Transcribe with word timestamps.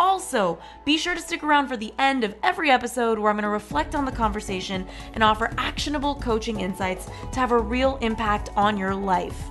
Also, 0.00 0.58
be 0.86 0.96
sure 0.96 1.14
to 1.14 1.20
stick 1.20 1.44
around 1.44 1.68
for 1.68 1.76
the 1.76 1.92
end 1.98 2.24
of 2.24 2.34
every 2.42 2.70
episode 2.70 3.18
where 3.18 3.30
I'm 3.30 3.36
going 3.36 3.42
to 3.42 3.50
reflect 3.50 3.94
on 3.94 4.06
the 4.06 4.10
conversation 4.10 4.86
and 5.12 5.22
offer 5.22 5.52
actionable 5.58 6.14
coaching 6.14 6.60
insights 6.60 7.04
to 7.32 7.38
have 7.38 7.52
a 7.52 7.58
real 7.58 7.98
impact 8.00 8.48
on 8.56 8.78
your 8.78 8.94
life. 8.94 9.50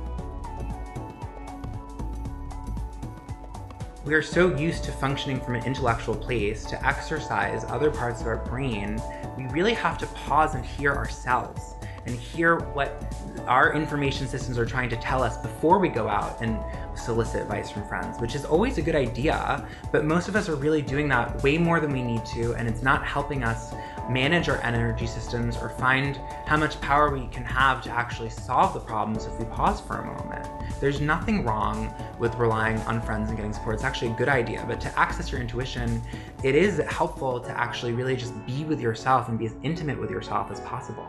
We 4.03 4.15
are 4.15 4.23
so 4.23 4.55
used 4.57 4.83
to 4.85 4.91
functioning 4.91 5.39
from 5.39 5.53
an 5.53 5.63
intellectual 5.63 6.15
place 6.15 6.65
to 6.65 6.85
exercise 6.85 7.63
other 7.65 7.91
parts 7.91 8.19
of 8.19 8.25
our 8.25 8.37
brain, 8.37 8.99
we 9.37 9.45
really 9.49 9.75
have 9.75 9.99
to 9.99 10.07
pause 10.07 10.55
and 10.55 10.65
hear 10.65 10.91
ourselves 10.91 11.75
and 12.05 12.15
hear 12.19 12.59
what 12.59 13.03
our 13.47 13.73
information 13.73 14.27
systems 14.27 14.57
are 14.57 14.65
trying 14.65 14.89
to 14.89 14.95
tell 14.97 15.23
us 15.23 15.37
before 15.37 15.79
we 15.79 15.89
go 15.89 16.07
out 16.07 16.41
and 16.41 16.59
solicit 16.97 17.41
advice 17.41 17.69
from 17.69 17.87
friends, 17.87 18.19
which 18.19 18.35
is 18.35 18.45
always 18.45 18.77
a 18.77 18.81
good 18.81 18.95
idea. 18.95 19.67
But 19.91 20.05
most 20.05 20.27
of 20.27 20.35
us 20.35 20.49
are 20.49 20.55
really 20.55 20.81
doing 20.81 21.07
that 21.09 21.41
way 21.43 21.57
more 21.57 21.79
than 21.79 21.91
we 21.91 22.01
need 22.01 22.25
to, 22.27 22.53
and 22.55 22.67
it's 22.67 22.81
not 22.81 23.05
helping 23.05 23.43
us 23.43 23.73
manage 24.09 24.49
our 24.49 24.61
energy 24.63 25.07
systems 25.07 25.55
or 25.57 25.69
find 25.69 26.19
how 26.45 26.57
much 26.57 26.79
power 26.81 27.11
we 27.11 27.27
can 27.27 27.43
have 27.43 27.81
to 27.83 27.89
actually 27.89 28.29
solve 28.29 28.73
the 28.73 28.79
problems 28.79 29.25
if 29.25 29.37
we 29.39 29.45
pause 29.45 29.79
for 29.79 29.97
a 29.97 30.05
moment. 30.05 30.47
There's 30.79 30.99
nothing 30.99 31.45
wrong 31.45 31.93
with 32.19 32.35
relying 32.35 32.77
on 32.81 33.01
friends 33.01 33.29
and 33.29 33.37
getting 33.37 33.53
support. 33.53 33.75
It's 33.75 33.83
actually 33.83 34.11
a 34.11 34.15
good 34.15 34.29
idea. 34.29 34.65
But 34.67 34.81
to 34.81 34.99
access 34.99 35.31
your 35.31 35.39
intuition, 35.39 36.01
it 36.43 36.55
is 36.55 36.79
helpful 36.89 37.39
to 37.39 37.51
actually 37.51 37.93
really 37.93 38.15
just 38.15 38.33
be 38.45 38.65
with 38.65 38.81
yourself 38.81 39.29
and 39.29 39.37
be 39.37 39.45
as 39.45 39.55
intimate 39.63 39.99
with 39.99 40.09
yourself 40.09 40.51
as 40.51 40.59
possible. 40.61 41.07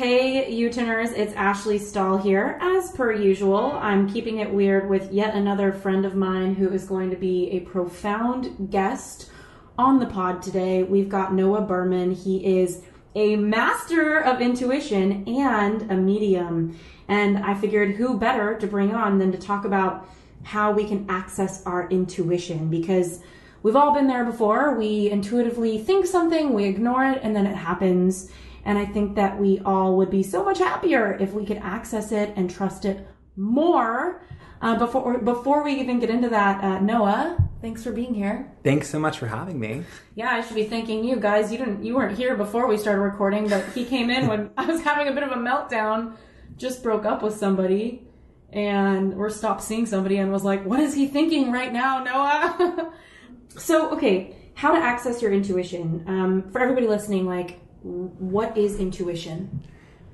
Hey, 0.00 0.50
U-Turners, 0.50 1.10
it's 1.10 1.34
Ashley 1.34 1.76
Stahl 1.76 2.16
here. 2.16 2.56
As 2.62 2.90
per 2.92 3.12
usual, 3.12 3.72
I'm 3.72 4.10
keeping 4.10 4.38
it 4.38 4.50
weird 4.50 4.88
with 4.88 5.12
yet 5.12 5.34
another 5.34 5.72
friend 5.72 6.06
of 6.06 6.14
mine 6.14 6.54
who 6.54 6.70
is 6.70 6.86
going 6.86 7.10
to 7.10 7.16
be 7.16 7.50
a 7.50 7.60
profound 7.60 8.70
guest 8.70 9.30
on 9.76 9.98
the 9.98 10.06
pod 10.06 10.40
today. 10.40 10.84
We've 10.84 11.10
got 11.10 11.34
Noah 11.34 11.60
Berman. 11.60 12.12
He 12.12 12.60
is 12.60 12.80
a 13.14 13.36
master 13.36 14.20
of 14.20 14.40
intuition 14.40 15.28
and 15.28 15.92
a 15.92 15.96
medium. 15.96 16.78
And 17.06 17.36
I 17.36 17.52
figured 17.52 17.96
who 17.96 18.18
better 18.18 18.58
to 18.58 18.66
bring 18.66 18.94
on 18.94 19.18
than 19.18 19.30
to 19.32 19.38
talk 19.38 19.66
about 19.66 20.08
how 20.44 20.72
we 20.72 20.88
can 20.88 21.04
access 21.10 21.62
our 21.66 21.90
intuition 21.90 22.70
because 22.70 23.20
we've 23.62 23.76
all 23.76 23.92
been 23.92 24.06
there 24.06 24.24
before. 24.24 24.78
We 24.78 25.10
intuitively 25.10 25.76
think 25.76 26.06
something, 26.06 26.54
we 26.54 26.64
ignore 26.64 27.04
it, 27.04 27.20
and 27.22 27.36
then 27.36 27.46
it 27.46 27.54
happens 27.54 28.30
and 28.64 28.78
I 28.78 28.84
think 28.84 29.16
that 29.16 29.38
we 29.38 29.60
all 29.60 29.96
would 29.96 30.10
be 30.10 30.22
so 30.22 30.44
much 30.44 30.58
happier 30.58 31.16
if 31.20 31.32
we 31.32 31.46
could 31.46 31.58
access 31.58 32.12
it 32.12 32.32
and 32.36 32.50
trust 32.50 32.84
it 32.84 33.06
more. 33.36 34.22
Uh, 34.62 34.78
before 34.78 35.18
before 35.18 35.64
we 35.64 35.72
even 35.80 35.98
get 36.00 36.10
into 36.10 36.28
that, 36.28 36.62
uh, 36.62 36.78
Noah, 36.80 37.38
thanks 37.62 37.82
for 37.82 37.92
being 37.92 38.12
here. 38.12 38.52
Thanks 38.62 38.90
so 38.90 38.98
much 38.98 39.18
for 39.18 39.26
having 39.26 39.58
me. 39.58 39.84
Yeah, 40.14 40.30
I 40.30 40.42
should 40.42 40.54
be 40.54 40.64
thanking 40.64 41.02
you 41.02 41.16
guys. 41.16 41.50
You 41.50 41.56
didn't 41.56 41.82
you 41.82 41.96
weren't 41.96 42.16
here 42.16 42.36
before 42.36 42.66
we 42.66 42.76
started 42.76 43.00
recording, 43.00 43.48
but 43.48 43.64
he 43.70 43.86
came 43.86 44.10
in 44.10 44.26
when 44.26 44.50
I 44.58 44.66
was 44.66 44.82
having 44.82 45.08
a 45.08 45.12
bit 45.12 45.22
of 45.22 45.30
a 45.30 45.36
meltdown. 45.36 46.16
Just 46.58 46.82
broke 46.82 47.06
up 47.06 47.22
with 47.22 47.36
somebody, 47.36 48.06
and 48.52 49.14
or 49.14 49.30
stopped 49.30 49.62
seeing 49.62 49.86
somebody, 49.86 50.18
and 50.18 50.30
was 50.30 50.44
like, 50.44 50.62
"What 50.66 50.80
is 50.80 50.92
he 50.92 51.06
thinking 51.06 51.50
right 51.52 51.72
now, 51.72 52.04
Noah?" 52.04 52.92
so 53.56 53.90
okay, 53.92 54.36
how 54.52 54.74
to 54.74 54.78
access 54.78 55.22
your 55.22 55.32
intuition 55.32 56.04
um, 56.06 56.50
for 56.50 56.60
everybody 56.60 56.86
listening, 56.86 57.24
like 57.24 57.60
what 57.82 58.56
is 58.56 58.78
intuition? 58.78 59.62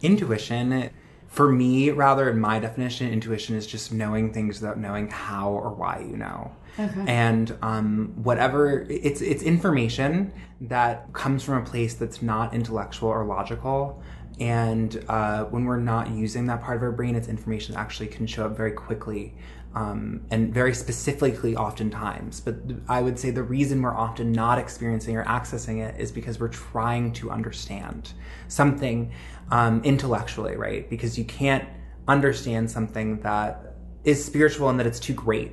Intuition, 0.02 0.90
for 1.28 1.50
me, 1.50 1.90
rather, 1.90 2.30
in 2.30 2.38
my 2.38 2.58
definition, 2.58 3.12
intuition 3.12 3.56
is 3.56 3.66
just 3.66 3.92
knowing 3.92 4.32
things 4.32 4.60
without 4.60 4.78
knowing 4.78 5.08
how 5.08 5.50
or 5.50 5.70
why 5.70 6.00
you 6.00 6.16
know. 6.16 6.52
Okay. 6.78 7.04
And 7.06 7.56
um, 7.62 8.12
whatever 8.22 8.86
it's 8.88 9.20
it's 9.20 9.42
information 9.42 10.32
that 10.60 11.12
comes 11.12 11.42
from 11.42 11.62
a 11.62 11.64
place 11.64 11.94
that's 11.94 12.22
not 12.22 12.54
intellectual 12.54 13.08
or 13.08 13.24
logical. 13.24 14.02
And 14.38 15.02
uh, 15.08 15.44
when 15.44 15.64
we're 15.64 15.80
not 15.80 16.10
using 16.10 16.46
that 16.46 16.62
part 16.62 16.76
of 16.76 16.82
our 16.82 16.92
brain, 16.92 17.14
it's 17.16 17.28
information 17.28 17.74
that 17.74 17.80
actually 17.80 18.08
can 18.08 18.26
show 18.26 18.44
up 18.44 18.56
very 18.56 18.72
quickly 18.72 19.34
um, 19.76 20.22
and 20.30 20.54
very 20.54 20.74
specifically 20.74 21.54
oftentimes. 21.54 22.40
But 22.40 22.56
I 22.88 23.02
would 23.02 23.18
say 23.18 23.30
the 23.30 23.42
reason 23.42 23.82
we're 23.82 23.94
often 23.94 24.32
not 24.32 24.58
experiencing 24.58 25.18
or 25.18 25.24
accessing 25.26 25.86
it 25.86 26.00
is 26.00 26.10
because 26.10 26.40
we're 26.40 26.48
trying 26.48 27.12
to 27.12 27.30
understand 27.30 28.14
something 28.48 29.12
um, 29.50 29.82
intellectually, 29.84 30.56
right? 30.56 30.88
Because 30.88 31.18
you 31.18 31.26
can't 31.26 31.68
understand 32.08 32.70
something 32.70 33.20
that 33.20 33.74
is 34.04 34.24
spiritual 34.24 34.70
and 34.70 34.80
that 34.80 34.86
it's 34.86 34.98
too 34.98 35.12
great, 35.12 35.52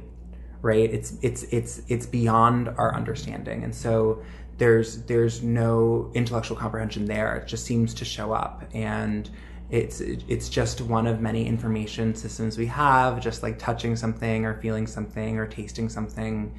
right? 0.62 0.90
It's 0.90 1.18
it's 1.22 1.44
it's 1.44 1.82
it's 1.90 2.06
beyond 2.06 2.70
our 2.70 2.96
understanding, 2.96 3.66
and 3.66 3.76
so 3.76 4.24
there's 4.58 5.04
there's 5.04 5.44
no 5.44 6.10
intellectual 6.14 6.56
comprehension 6.56 7.06
there. 7.06 7.36
It 7.36 7.48
just 7.48 7.66
seems 7.66 7.94
to 7.96 8.06
show 8.06 8.32
up 8.32 8.64
and 8.74 9.30
it's 9.74 10.02
it's 10.02 10.50
just 10.50 10.82
one 10.82 11.08
of 11.08 11.20
many 11.20 11.48
information 11.48 12.14
systems 12.14 12.60
we 12.60 12.68
have 12.68 13.20
just 13.20 13.42
like 13.42 13.58
touching 13.58 13.96
something 13.96 14.46
or 14.46 14.54
feeling 14.62 14.86
something 14.86 15.40
or 15.40 15.48
tasting 15.48 15.90
something. 15.90 16.56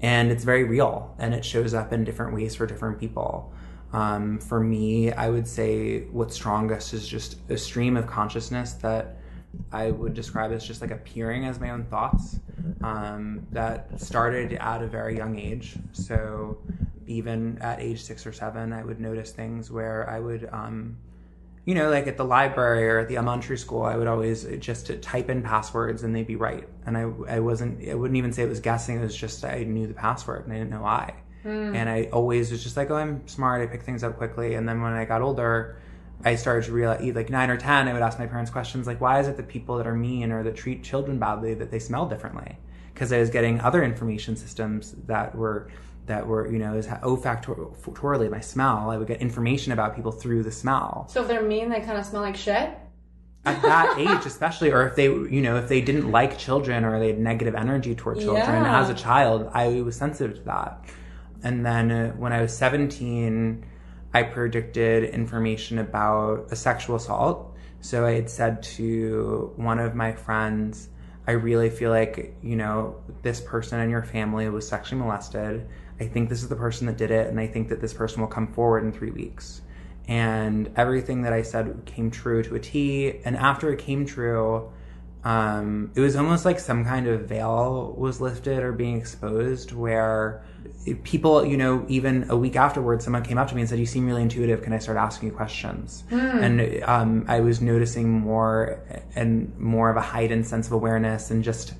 And 0.00 0.30
it's 0.30 0.44
very 0.44 0.64
real 0.64 1.14
and 1.18 1.34
it 1.34 1.44
shows 1.44 1.74
up 1.74 1.92
in 1.92 2.04
different 2.04 2.32
ways 2.34 2.54
for 2.54 2.66
different 2.66 2.98
people. 2.98 3.52
Um, 3.92 4.40
for 4.40 4.58
me 4.58 5.12
i 5.12 5.28
would 5.30 5.46
say 5.46 6.00
what's 6.06 6.34
strongest 6.34 6.94
is 6.94 7.06
just 7.06 7.36
a 7.48 7.56
stream 7.56 7.96
of 7.96 8.08
consciousness 8.08 8.72
that 8.86 9.18
i 9.70 9.92
would 9.92 10.14
describe 10.14 10.50
as 10.50 10.66
just 10.66 10.80
like 10.80 10.90
appearing 10.90 11.44
as 11.44 11.60
my 11.60 11.70
own 11.70 11.84
thoughts 11.84 12.40
um, 12.82 13.46
that 13.52 14.00
started 14.00 14.54
at 14.54 14.82
a 14.82 14.88
very 14.88 15.16
young 15.16 15.38
age. 15.38 15.76
So 15.92 16.58
even 17.06 17.58
at 17.60 17.78
age 17.80 18.02
six 18.02 18.26
or 18.26 18.32
seven 18.32 18.72
i 18.72 18.82
would 18.82 18.98
notice 18.98 19.30
things 19.30 19.70
where 19.70 20.08
i 20.08 20.18
would 20.18 20.48
um, 20.50 20.96
you 21.64 21.74
know, 21.74 21.90
like 21.90 22.06
at 22.06 22.16
the 22.16 22.24
library 22.24 22.88
or 22.88 22.98
at 22.98 23.08
the 23.08 23.16
elementary 23.16 23.56
school, 23.56 23.82
I 23.82 23.96
would 23.96 24.06
always 24.06 24.44
just 24.58 24.90
type 25.02 25.30
in 25.30 25.42
passwords 25.42 26.02
and 26.02 26.14
they'd 26.14 26.26
be 26.26 26.36
right. 26.36 26.68
And 26.84 26.96
I, 26.96 27.02
I 27.36 27.40
wasn't, 27.40 27.88
I 27.88 27.94
wouldn't 27.94 28.18
even 28.18 28.32
say 28.32 28.42
it 28.42 28.48
was 28.48 28.60
guessing. 28.60 28.98
It 28.98 29.02
was 29.02 29.16
just 29.16 29.44
I 29.44 29.64
knew 29.64 29.86
the 29.86 29.94
password 29.94 30.44
and 30.44 30.52
I 30.52 30.58
didn't 30.58 30.70
know 30.70 30.82
why. 30.82 31.14
Mm. 31.44 31.74
And 31.74 31.88
I 31.88 32.04
always 32.12 32.50
was 32.50 32.62
just 32.62 32.76
like, 32.76 32.90
oh, 32.90 32.96
I'm 32.96 33.26
smart. 33.26 33.62
I 33.62 33.66
pick 33.66 33.82
things 33.82 34.04
up 34.04 34.18
quickly. 34.18 34.54
And 34.54 34.68
then 34.68 34.82
when 34.82 34.92
I 34.92 35.04
got 35.04 35.22
older, 35.22 35.78
I 36.22 36.36
started 36.36 36.64
to 36.66 36.72
realize, 36.72 37.02
like 37.14 37.30
nine 37.30 37.50
or 37.50 37.56
ten, 37.56 37.88
I 37.88 37.92
would 37.92 38.02
ask 38.02 38.18
my 38.18 38.26
parents 38.26 38.50
questions 38.50 38.86
like, 38.86 39.00
why 39.00 39.20
is 39.20 39.28
it 39.28 39.36
that 39.36 39.48
people 39.48 39.76
that 39.78 39.86
are 39.86 39.94
mean 39.94 40.32
or 40.32 40.42
that 40.42 40.56
treat 40.56 40.82
children 40.82 41.18
badly 41.18 41.54
that 41.54 41.70
they 41.70 41.78
smell 41.78 42.06
differently? 42.06 42.58
Because 42.92 43.12
I 43.12 43.18
was 43.18 43.30
getting 43.30 43.60
other 43.60 43.82
information 43.82 44.36
systems 44.36 44.94
that 45.06 45.34
were 45.34 45.68
that 46.06 46.26
were, 46.26 46.50
you 46.50 46.58
know, 46.58 46.74
is 46.74 46.88
olfactorily 47.02 48.28
my 48.28 48.40
smell. 48.40 48.90
I 48.90 48.98
would 48.98 49.08
get 49.08 49.20
information 49.20 49.72
about 49.72 49.96
people 49.96 50.12
through 50.12 50.42
the 50.42 50.52
smell. 50.52 51.06
So 51.10 51.22
if 51.22 51.28
they're 51.28 51.42
mean, 51.42 51.70
they 51.70 51.80
kind 51.80 51.98
of 51.98 52.04
smell 52.04 52.22
like 52.22 52.36
shit? 52.36 52.70
At 53.46 53.62
that 53.62 53.98
age, 53.98 54.26
especially, 54.26 54.70
or 54.70 54.86
if 54.86 54.96
they, 54.96 55.04
you 55.04 55.42
know, 55.42 55.56
if 55.56 55.68
they 55.68 55.80
didn't 55.80 56.10
like 56.10 56.38
children 56.38 56.84
or 56.84 56.98
they 56.98 57.08
had 57.08 57.18
negative 57.18 57.54
energy 57.54 57.94
toward 57.94 58.18
children 58.18 58.64
yeah. 58.64 58.80
as 58.80 58.90
a 58.90 58.94
child, 58.94 59.50
I 59.52 59.80
was 59.82 59.96
sensitive 59.96 60.36
to 60.38 60.42
that. 60.44 60.84
And 61.42 61.64
then 61.64 61.90
uh, 61.90 62.12
when 62.12 62.32
I 62.32 62.40
was 62.40 62.56
17, 62.56 63.64
I 64.14 64.22
predicted 64.22 65.04
information 65.04 65.78
about 65.78 66.48
a 66.50 66.56
sexual 66.56 66.96
assault. 66.96 67.54
So 67.80 68.06
I 68.06 68.12
had 68.12 68.30
said 68.30 68.62
to 68.62 69.52
one 69.56 69.78
of 69.78 69.94
my 69.94 70.12
friends, 70.12 70.88
I 71.26 71.32
really 71.32 71.70
feel 71.70 71.90
like, 71.90 72.34
you 72.42 72.56
know, 72.56 72.96
this 73.22 73.40
person 73.40 73.80
in 73.80 73.90
your 73.90 74.02
family 74.02 74.48
was 74.48 74.68
sexually 74.68 75.00
molested. 75.02 75.66
I 75.98 76.06
think 76.06 76.28
this 76.28 76.42
is 76.42 76.48
the 76.48 76.56
person 76.56 76.86
that 76.86 76.98
did 76.98 77.10
it, 77.10 77.28
and 77.28 77.40
I 77.40 77.46
think 77.46 77.68
that 77.68 77.80
this 77.80 77.94
person 77.94 78.20
will 78.20 78.28
come 78.28 78.48
forward 78.48 78.84
in 78.84 78.92
three 78.92 79.10
weeks. 79.10 79.62
And 80.06 80.70
everything 80.76 81.22
that 81.22 81.32
I 81.32 81.42
said 81.42 81.82
came 81.86 82.10
true 82.10 82.42
to 82.42 82.56
a 82.56 82.60
T. 82.60 83.20
And 83.24 83.36
after 83.36 83.72
it 83.72 83.78
came 83.78 84.04
true, 84.04 84.70
um, 85.24 85.90
it 85.94 86.00
was 86.00 86.16
almost 86.16 86.44
like 86.44 86.60
some 86.60 86.84
kind 86.84 87.06
of 87.06 87.22
veil 87.22 87.94
was 87.96 88.20
lifted 88.20 88.62
or 88.62 88.72
being 88.72 88.98
exposed 88.98 89.72
where 89.72 90.44
people, 91.02 91.46
you 91.46 91.56
know, 91.56 91.84
even 91.88 92.26
a 92.28 92.36
week 92.36 92.56
afterwards, 92.56 93.04
someone 93.04 93.22
came 93.22 93.38
up 93.38 93.48
to 93.48 93.54
me 93.54 93.62
and 93.62 93.68
said, 93.68 93.78
You 93.78 93.86
seem 93.86 94.06
really 94.06 94.20
intuitive. 94.20 94.62
Can 94.62 94.74
I 94.74 94.78
start 94.78 94.98
asking 94.98 95.30
you 95.30 95.34
questions? 95.34 96.04
Mm. 96.10 96.42
And 96.42 96.84
um, 96.84 97.24
I 97.26 97.40
was 97.40 97.62
noticing 97.62 98.10
more 98.10 98.82
and 99.14 99.58
more 99.58 99.88
of 99.88 99.96
a 99.96 100.02
heightened 100.02 100.46
sense 100.46 100.66
of 100.66 100.72
awareness 100.72 101.30
and 101.30 101.42
just 101.42 101.72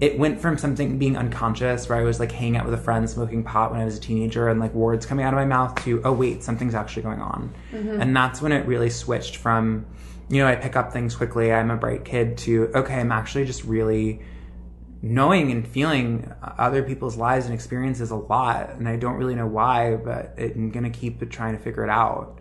it 0.00 0.18
went 0.18 0.40
from 0.40 0.58
something 0.58 0.98
being 0.98 1.16
unconscious 1.16 1.88
where 1.88 1.98
I 1.98 2.02
was 2.02 2.18
like 2.18 2.32
hanging 2.32 2.56
out 2.56 2.64
with 2.64 2.74
a 2.74 2.78
friend 2.78 3.08
smoking 3.08 3.44
pot 3.44 3.70
when 3.70 3.80
I 3.80 3.84
was 3.84 3.96
a 3.96 4.00
teenager 4.00 4.48
and 4.48 4.58
like 4.58 4.74
words 4.74 5.06
coming 5.06 5.24
out 5.24 5.32
of 5.32 5.38
my 5.38 5.44
mouth 5.44 5.80
to, 5.84 6.02
oh, 6.04 6.12
wait, 6.12 6.42
something's 6.42 6.74
actually 6.74 7.02
going 7.02 7.20
on. 7.20 7.54
Mm-hmm. 7.70 8.00
And 8.00 8.16
that's 8.16 8.42
when 8.42 8.50
it 8.50 8.66
really 8.66 8.90
switched 8.90 9.36
from, 9.36 9.86
you 10.32 10.38
know, 10.38 10.48
I 10.48 10.56
pick 10.56 10.76
up 10.76 10.94
things 10.94 11.14
quickly, 11.14 11.52
I'm 11.52 11.70
a 11.70 11.76
bright 11.76 12.06
kid, 12.06 12.38
to, 12.38 12.70
okay, 12.74 12.94
I'm 12.94 13.12
actually 13.12 13.44
just 13.44 13.64
really 13.64 14.22
knowing 15.02 15.50
and 15.50 15.68
feeling 15.68 16.32
other 16.56 16.82
people's 16.82 17.18
lives 17.18 17.44
and 17.44 17.52
experiences 17.52 18.10
a 18.10 18.16
lot. 18.16 18.70
And 18.70 18.88
I 18.88 18.96
don't 18.96 19.16
really 19.16 19.34
know 19.34 19.46
why, 19.46 19.96
but 19.96 20.32
I'm 20.38 20.70
going 20.70 20.90
to 20.90 20.98
keep 20.98 21.28
trying 21.28 21.54
to 21.54 21.62
figure 21.62 21.84
it 21.84 21.90
out. 21.90 22.38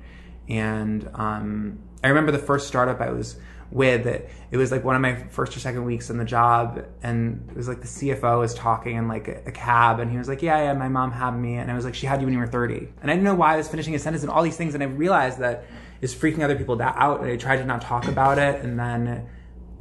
And 0.48 1.10
um, 1.16 1.80
I 2.02 2.08
remember 2.08 2.32
the 2.32 2.40
first 2.40 2.70
startup 2.70 3.02
I 3.02 3.10
was 3.10 3.36
with 3.72 4.08
it. 4.08 4.30
It 4.52 4.58
was 4.58 4.72
like 4.72 4.86
one 4.86 4.96
of 4.96 5.02
my 5.02 5.24
first 5.30 5.58
or 5.58 5.60
second 5.60 5.84
weeks 5.84 6.10
in 6.10 6.18
the 6.18 6.24
job, 6.24 6.86
and 7.04 7.46
it 7.50 7.58
was 7.58 7.68
like 7.68 7.82
the 7.82 7.88
CFO 7.88 8.40
was 8.40 8.54
talking 8.54 8.96
in 8.96 9.10
like 9.10 9.28
a, 9.28 9.42
a, 9.48 9.52
cab, 9.52 10.00
and 10.00 10.12
he 10.12 10.18
was 10.18 10.28
like, 10.28 10.42
"Yeah, 10.42 10.62
yeah, 10.64 10.74
my 10.74 10.90
mom 10.90 11.12
had 11.12 11.32
me," 11.32 11.56
and 11.56 11.72
I 11.72 11.74
was 11.74 11.86
like, 11.86 11.96
"She 11.96 12.06
had 12.06 12.20
you 12.20 12.28
when 12.28 12.34
you 12.34 12.40
were 12.40 12.48
30," 12.48 12.90
and 13.02 13.10
I 13.10 13.14
didn't 13.14 13.24
know 13.24 13.36
why 13.36 13.54
I 13.54 13.58
was 13.58 13.70
finishing 13.70 13.96
a 13.96 14.00
sentence 14.00 14.24
and 14.24 14.32
all 14.32 14.44
these 14.44 14.58
things, 14.58 14.74
and 14.74 14.84
I 14.84 14.88
realized 14.88 15.40
that 15.40 15.64
is 16.02 16.14
freaking 16.14 16.44
other 16.44 16.56
people 16.56 16.76
that 16.78 16.96
out, 16.98 17.22
and 17.22 17.32
I 17.32 17.38
tried 17.38 17.58
to 17.58 17.66
not 17.66 17.82
talk 17.82 18.08
about 18.08 18.38
it, 18.38 18.64
and 18.64 18.80
then. 18.80 19.28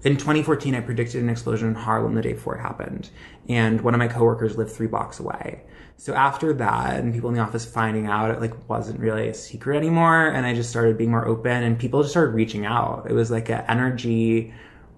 In 0.02 0.16
2014, 0.16 0.74
I 0.74 0.80
predicted 0.80 1.22
an 1.22 1.28
explosion 1.28 1.68
in 1.68 1.74
Harlem 1.74 2.14
the 2.14 2.22
day 2.22 2.32
before 2.32 2.56
it 2.56 2.62
happened. 2.62 3.10
And 3.50 3.82
one 3.82 3.92
of 3.92 3.98
my 3.98 4.08
coworkers 4.08 4.56
lived 4.56 4.72
three 4.72 4.86
blocks 4.86 5.20
away. 5.20 5.60
So 6.00 6.14
after 6.14 6.54
that, 6.54 6.98
and 6.98 7.12
people 7.12 7.28
in 7.28 7.34
the 7.34 7.42
office 7.42 7.66
finding 7.66 8.06
out, 8.06 8.30
it 8.30 8.40
like 8.40 8.70
wasn't 8.70 8.98
really 8.98 9.28
a 9.28 9.34
secret 9.34 9.76
anymore. 9.76 10.28
And 10.28 10.46
I 10.46 10.54
just 10.54 10.70
started 10.70 10.96
being 10.96 11.10
more 11.10 11.26
open 11.26 11.62
and 11.62 11.78
people 11.78 12.00
just 12.00 12.14
started 12.14 12.34
reaching 12.34 12.64
out. 12.64 13.06
It 13.06 13.12
was 13.12 13.30
like 13.30 13.50
an 13.50 13.62
energy 13.68 14.54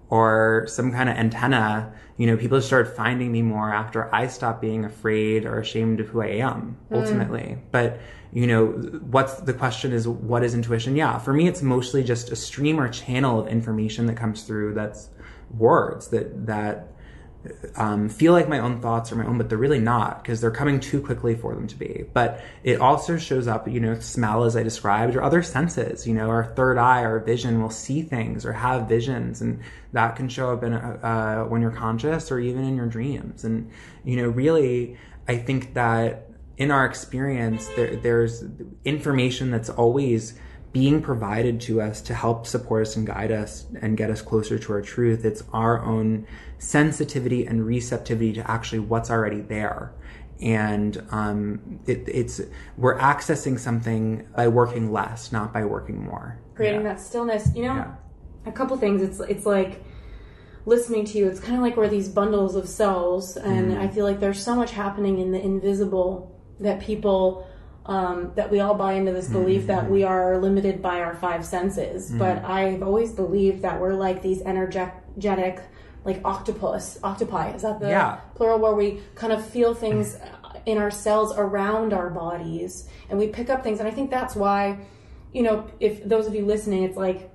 or 0.09 0.63
some 0.69 0.93
kind 0.93 1.09
of 1.09 1.17
antenna. 1.17 1.93
You 2.15 2.27
know, 2.27 2.37
people 2.37 2.57
just 2.57 2.67
started 2.67 2.93
finding 2.93 3.33
me 3.33 3.41
more 3.41 3.73
after 3.73 4.15
I 4.15 4.27
stopped 4.27 4.61
being 4.61 4.85
afraid 4.85 5.43
or 5.43 5.59
ashamed 5.59 5.99
of 5.99 6.07
who 6.07 6.21
I 6.21 6.27
am 6.27 6.77
mm. 6.89 7.01
ultimately. 7.01 7.57
Mm. 7.57 7.59
But, 7.71 7.99
you 8.33 8.47
know, 8.47 8.67
what's 8.67 9.35
the 9.35 9.53
question 9.53 9.93
is 9.93 10.07
what 10.07 10.43
is 10.43 10.55
intuition? 10.55 10.95
Yeah. 10.95 11.19
For 11.19 11.33
me, 11.33 11.47
it's 11.47 11.61
mostly 11.61 12.03
just 12.03 12.31
a 12.31 12.35
stream 12.35 12.79
or 12.79 12.89
channel 12.89 13.39
of 13.39 13.47
information 13.47 14.07
that 14.07 14.15
comes 14.15 14.43
through 14.43 14.73
that's 14.73 15.09
words 15.51 16.07
that, 16.09 16.47
that 16.47 16.87
um, 17.75 18.09
feel 18.09 18.33
like 18.33 18.47
my 18.47 18.59
own 18.59 18.81
thoughts 18.81 19.11
are 19.11 19.15
my 19.15 19.25
own, 19.25 19.37
but 19.37 19.49
they're 19.49 19.57
really 19.57 19.79
not 19.79 20.23
because 20.23 20.41
they're 20.41 20.51
coming 20.51 20.79
too 20.79 21.01
quickly 21.01 21.35
for 21.35 21.53
them 21.53 21.67
to 21.67 21.75
be. 21.75 22.05
But 22.13 22.41
it 22.63 22.79
also 22.79 23.17
shows 23.17 23.47
up, 23.47 23.67
you 23.67 23.79
know, 23.79 23.99
smell 23.99 24.45
as 24.45 24.55
I 24.55 24.63
described, 24.63 25.15
or 25.15 25.23
other 25.23 25.43
senses. 25.43 26.07
You 26.07 26.13
know, 26.13 26.29
our 26.29 26.45
third 26.55 26.77
eye, 26.77 27.03
our 27.03 27.19
vision 27.19 27.61
will 27.61 27.69
see 27.69 28.01
things 28.01 28.45
or 28.45 28.53
have 28.53 28.87
visions, 28.87 29.41
and 29.41 29.59
that 29.91 30.15
can 30.15 30.29
show 30.29 30.53
up 30.53 30.63
in 30.63 30.73
uh, 30.73 31.43
when 31.43 31.61
you're 31.61 31.71
conscious 31.71 32.31
or 32.31 32.39
even 32.39 32.63
in 32.63 32.75
your 32.75 32.87
dreams. 32.87 33.43
And 33.43 33.69
you 34.05 34.15
know, 34.15 34.29
really, 34.29 34.97
I 35.27 35.37
think 35.37 35.73
that 35.73 36.29
in 36.57 36.71
our 36.71 36.85
experience, 36.85 37.67
there, 37.75 37.95
there's 37.95 38.43
information 38.85 39.51
that's 39.51 39.69
always 39.69 40.35
being 40.71 41.01
provided 41.01 41.61
to 41.61 41.79
us 41.81 42.01
to 42.01 42.13
help 42.15 42.47
support 42.47 42.87
us 42.87 42.95
and 42.95 43.05
guide 43.05 43.31
us 43.31 43.67
and 43.81 43.95
get 43.95 44.09
us 44.09 44.21
closer 44.21 44.57
to 44.57 44.73
our 44.73 44.81
truth. 44.81 45.23
It's 45.23 45.43
our 45.53 45.83
own 45.83 46.27
sensitivity 46.57 47.45
and 47.45 47.65
receptivity 47.65 48.33
to 48.33 48.51
actually 48.51 48.79
what's 48.79 49.11
already 49.11 49.41
there. 49.41 49.93
And 50.41 51.05
um, 51.11 51.79
it, 51.85 52.03
it's 52.07 52.41
we're 52.75 52.97
accessing 52.97 53.59
something 53.59 54.27
by 54.35 54.47
working 54.47 54.91
less, 54.91 55.31
not 55.31 55.53
by 55.53 55.63
working 55.63 56.03
more. 56.03 56.39
Creating 56.55 56.81
yeah. 56.81 56.93
that 56.93 56.99
stillness. 56.99 57.49
You 57.55 57.63
know, 57.63 57.75
yeah. 57.75 57.95
a 58.47 58.51
couple 58.51 58.75
things. 58.77 59.01
It's 59.01 59.19
it's 59.19 59.45
like 59.45 59.83
listening 60.65 61.05
to 61.05 61.17
you. 61.19 61.29
It's 61.29 61.39
kind 61.39 61.55
of 61.55 61.61
like 61.61 61.77
we're 61.77 61.87
these 61.87 62.09
bundles 62.09 62.55
of 62.55 62.67
cells, 62.67 63.37
and 63.37 63.73
mm. 63.73 63.79
I 63.79 63.87
feel 63.87 64.05
like 64.05 64.19
there's 64.19 64.43
so 64.43 64.55
much 64.55 64.71
happening 64.71 65.19
in 65.19 65.31
the 65.31 65.39
invisible 65.39 66.32
that 66.63 66.79
people 66.79 67.47
um, 67.85 68.31
that 68.35 68.49
we 68.49 68.61
all 68.61 68.75
buy 68.75 68.93
into 68.93 69.11
this 69.11 69.27
belief 69.27 69.63
mm-hmm. 69.63 69.67
that 69.67 69.89
we 69.89 70.03
are 70.03 70.37
limited 70.37 70.81
by 70.81 71.01
our 71.01 71.15
five 71.15 71.45
senses. 71.45 72.09
Mm-hmm. 72.09 72.19
But 72.19 72.45
I've 72.45 72.81
always 72.81 73.11
believed 73.11 73.61
that 73.63 73.79
we're 73.79 73.93
like 73.93 74.21
these 74.21 74.41
energetic, 74.41 75.59
like 76.05 76.21
octopus, 76.23 76.97
octopi. 77.03 77.51
Is 77.51 77.63
that 77.63 77.79
the 77.79 77.89
yeah. 77.89 78.15
plural 78.35 78.59
where 78.59 78.73
we 78.73 79.01
kind 79.15 79.33
of 79.33 79.45
feel 79.45 79.73
things 79.73 80.17
in 80.65 80.77
our 80.77 80.91
cells 80.91 81.33
around 81.35 81.93
our 81.93 82.09
bodies 82.09 82.87
and 83.09 83.19
we 83.19 83.27
pick 83.27 83.49
up 83.49 83.63
things. 83.63 83.79
And 83.79 83.87
I 83.87 83.91
think 83.91 84.09
that's 84.09 84.35
why, 84.35 84.79
you 85.33 85.43
know, 85.43 85.67
if 85.79 86.03
those 86.07 86.27
of 86.27 86.35
you 86.35 86.45
listening, 86.45 86.83
it's 86.83 86.97
like, 86.97 87.29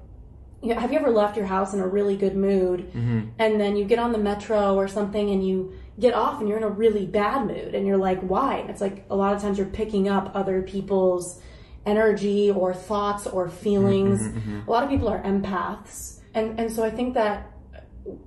you 0.62 0.74
know, 0.74 0.80
have 0.80 0.92
you 0.92 0.98
ever 0.98 1.10
left 1.10 1.36
your 1.36 1.46
house 1.46 1.74
in 1.74 1.80
a 1.80 1.86
really 1.86 2.16
good 2.16 2.34
mood 2.36 2.88
mm-hmm. 2.88 3.28
and 3.38 3.60
then 3.60 3.76
you 3.76 3.84
get 3.84 3.98
on 3.98 4.12
the 4.12 4.18
metro 4.18 4.74
or 4.74 4.88
something 4.88 5.30
and 5.30 5.46
you 5.46 5.74
get 5.98 6.14
off 6.14 6.40
and 6.40 6.48
you're 6.48 6.58
in 6.58 6.64
a 6.64 6.68
really 6.68 7.06
bad 7.06 7.46
mood 7.46 7.74
and 7.74 7.86
you're 7.86 7.98
like 7.98 8.20
why? 8.20 8.58
And 8.58 8.70
it's 8.70 8.80
like 8.80 9.04
a 9.10 9.16
lot 9.16 9.34
of 9.34 9.42
times 9.42 9.58
you're 9.58 9.66
picking 9.66 10.08
up 10.08 10.32
other 10.34 10.62
people's 10.62 11.40
energy 11.86 12.50
or 12.50 12.74
thoughts 12.74 13.26
or 13.26 13.48
feelings. 13.48 14.20
Mm-hmm, 14.20 14.38
mm-hmm. 14.38 14.68
a 14.68 14.70
lot 14.70 14.84
of 14.84 14.90
people 14.90 15.08
are 15.08 15.22
empaths. 15.22 16.20
And 16.34 16.58
and 16.58 16.72
so 16.72 16.84
i 16.84 16.90
think 16.90 17.14
that 17.14 17.52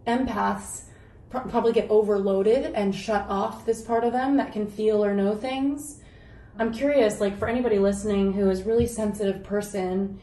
empaths 0.06 0.83
pr- 1.29 1.39
probably 1.39 1.73
get 1.73 1.89
overloaded 1.89 2.73
and 2.73 2.94
shut 2.94 3.25
off 3.29 3.65
this 3.65 3.81
part 3.81 4.03
of 4.03 4.12
them 4.12 4.38
that 4.38 4.51
can 4.51 4.67
feel 4.67 5.03
or 5.03 5.13
know 5.13 5.35
things. 5.35 6.01
I'm 6.59 6.74
curious 6.74 7.21
like 7.21 7.39
for 7.39 7.47
anybody 7.47 7.79
listening 7.79 8.33
who 8.33 8.50
is 8.50 8.63
really 8.63 8.88
sensitive 8.88 9.44
person 9.44 10.19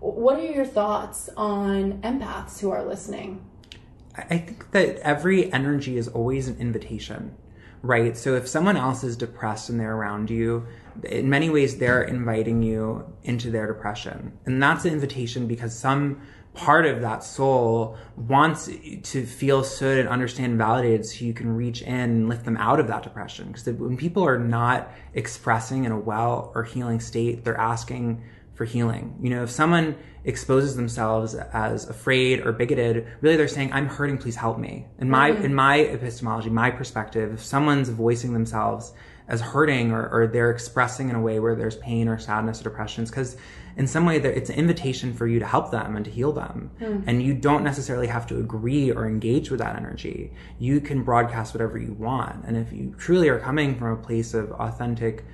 what 0.00 0.38
are 0.38 0.46
your 0.46 0.64
thoughts 0.64 1.28
on 1.36 2.00
empaths 2.02 2.60
who 2.60 2.70
are 2.70 2.84
listening 2.84 3.44
I 4.30 4.38
think 4.38 4.70
that 4.72 4.96
every 4.98 5.52
energy 5.52 5.96
is 5.96 6.08
always 6.08 6.48
an 6.48 6.58
invitation, 6.58 7.36
right? 7.82 8.16
So 8.16 8.34
if 8.34 8.48
someone 8.48 8.76
else 8.76 9.04
is 9.04 9.16
depressed 9.16 9.70
and 9.70 9.78
they're 9.78 9.94
around 9.94 10.30
you, 10.30 10.66
in 11.04 11.30
many 11.30 11.50
ways 11.50 11.78
they're 11.78 12.02
inviting 12.02 12.62
you 12.62 13.12
into 13.22 13.50
their 13.50 13.66
depression. 13.66 14.38
And 14.46 14.62
that's 14.62 14.84
an 14.84 14.92
invitation 14.92 15.46
because 15.46 15.78
some 15.78 16.20
part 16.54 16.86
of 16.86 17.00
that 17.02 17.22
soul 17.22 17.96
wants 18.16 18.68
to 19.02 19.24
feel 19.24 19.62
stood 19.62 19.98
and 19.98 20.08
understand 20.08 20.50
and 20.50 20.58
validated 20.58 21.06
so 21.06 21.24
you 21.24 21.32
can 21.32 21.54
reach 21.54 21.82
in 21.82 21.94
and 21.94 22.28
lift 22.28 22.44
them 22.44 22.56
out 22.56 22.80
of 22.80 22.88
that 22.88 23.04
depression. 23.04 23.52
Because 23.52 23.68
when 23.78 23.96
people 23.96 24.24
are 24.26 24.38
not 24.38 24.90
expressing 25.14 25.84
in 25.84 25.92
a 25.92 25.98
well 25.98 26.50
or 26.56 26.64
healing 26.64 26.98
state, 26.98 27.44
they're 27.44 27.56
asking 27.56 28.22
for 28.58 28.64
healing. 28.64 29.16
You 29.22 29.30
know, 29.30 29.44
if 29.44 29.50
someone 29.50 29.96
exposes 30.24 30.74
themselves 30.74 31.36
as 31.36 31.88
afraid 31.88 32.44
or 32.44 32.50
bigoted, 32.50 33.06
really 33.20 33.36
they're 33.36 33.46
saying, 33.46 33.72
I'm 33.72 33.86
hurting, 33.86 34.18
please 34.18 34.34
help 34.34 34.58
me. 34.58 34.84
In 34.98 35.08
my, 35.08 35.30
mm-hmm. 35.30 35.44
in 35.44 35.54
my 35.54 35.76
epistemology, 35.78 36.50
my 36.50 36.72
perspective, 36.72 37.32
if 37.34 37.42
someone's 37.42 37.88
voicing 37.88 38.32
themselves 38.32 38.92
as 39.28 39.40
hurting 39.40 39.92
or, 39.92 40.08
or 40.08 40.26
they're 40.26 40.50
expressing 40.50 41.08
in 41.08 41.14
a 41.14 41.20
way 41.20 41.38
where 41.38 41.54
there's 41.54 41.76
pain 41.76 42.08
or 42.08 42.18
sadness 42.18 42.60
or 42.60 42.64
depression, 42.64 43.04
because 43.04 43.36
in 43.76 43.86
some 43.86 44.04
way 44.04 44.16
it's 44.16 44.50
an 44.50 44.56
invitation 44.56 45.14
for 45.14 45.28
you 45.28 45.38
to 45.38 45.46
help 45.46 45.70
them 45.70 45.94
and 45.94 46.04
to 46.04 46.10
heal 46.10 46.32
them. 46.32 46.72
Mm. 46.80 47.04
And 47.06 47.22
you 47.22 47.34
don't 47.34 47.62
necessarily 47.62 48.08
have 48.08 48.26
to 48.26 48.40
agree 48.40 48.90
or 48.90 49.06
engage 49.06 49.50
with 49.52 49.60
that 49.60 49.76
energy. 49.76 50.32
You 50.58 50.80
can 50.80 51.04
broadcast 51.04 51.54
whatever 51.54 51.78
you 51.78 51.92
want. 51.92 52.44
And 52.44 52.56
if 52.56 52.72
you 52.72 52.96
truly 52.98 53.28
are 53.28 53.38
coming 53.38 53.78
from 53.78 53.92
a 53.92 53.96
place 53.96 54.34
of 54.34 54.50
authentic 54.50 55.24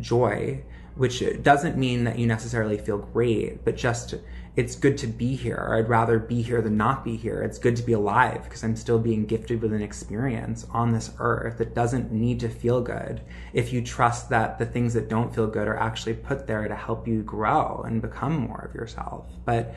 joy, 0.00 0.62
which 0.96 1.22
doesn't 1.42 1.76
mean 1.76 2.04
that 2.04 2.18
you 2.18 2.26
necessarily 2.26 2.78
feel 2.78 2.98
great, 2.98 3.64
but 3.64 3.76
just 3.76 4.14
it's 4.56 4.76
good 4.76 4.96
to 4.98 5.08
be 5.08 5.34
here. 5.34 5.74
I'd 5.76 5.88
rather 5.88 6.20
be 6.20 6.40
here 6.40 6.62
than 6.62 6.76
not 6.76 7.04
be 7.04 7.16
here. 7.16 7.42
It's 7.42 7.58
good 7.58 7.74
to 7.76 7.82
be 7.82 7.92
alive 7.92 8.44
because 8.44 8.62
I'm 8.62 8.76
still 8.76 9.00
being 9.00 9.26
gifted 9.26 9.60
with 9.60 9.72
an 9.72 9.82
experience 9.82 10.64
on 10.70 10.92
this 10.92 11.10
earth 11.18 11.58
that 11.58 11.74
doesn't 11.74 12.12
need 12.12 12.38
to 12.40 12.48
feel 12.48 12.80
good. 12.80 13.20
If 13.52 13.72
you 13.72 13.82
trust 13.82 14.28
that 14.28 14.58
the 14.58 14.66
things 14.66 14.94
that 14.94 15.08
don't 15.08 15.34
feel 15.34 15.48
good 15.48 15.66
are 15.66 15.76
actually 15.76 16.14
put 16.14 16.46
there 16.46 16.68
to 16.68 16.76
help 16.76 17.08
you 17.08 17.22
grow 17.22 17.82
and 17.84 18.00
become 18.00 18.38
more 18.38 18.68
of 18.68 18.74
yourself. 18.74 19.26
But 19.44 19.74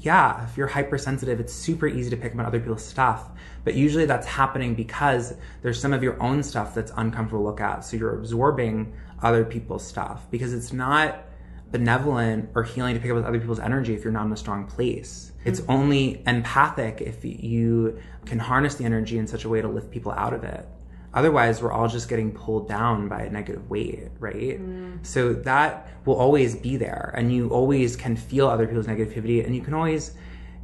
yeah, 0.00 0.44
if 0.44 0.56
you're 0.56 0.68
hypersensitive, 0.68 1.40
it's 1.40 1.52
super 1.52 1.88
easy 1.88 2.10
to 2.10 2.16
pick 2.16 2.34
up 2.34 2.38
on 2.38 2.46
other 2.46 2.60
people's 2.60 2.84
stuff. 2.84 3.30
But 3.64 3.74
usually 3.74 4.06
that's 4.06 4.26
happening 4.26 4.74
because 4.74 5.34
there's 5.62 5.80
some 5.80 5.92
of 5.92 6.02
your 6.02 6.20
own 6.22 6.42
stuff 6.42 6.74
that's 6.74 6.92
uncomfortable 6.96 7.42
to 7.42 7.48
look 7.48 7.60
at. 7.60 7.84
So 7.84 7.96
you're 7.96 8.14
absorbing 8.14 8.92
other 9.24 9.44
people's 9.44 9.86
stuff 9.86 10.30
because 10.30 10.52
it's 10.52 10.72
not 10.72 11.24
benevolent 11.72 12.50
or 12.54 12.62
healing 12.62 12.94
to 12.94 13.00
pick 13.00 13.10
up 13.10 13.16
with 13.16 13.24
other 13.24 13.40
people's 13.40 13.58
energy 13.58 13.94
if 13.94 14.04
you're 14.04 14.12
not 14.12 14.26
in 14.26 14.32
a 14.32 14.36
strong 14.36 14.66
place. 14.66 15.32
Mm-hmm. 15.38 15.48
It's 15.48 15.62
only 15.68 16.22
empathic 16.26 17.00
if 17.00 17.24
you 17.24 17.98
can 18.26 18.38
harness 18.38 18.76
the 18.76 18.84
energy 18.84 19.18
in 19.18 19.26
such 19.26 19.44
a 19.44 19.48
way 19.48 19.60
to 19.60 19.66
lift 19.66 19.90
people 19.90 20.12
out 20.12 20.34
of 20.34 20.44
it. 20.44 20.68
Otherwise, 21.14 21.62
we're 21.62 21.72
all 21.72 21.88
just 21.88 22.08
getting 22.08 22.32
pulled 22.32 22.68
down 22.68 23.08
by 23.08 23.22
a 23.22 23.30
negative 23.30 23.70
weight, 23.70 24.08
right? 24.18 24.58
So 25.02 25.32
that 25.32 25.88
will 26.04 26.16
always 26.16 26.56
be 26.56 26.76
there. 26.76 27.14
And 27.16 27.32
you 27.32 27.48
always 27.50 27.94
can 27.94 28.16
feel 28.16 28.48
other 28.48 28.66
people's 28.66 28.86
negativity 28.86 29.44
and 29.44 29.54
you 29.54 29.62
can 29.62 29.74
always 29.74 30.12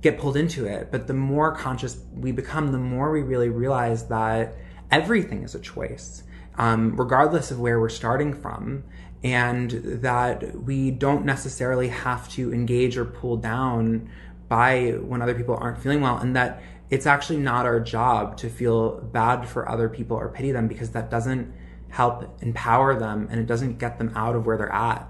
get 0.02 0.18
pulled 0.18 0.36
into 0.36 0.66
it. 0.66 0.90
But 0.90 1.06
the 1.06 1.14
more 1.14 1.54
conscious 1.54 2.02
we 2.14 2.32
become, 2.32 2.72
the 2.72 2.78
more 2.78 3.12
we 3.12 3.22
really 3.22 3.48
realize 3.48 4.08
that 4.08 4.56
everything 4.90 5.44
is 5.44 5.54
a 5.54 5.60
choice, 5.60 6.24
um, 6.60 6.94
regardless 6.94 7.50
of 7.50 7.58
where 7.58 7.80
we're 7.80 7.88
starting 7.88 8.34
from. 8.34 8.84
And 9.22 9.70
that 10.02 10.62
we 10.62 10.90
don't 10.90 11.26
necessarily 11.26 11.88
have 11.88 12.26
to 12.30 12.54
engage 12.54 12.96
or 12.96 13.04
pull 13.04 13.36
down 13.36 14.10
by 14.48 14.92
when 14.92 15.20
other 15.20 15.34
people 15.34 15.58
aren't 15.60 15.82
feeling 15.82 16.00
well. 16.00 16.16
And 16.16 16.34
that 16.36 16.62
it's 16.88 17.06
actually 17.06 17.38
not 17.38 17.66
our 17.66 17.80
job 17.80 18.36
to 18.38 18.48
feel 18.48 19.00
bad 19.00 19.46
for 19.46 19.68
other 19.68 19.88
people 19.88 20.16
or 20.16 20.30
pity 20.30 20.52
them 20.52 20.68
because 20.68 20.90
that 20.90 21.10
doesn't 21.10 21.52
help 21.90 22.42
empower 22.42 22.98
them 22.98 23.28
and 23.30 23.38
it 23.40 23.46
doesn't 23.46 23.78
get 23.78 23.98
them 23.98 24.12
out 24.14 24.34
of 24.34 24.46
where 24.46 24.56
they're 24.56 24.72
at 24.72 25.06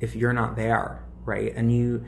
if 0.00 0.14
you're 0.14 0.34
not 0.34 0.56
there, 0.56 1.02
right? 1.24 1.52
And 1.54 1.72
you 1.72 2.04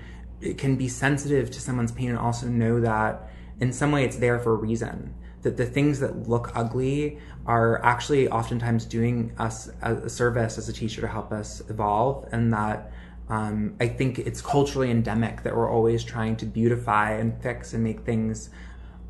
can 0.59 0.77
be 0.77 0.89
sensitive 0.89 1.51
to 1.51 1.61
someone's 1.61 1.93
pain 1.93 2.11
and 2.11 2.19
also 2.19 2.49
know 2.49 2.81
that 2.81 3.31
in 3.61 3.73
some 3.73 3.93
way 3.93 4.05
it's 4.05 4.17
there 4.17 4.39
for 4.39 4.53
a 4.53 4.57
reason. 4.57 5.15
That 5.42 5.56
the 5.56 5.66
things 5.66 6.00
that 6.00 6.28
look 6.28 6.52
ugly 6.54 7.18
are 7.47 7.82
actually 7.85 8.28
oftentimes 8.28 8.85
doing 8.85 9.32
us 9.38 9.70
a 9.82 10.09
service 10.09 10.59
as 10.59 10.68
a 10.68 10.73
teacher 10.73 11.00
to 11.00 11.09
help 11.09 11.32
us 11.32 11.62
evolve, 11.68 12.28
and 12.32 12.52
that 12.52 12.92
um, 13.30 13.76
I 13.80 13.87
think 13.87 14.18
it's 14.18 14.42
culturally 14.42 14.90
endemic 14.90 15.44
that 15.44 15.56
we're 15.56 15.70
always 15.70 16.02
trying 16.02 16.37
to 16.37 16.47
beautify 16.47 17.12
and 17.12 17.40
fix 17.40 17.73
and 17.73 17.82
make 17.82 18.00
things 18.00 18.50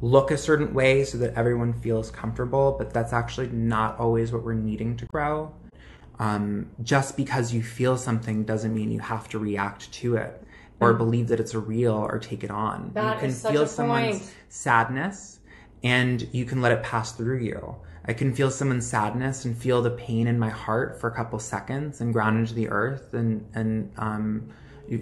look 0.03 0.31
a 0.31 0.37
certain 0.37 0.73
way 0.75 1.05
so 1.05 1.19
that 1.19 1.35
everyone 1.35 1.73
feels 1.73 2.11
comfortable, 2.11 2.77
but 2.79 2.93
that's 2.93 3.13
actually 3.13 3.49
not 3.49 3.99
always 3.99 4.31
what 4.33 4.45
we're 4.45 4.55
needing 4.55 4.97
to 4.99 5.07
grow. 5.07 5.53
Um, 6.19 6.71
just 6.83 7.17
because 7.17 7.53
you 7.53 7.63
feel 7.63 7.97
something 7.97 8.45
doesn't 8.45 8.75
mean 8.75 8.91
you 8.93 9.01
have 9.01 9.29
to 9.31 9.39
react 9.39 9.91
to 9.93 10.17
it 10.17 10.45
or 10.81 10.95
believe 10.95 11.29
that 11.29 11.41
it's 11.41 11.55
real 11.55 11.95
or 11.95 12.19
take 12.19 12.43
it 12.45 12.51
on. 12.51 12.91
That 12.95 13.15
you 13.15 13.21
can 13.21 13.33
feel 13.33 13.67
someone's 13.67 14.33
sadness 14.49 15.40
and 15.83 16.29
you 16.33 16.45
can 16.45 16.61
let 16.61 16.73
it 16.73 16.83
pass 16.83 17.13
through 17.13 17.39
you. 17.39 17.77
I 18.05 18.13
can 18.13 18.35
feel 18.35 18.51
someone's 18.51 18.87
sadness 18.87 19.45
and 19.45 19.57
feel 19.57 19.83
the 19.83 19.91
pain 19.91 20.27
in 20.27 20.39
my 20.39 20.49
heart 20.49 21.01
for 21.01 21.09
a 21.09 21.15
couple 21.15 21.39
seconds 21.39 22.01
and 22.01 22.13
ground 22.13 22.39
into 22.39 22.55
the 22.55 22.69
earth 22.69 23.15
and 23.15 23.47
and 23.55 23.93
um, 23.99 24.49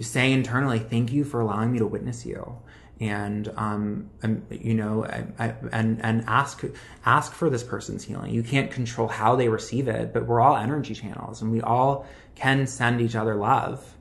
say 0.01 0.31
internally, 0.31 0.79
"Thank 0.79 1.11
you 1.11 1.23
for 1.23 1.39
allowing 1.39 1.71
me 1.71 1.79
to 1.79 1.87
witness 1.87 2.25
you." 2.25 2.57
And 3.01 3.49
um, 3.55 4.09
and, 4.21 4.45
you 4.51 4.73
know, 4.73 5.05
I, 5.05 5.23
I, 5.39 5.53
and 5.71 6.03
and 6.03 6.23
ask 6.27 6.63
ask 7.05 7.31
for 7.33 7.49
this 7.49 7.63
person's 7.63 8.03
healing. 8.03 8.33
You 8.33 8.43
can't 8.43 8.69
control 8.69 9.07
how 9.07 9.37
they 9.37 9.47
receive 9.47 9.87
it, 9.87 10.13
but 10.13 10.25
we're 10.27 10.41
all 10.41 10.57
energy 10.57 10.93
channels, 10.93 11.41
and 11.41 11.51
we 11.51 11.61
all 11.61 12.05
can 12.35 12.67
send 12.67 12.99
each 13.01 13.15
other 13.15 13.35
love. 13.35 13.95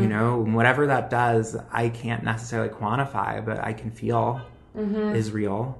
You 0.00 0.08
know, 0.08 0.42
and 0.42 0.54
whatever 0.56 0.86
that 0.88 1.10
does, 1.10 1.56
I 1.70 1.90
can't 1.90 2.24
necessarily 2.24 2.70
quantify, 2.70 3.44
but 3.44 3.62
I 3.62 3.72
can 3.72 3.90
feel 3.92 4.40
is 5.14 5.30
real. 5.32 5.78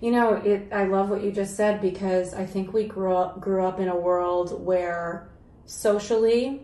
You 0.00 0.10
know, 0.10 0.34
it. 0.34 0.68
I 0.72 0.84
love 0.84 1.08
what 1.08 1.22
you 1.22 1.32
just 1.32 1.56
said 1.56 1.80
because 1.80 2.34
I 2.34 2.46
think 2.46 2.72
we 2.72 2.84
grew 2.84 3.14
up 3.14 3.40
grew 3.40 3.64
up 3.64 3.80
in 3.80 3.88
a 3.88 3.96
world 3.96 4.64
where 4.64 5.28
socially, 5.64 6.62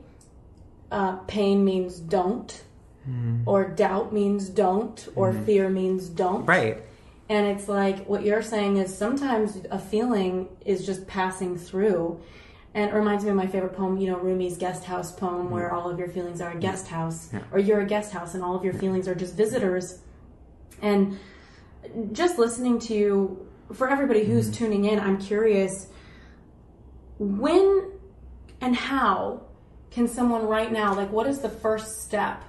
uh, 0.90 1.16
pain 1.26 1.64
means 1.64 1.99
don't, 1.99 2.62
hmm. 3.04 3.42
or 3.47 3.68
doubt 3.68 4.12
means 4.12 4.49
don't, 4.49 5.09
or 5.14 5.32
hmm. 5.32 5.44
fear 5.44 5.68
means 5.68 6.09
don't. 6.09 6.47
Right. 6.47 6.82
And 7.28 7.47
it's 7.47 7.68
like 7.68 8.06
what 8.06 8.25
you're 8.25 8.42
saying 8.42 8.76
is 8.76 8.97
sometimes 8.97 9.62
a 9.71 9.78
feeling 9.78 10.49
is 10.64 10.85
just 10.85 11.06
passing 11.06 11.56
through. 11.56 12.21
And 12.75 12.90
it 12.90 12.94
reminds 12.94 13.25
me 13.25 13.30
of 13.30 13.37
my 13.37 13.47
favorite 13.47 13.75
poem, 13.75 13.99
you 13.99 14.06
know, 14.06 14.16
Rumi's 14.16 14.56
guest 14.56 14.85
house 14.85 15.12
poem, 15.12 15.50
where 15.50 15.71
hmm. 15.71 15.76
all 15.76 15.90
of 15.90 15.99
your 15.99 16.09
feelings 16.09 16.40
are 16.40 16.52
a 16.52 16.56
guest 16.59 16.88
house, 16.88 17.30
or 17.50 17.59
you're 17.59 17.80
a 17.80 17.87
guest 17.87 18.12
house 18.12 18.35
and 18.35 18.42
all 18.42 18.54
of 18.54 18.64
your 18.64 18.75
feelings 18.75 19.09
are 19.09 19.14
just 19.14 19.35
visitors. 19.35 19.99
And 20.80 21.18
just 22.12 22.38
listening 22.38 22.78
to 22.80 22.94
you, 22.94 23.46
for 23.72 23.88
everybody 23.88 24.24
who's 24.24 24.50
tuning 24.50 24.84
in, 24.84 25.00
I'm 25.00 25.18
curious 25.18 25.88
when 27.18 27.90
and 28.60 28.76
how 28.76 29.42
can 29.90 30.08
someone 30.08 30.46
right 30.46 30.72
now, 30.72 30.94
like, 30.94 31.10
what 31.10 31.26
is 31.26 31.40
the 31.40 31.48
first 31.48 32.02
step 32.02 32.42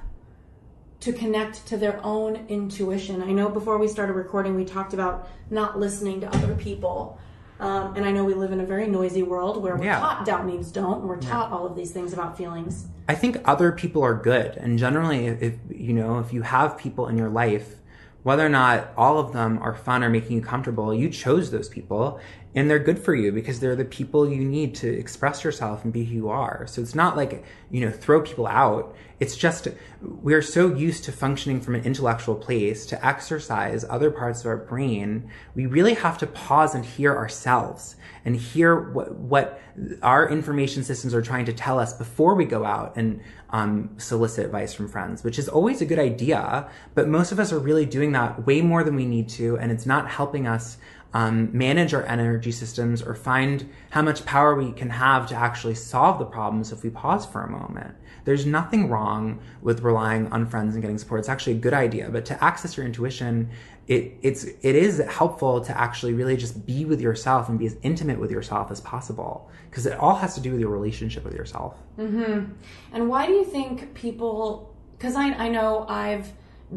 to 1.02 1.12
connect 1.12 1.66
to 1.68 1.78
their 1.78 2.00
own 2.04 2.46
intuition? 2.48 3.22
I 3.22 3.32
know 3.32 3.50
before 3.50 3.78
we 3.78 3.88
started 3.88 4.14
recording, 4.14 4.56
we 4.56 4.64
talked 4.66 4.94
about 4.94 5.28
not 5.50 5.80
listening 5.80 6.22
to 6.22 6.28
other 6.36 6.56
people. 6.56 7.20
Um, 7.60 7.96
and 7.96 8.06
I 8.06 8.12
know 8.12 8.24
we 8.24 8.34
live 8.34 8.52
in 8.52 8.60
a 8.60 8.66
very 8.66 8.88
noisy 8.88 9.24
world 9.24 9.62
where 9.62 9.76
we're 9.76 9.86
Yeah. 9.86 10.00
taught 10.00 10.26
doubt 10.26 10.46
means 10.46 10.72
don't, 10.72 11.00
and 11.02 11.10
we're 11.10 11.18
taught 11.18 11.52
all 11.52 11.66
of 11.66 11.76
these 11.76 11.92
things 11.92 12.14
about 12.14 12.38
feelings. 12.38 12.88
I 13.08 13.16
think 13.16 13.38
other 13.46 13.72
people 13.72 14.02
are 14.02 14.16
good, 14.16 14.58
and 14.58 14.80
generally, 14.80 15.28
if 15.28 15.56
you 15.70 15.94
know, 15.94 16.20
if 16.20 16.34
you 16.34 16.42
have 16.42 16.78
people 16.78 17.08
in 17.08 17.18
your 17.18 17.30
life, 17.30 17.76
whether 18.24 18.46
or 18.46 18.50
not 18.50 18.92
all 18.98 19.20
of 19.20 19.34
them 19.34 19.60
are 19.60 19.76
fun 19.76 20.04
or 20.04 20.10
making 20.10 20.38
you 20.38 20.42
comfortable, 20.42 20.94
you 20.94 21.10
chose 21.10 21.52
those 21.52 21.70
people, 21.70 22.20
and 22.56 22.70
they're 22.70 22.80
good 22.80 23.00
for 23.00 23.16
you 23.16 23.32
because 23.32 23.60
they're 23.60 23.76
the 23.76 23.86
people 23.86 24.30
you 24.30 24.44
need 24.44 24.76
to 24.76 24.88
express 24.88 25.44
yourself 25.44 25.84
and 25.84 25.92
be 25.92 26.06
who 26.06 26.14
you 26.14 26.30
are. 26.30 26.66
So 26.68 26.82
it's 26.82 26.96
not 26.96 27.18
like 27.18 27.44
you 27.72 27.82
know 27.82 27.92
throw 27.92 28.22
people 28.22 28.48
out. 28.48 28.96
It's 29.20 29.36
just 29.36 29.68
we're 30.02 30.42
so 30.42 30.74
used 30.74 31.04
to 31.06 31.12
functioning 31.12 31.62
from 31.62 31.76
an 31.76 31.84
intellectual 31.84 32.36
place 32.36 32.86
to 32.88 33.06
exercise 33.06 33.86
other 33.90 34.12
parts 34.12 34.42
of 34.42 34.48
our 34.48 34.58
brain. 34.58 35.30
We 35.56 35.66
really 35.66 35.96
have 35.96 36.18
to 36.20 36.28
pause 36.28 36.76
and 36.76 36.86
hear 36.86 37.16
ourselves 37.16 37.96
and 38.26 38.36
hear 38.36 38.92
what 38.92 39.16
what 39.16 39.60
our 40.04 40.30
information 40.30 40.84
systems 40.84 41.16
are 41.16 41.22
trying 41.22 41.46
to 41.46 41.54
tell 41.54 41.80
us 41.80 41.94
before 41.94 42.36
we 42.36 42.46
go 42.46 42.64
out 42.64 42.96
and 42.96 43.22
um, 43.50 43.90
solicit 43.98 44.46
advice 44.46 44.74
from 44.74 44.88
friends, 44.88 45.24
which 45.24 45.40
is 45.40 45.50
always 45.50 45.82
a 45.82 45.86
good 45.86 46.00
idea. 46.00 46.70
But 46.94 47.08
most 47.08 47.32
of 47.32 47.40
us 47.40 47.52
are 47.52 47.60
really 47.60 47.86
doing 47.86 48.12
that 48.12 48.46
way 48.46 48.62
more 48.62 48.84
than 48.84 48.96
we 48.96 49.06
need 49.06 49.30
to, 49.30 49.58
and 49.58 49.72
it's 49.72 49.86
not 49.86 50.10
helping 50.10 50.48
us 50.48 50.78
um, 51.14 51.56
manage 51.56 51.94
our 51.94 52.04
energy 52.06 52.52
systems 52.52 53.02
or 53.02 53.14
find 53.14 53.70
how 53.92 54.02
much 54.02 54.26
power 54.26 54.56
we 54.56 54.72
can 54.72 54.90
have 54.90 55.28
to 55.28 55.36
actually 55.36 55.76
solve 55.76 56.18
the 56.18 56.26
problems 56.26 56.72
if 56.72 56.84
we 56.84 56.90
pause 56.90 57.26
for 57.26 57.44
a 57.44 57.50
moment. 57.50 57.96
There's 58.26 58.46
nothing 58.46 58.90
wrong 58.90 59.40
with 59.62 59.82
relying 59.82 60.32
on 60.32 60.48
friends 60.48 60.76
and 60.76 60.82
getting 60.82 60.98
support. 60.98 61.20
It's 61.20 61.30
actually 61.30 61.54
a 61.54 61.60
good 61.60 61.74
idea, 61.74 62.10
but 62.10 62.26
to 62.26 62.44
access 62.44 62.78
your 62.78 62.86
intuition, 62.86 63.50
it 63.88 64.14
it's 64.22 64.46
it 64.46 64.76
is 64.76 65.00
helpful 65.10 65.60
to 65.60 65.78
actually 65.78 66.14
really 66.14 66.38
just 66.38 66.66
be 66.66 66.86
with 66.86 67.02
yourself 67.02 67.50
and 67.50 67.60
be 67.60 67.66
as 67.66 67.76
intimate 67.84 68.18
with 68.18 68.32
yourself 68.32 68.72
as 68.72 68.80
possible 68.80 69.52
because 69.70 69.86
it 69.86 70.00
all 70.00 70.16
has 70.16 70.36
to 70.36 70.42
do 70.42 70.52
with 70.52 70.62
your 70.62 70.70
relationship 70.70 71.26
with 71.26 71.34
yourself. 71.34 71.78
Mm-hmm. 71.98 72.54
And 72.94 73.10
why 73.10 73.28
do 73.28 73.34
you 73.34 73.44
think 73.44 73.94
people? 73.94 74.74
Because 74.98 75.18
I, 75.18 75.34
I 75.34 75.50
know 75.50 75.86
I've 75.90 76.32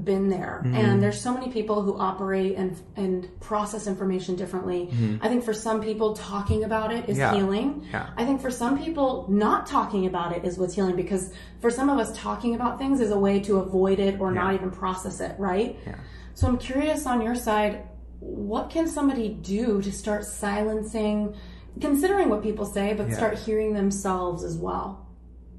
been 0.05 0.29
there, 0.29 0.63
mm-hmm. 0.65 0.75
and 0.75 1.03
there's 1.03 1.21
so 1.21 1.33
many 1.33 1.51
people 1.51 1.83
who 1.83 1.99
operate 1.99 2.57
and 2.57 2.81
and 2.97 3.29
process 3.41 3.87
information 3.87 4.37
differently. 4.37 4.87
Mm-hmm. 4.87 5.17
I 5.25 5.29
think 5.29 5.45
for 5.45 5.55
some 5.55 5.81
people, 5.83 6.15
talking 6.15 6.65
about 6.65 6.93
it 6.93 7.09
is 7.09 7.17
Yeah. 7.19 7.35
healing. 7.35 7.87
Yeah. 7.93 8.11
I 8.17 8.25
think 8.25 8.41
for 8.41 8.51
some 8.51 8.79
people, 8.83 9.27
not 9.29 9.67
talking 9.67 10.07
about 10.07 10.37
it 10.37 10.45
is 10.45 10.59
what's 10.59 10.75
healing 10.75 10.97
because 10.97 11.33
for 11.61 11.71
some 11.71 11.89
of 11.89 11.99
us, 11.99 12.17
talking 12.17 12.55
about 12.55 12.79
things 12.79 13.01
is 13.01 13.11
a 13.11 13.19
way 13.19 13.41
to 13.41 13.59
avoid 13.59 13.99
it 13.99 14.21
or 14.21 14.31
not 14.33 14.55
even 14.55 14.71
process 14.71 15.21
it, 15.21 15.35
right? 15.39 15.79
Yeah. 15.87 15.95
So 16.35 16.47
I'm 16.47 16.59
curious 16.59 17.07
on 17.07 17.23
your 17.23 17.35
side, 17.35 17.83
what 18.21 18.71
can 18.71 18.89
somebody 18.89 19.29
do 19.31 19.81
to 19.83 19.93
start 19.93 20.25
silencing, 20.25 21.35
considering 21.81 22.29
what 22.29 22.43
people 22.43 22.65
say, 22.65 22.95
but 22.95 23.09
Yeah. 23.09 23.17
start 23.17 23.39
hearing 23.39 23.73
themselves 23.73 24.45
as 24.45 24.57
well? 24.57 25.06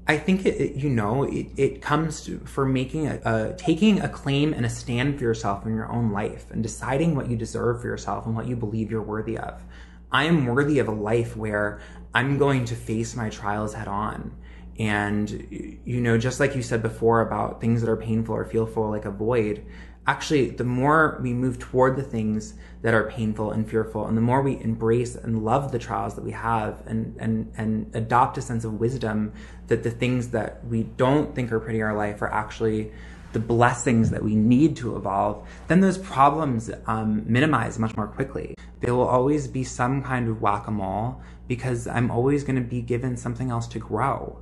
I 0.08 0.16
think 0.16 0.46
it, 0.46 0.76
you 0.76 0.88
know 0.88 1.24
it, 1.24 1.48
it 1.58 1.82
comes 1.82 2.22
to, 2.22 2.38
for 2.38 2.64
making 2.64 3.06
a, 3.06 3.20
a 3.24 3.54
taking 3.58 4.00
a 4.00 4.08
claim 4.08 4.54
and 4.54 4.64
a 4.64 4.70
stand 4.70 5.18
for 5.18 5.24
yourself 5.24 5.66
in 5.66 5.74
your 5.74 5.92
own 5.92 6.12
life 6.12 6.46
and 6.50 6.62
deciding 6.62 7.14
what 7.14 7.28
you 7.28 7.36
deserve 7.36 7.82
for 7.82 7.88
yourself 7.88 8.24
and 8.24 8.34
what 8.34 8.46
you 8.46 8.56
believe 8.56 8.90
you're 8.90 9.02
worthy 9.02 9.36
of. 9.36 9.62
I 10.10 10.24
am 10.24 10.46
worthy 10.46 10.78
of 10.78 10.88
a 10.88 10.92
life 10.92 11.36
where 11.36 11.80
I'm 12.14 12.38
going 12.38 12.64
to 12.66 12.74
face 12.74 13.14
my 13.14 13.28
trials 13.28 13.74
head 13.74 13.86
on. 13.86 14.34
And 14.78 15.78
you 15.84 16.00
know, 16.00 16.16
just 16.16 16.40
like 16.40 16.56
you 16.56 16.62
said 16.62 16.80
before 16.80 17.20
about 17.20 17.60
things 17.60 17.82
that 17.82 17.90
are 17.90 17.96
painful 17.96 18.34
or 18.34 18.46
fearful, 18.46 18.88
like 18.88 19.04
a 19.04 19.10
void, 19.10 19.66
actually 20.08 20.48
the 20.48 20.64
more 20.64 21.20
we 21.22 21.34
move 21.34 21.58
toward 21.58 21.94
the 21.96 22.02
things 22.02 22.54
that 22.80 22.94
are 22.94 23.10
painful 23.10 23.52
and 23.52 23.68
fearful 23.68 24.06
and 24.06 24.16
the 24.16 24.22
more 24.22 24.40
we 24.40 24.58
embrace 24.62 25.14
and 25.14 25.44
love 25.44 25.70
the 25.70 25.78
trials 25.78 26.14
that 26.14 26.24
we 26.24 26.32
have 26.32 26.82
and 26.86 27.14
and 27.18 27.52
and 27.56 27.94
adopt 27.94 28.38
a 28.38 28.42
sense 28.42 28.64
of 28.64 28.80
wisdom 28.80 29.30
that 29.66 29.82
the 29.82 29.90
things 29.90 30.28
that 30.30 30.64
we 30.64 30.82
don't 30.82 31.34
think 31.34 31.52
are 31.52 31.60
pretty 31.60 31.78
in 31.78 31.84
our 31.84 31.94
life 31.94 32.22
are 32.22 32.32
actually 32.32 32.90
the 33.34 33.38
blessings 33.38 34.08
that 34.10 34.24
we 34.24 34.34
need 34.34 34.74
to 34.74 34.96
evolve, 34.96 35.46
then 35.66 35.80
those 35.80 35.98
problems 35.98 36.70
um, 36.86 37.22
minimize 37.26 37.78
much 37.78 37.94
more 37.94 38.06
quickly. 38.06 38.54
There 38.80 38.94
will 38.94 39.06
always 39.06 39.46
be 39.48 39.64
some 39.64 40.02
kind 40.02 40.28
of 40.28 40.40
whack 40.40 40.66
a 40.66 40.70
mole 40.70 41.20
because 41.46 41.86
I'm 41.86 42.10
always 42.10 42.42
going 42.42 42.56
to 42.56 42.62
be 42.62 42.80
given 42.80 43.18
something 43.18 43.50
else 43.50 43.66
to 43.68 43.78
grow. 43.78 44.38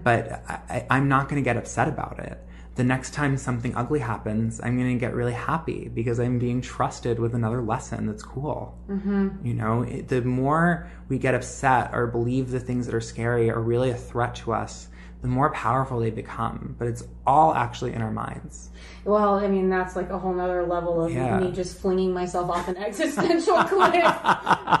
But 0.00 0.32
I, 0.46 0.60
I, 0.68 0.86
I'm 0.90 1.08
not 1.08 1.30
going 1.30 1.42
to 1.42 1.44
get 1.44 1.56
upset 1.56 1.88
about 1.88 2.18
it. 2.18 2.38
The 2.76 2.84
next 2.84 3.14
time 3.14 3.38
something 3.38 3.74
ugly 3.74 4.00
happens, 4.00 4.60
I'm 4.62 4.78
going 4.78 4.94
to 4.94 5.00
get 5.00 5.14
really 5.14 5.32
happy 5.32 5.88
because 5.88 6.20
I'm 6.20 6.38
being 6.38 6.60
trusted 6.60 7.18
with 7.18 7.34
another 7.34 7.62
lesson 7.62 8.06
that's 8.06 8.22
cool. 8.22 8.78
Mm-hmm. 8.88 9.46
You 9.46 9.54
know, 9.54 9.82
it, 9.82 10.08
the 10.08 10.20
more 10.20 10.88
we 11.08 11.18
get 11.18 11.34
upset 11.34 11.90
or 11.94 12.06
believe 12.06 12.50
the 12.50 12.60
things 12.60 12.84
that 12.86 12.94
are 12.94 13.00
scary 13.00 13.50
are 13.50 13.60
really 13.60 13.90
a 13.90 13.96
threat 13.96 14.34
to 14.36 14.52
us, 14.52 14.88
the 15.22 15.28
more 15.28 15.50
powerful 15.52 16.00
they 16.00 16.10
become. 16.10 16.76
But 16.78 16.88
it's 16.88 17.02
all 17.26 17.54
actually 17.54 17.94
in 17.94 18.02
our 18.02 18.12
minds. 18.12 18.68
Well, 19.06 19.36
I 19.36 19.48
mean, 19.48 19.70
that's 19.70 19.96
like 19.96 20.10
a 20.10 20.18
whole 20.18 20.34
nother 20.34 20.66
level 20.66 21.02
of 21.02 21.12
yeah. 21.12 21.40
me 21.40 21.52
just 21.52 21.78
flinging 21.78 22.12
myself 22.12 22.50
off 22.50 22.68
an 22.68 22.76
existential 22.76 23.56
cliff. 23.64 24.04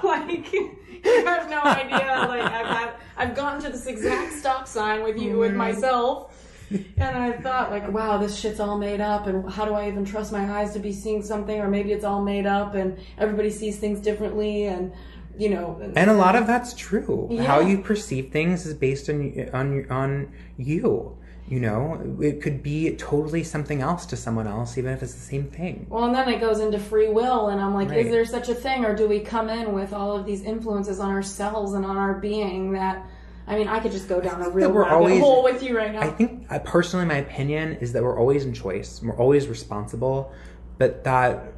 like, 0.04 0.52
you 0.52 1.24
have 1.24 1.48
no 1.48 1.62
idea. 1.62 2.26
Like, 2.28 2.42
I've 2.42 2.66
had, 2.66 2.90
I've 3.16 3.34
gotten 3.34 3.62
to 3.62 3.70
this 3.70 3.86
exact 3.86 4.34
stop 4.34 4.68
sign 4.68 5.02
with 5.02 5.18
you, 5.18 5.38
with 5.38 5.50
mm-hmm. 5.50 5.58
myself 5.58 6.35
and 6.70 7.16
I 7.16 7.32
thought, 7.32 7.70
like, 7.70 7.90
wow, 7.92 8.18
this 8.18 8.36
shit's 8.38 8.60
all 8.60 8.76
made 8.78 9.00
up, 9.00 9.26
and 9.26 9.48
how 9.50 9.64
do 9.64 9.72
I 9.72 9.88
even 9.88 10.04
trust 10.04 10.32
my 10.32 10.60
eyes 10.60 10.72
to 10.72 10.78
be 10.78 10.92
seeing 10.92 11.22
something, 11.22 11.60
or 11.60 11.68
maybe 11.68 11.92
it's 11.92 12.04
all 12.04 12.22
made 12.22 12.46
up, 12.46 12.74
and 12.74 12.98
everybody 13.18 13.50
sees 13.50 13.78
things 13.78 14.00
differently, 14.00 14.64
and 14.64 14.92
you 15.38 15.50
know. 15.50 15.80
And 15.94 16.10
a 16.10 16.14
lot 16.14 16.34
of 16.34 16.46
that's 16.46 16.74
true. 16.74 17.28
Yeah. 17.30 17.44
How 17.44 17.60
you 17.60 17.78
perceive 17.78 18.32
things 18.32 18.66
is 18.66 18.74
based 18.74 19.08
on 19.08 19.48
on 19.52 19.90
on 19.90 20.32
you. 20.56 21.16
You 21.48 21.60
know, 21.60 22.16
it 22.20 22.42
could 22.42 22.60
be 22.60 22.96
totally 22.96 23.44
something 23.44 23.80
else 23.80 24.04
to 24.06 24.16
someone 24.16 24.48
else, 24.48 24.76
even 24.76 24.92
if 24.92 25.00
it's 25.00 25.14
the 25.14 25.20
same 25.20 25.44
thing. 25.44 25.86
Well, 25.88 26.06
and 26.06 26.12
then 26.12 26.28
it 26.28 26.40
goes 26.40 26.58
into 26.58 26.80
free 26.80 27.08
will, 27.08 27.50
and 27.50 27.60
I'm 27.60 27.72
like, 27.72 27.90
right. 27.90 28.04
is 28.04 28.10
there 28.10 28.24
such 28.24 28.48
a 28.48 28.54
thing, 28.54 28.84
or 28.84 28.96
do 28.96 29.06
we 29.06 29.20
come 29.20 29.48
in 29.48 29.72
with 29.72 29.92
all 29.92 30.16
of 30.16 30.26
these 30.26 30.42
influences 30.42 30.98
on 30.98 31.10
ourselves 31.10 31.74
and 31.74 31.84
on 31.84 31.96
our 31.96 32.14
being 32.14 32.72
that? 32.72 33.06
I 33.46 33.56
mean, 33.56 33.68
I 33.68 33.78
could 33.78 33.92
just 33.92 34.08
go 34.08 34.20
down 34.20 34.42
a 34.42 34.50
real 34.50 34.72
rabbit 34.72 34.92
always, 34.92 35.20
hole 35.20 35.44
with 35.44 35.62
you 35.62 35.76
right 35.76 35.92
now. 35.92 36.00
I 36.00 36.10
think, 36.10 36.46
I, 36.50 36.58
personally, 36.58 37.06
my 37.06 37.18
opinion 37.18 37.74
is 37.74 37.92
that 37.92 38.02
we're 38.02 38.18
always 38.18 38.44
in 38.44 38.52
choice. 38.52 39.00
We're 39.02 39.16
always 39.16 39.46
responsible, 39.46 40.32
but 40.78 41.04
that 41.04 41.52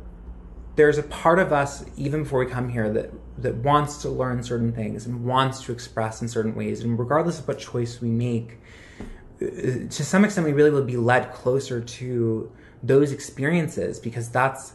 there's 0.76 0.99
a 0.99 1.02
part 1.02 1.38
of 1.38 1.52
us, 1.52 1.85
even 1.97 2.25
before 2.25 2.40
we 2.40 2.47
come 2.47 2.68
here, 2.68 2.92
that 2.92 3.11
that 3.38 3.54
wants 3.57 4.02
to 4.02 4.11
learn 4.11 4.42
certain 4.42 4.73
things 4.73 5.07
and 5.07 5.25
wants 5.25 5.64
to 5.64 5.73
express 5.73 6.21
in 6.21 6.28
certain 6.28 6.54
ways. 6.54 6.80
And 6.83 6.99
regardless 6.99 7.38
of 7.38 7.49
what 7.49 7.59
choice 7.59 8.00
we 8.00 8.11
make, 8.11 8.59
uh, 9.40 9.47
to 9.88 9.90
some 9.90 10.25
extent, 10.25 10.47
we 10.47 10.52
really 10.52 10.71
will 10.71 10.85
be 10.85 10.97
led 10.97 11.33
closer 11.33 11.80
to 11.80 12.52
those 12.83 13.12
experiences 13.12 13.99
because 13.99 14.28
that's 14.28 14.75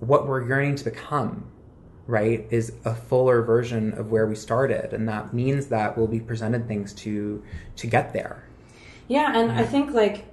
what 0.00 0.26
we're 0.26 0.46
yearning 0.46 0.74
to 0.76 0.84
become 0.84 1.50
right, 2.06 2.46
is 2.50 2.72
a 2.84 2.94
fuller 2.94 3.42
version 3.42 3.92
of 3.94 4.10
where 4.10 4.26
we 4.26 4.34
started, 4.34 4.92
and 4.92 5.08
that 5.08 5.32
means 5.32 5.68
that 5.68 5.96
we'll 5.96 6.06
be 6.06 6.20
presented 6.20 6.68
things 6.68 6.92
to 6.94 7.42
to 7.76 7.86
get 7.86 8.12
there. 8.12 8.44
Yeah, 9.08 9.38
and 9.38 9.52
I 9.52 9.64
think 9.64 9.92
like 9.92 10.24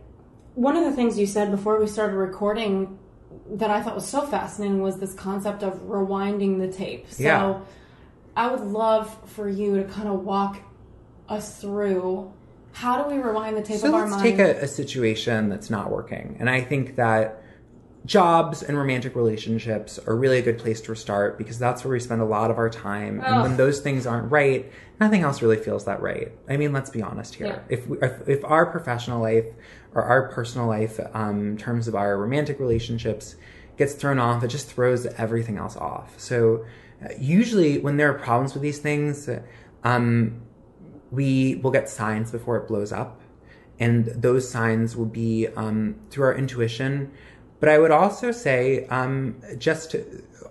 one 0.55 0.75
of 0.75 0.83
the 0.83 0.91
things 0.91 1.17
you 1.17 1.25
said 1.25 1.51
before 1.51 1.79
we 1.79 1.87
started 1.87 2.15
recording 2.15 2.97
that 3.53 3.69
I 3.69 3.81
thought 3.81 3.95
was 3.95 4.07
so 4.07 4.25
fascinating 4.25 4.81
was 4.81 4.99
this 4.99 5.13
concept 5.13 5.63
of 5.63 5.73
rewinding 5.81 6.59
the 6.59 6.71
tape. 6.71 7.09
So 7.09 7.23
yeah. 7.23 7.59
I 8.35 8.47
would 8.47 8.61
love 8.61 9.15
for 9.29 9.49
you 9.49 9.77
to 9.77 9.83
kind 9.85 10.07
of 10.07 10.23
walk 10.23 10.59
us 11.27 11.59
through 11.59 12.31
how 12.73 13.03
do 13.03 13.13
we 13.13 13.21
rewind 13.21 13.57
the 13.57 13.61
tape 13.61 13.79
so 13.79 13.89
of 13.89 13.93
our 13.93 14.07
mind? 14.07 14.11
let's 14.11 14.23
take 14.23 14.39
a, 14.39 14.63
a 14.63 14.67
situation 14.67 15.49
that's 15.49 15.69
not 15.69 15.91
working, 15.91 16.37
and 16.39 16.49
I 16.49 16.61
think 16.61 16.95
that 16.95 17.43
jobs 18.05 18.63
and 18.63 18.77
romantic 18.77 19.15
relationships 19.15 19.99
are 20.07 20.15
really 20.15 20.39
a 20.39 20.41
good 20.41 20.57
place 20.57 20.81
to 20.81 20.95
start 20.95 21.37
because 21.37 21.59
that's 21.59 21.83
where 21.83 21.91
we 21.91 21.99
spend 21.99 22.21
a 22.21 22.25
lot 22.25 22.49
of 22.49 22.57
our 22.57 22.69
time. 22.69 23.21
And 23.21 23.41
when 23.43 23.57
those 23.57 23.79
things 23.79 24.07
aren't 24.07 24.31
right, 24.31 24.71
nothing 24.99 25.21
else 25.21 25.41
really 25.41 25.57
feels 25.57 25.85
that 25.85 26.01
right. 26.01 26.31
I 26.49 26.57
mean, 26.57 26.73
let's 26.73 26.89
be 26.89 27.01
honest 27.01 27.35
here. 27.35 27.47
Yeah. 27.47 27.59
If, 27.69 27.87
we, 27.87 27.97
if, 28.01 28.27
if 28.27 28.45
our 28.45 28.65
professional 28.65 29.21
life 29.21 29.45
or 29.93 30.03
our 30.03 30.29
personal 30.29 30.67
life, 30.67 30.99
um, 31.13 31.51
in 31.51 31.57
terms 31.57 31.87
of 31.87 31.95
our 31.95 32.17
romantic 32.17 32.59
relationships, 32.59 33.35
gets 33.77 33.93
thrown 33.93 34.19
off, 34.19 34.43
it 34.43 34.47
just 34.47 34.67
throws 34.67 35.05
everything 35.05 35.57
else 35.57 35.77
off. 35.77 36.19
So 36.19 36.65
uh, 37.03 37.09
usually 37.19 37.77
when 37.79 37.97
there 37.97 38.09
are 38.09 38.17
problems 38.17 38.53
with 38.53 38.63
these 38.63 38.79
things, 38.79 39.29
um, 39.83 40.41
we 41.11 41.55
will 41.55 41.71
get 41.71 41.87
signs 41.87 42.31
before 42.31 42.57
it 42.57 42.67
blows 42.67 42.91
up. 42.91 43.21
And 43.79 44.05
those 44.05 44.49
signs 44.49 44.95
will 44.95 45.07
be 45.07 45.47
um, 45.55 45.95
through 46.09 46.25
our 46.25 46.35
intuition 46.35 47.11
but 47.61 47.69
I 47.69 47.77
would 47.77 47.91
also 47.91 48.31
say, 48.31 48.85
um, 48.87 49.35
just 49.57 49.95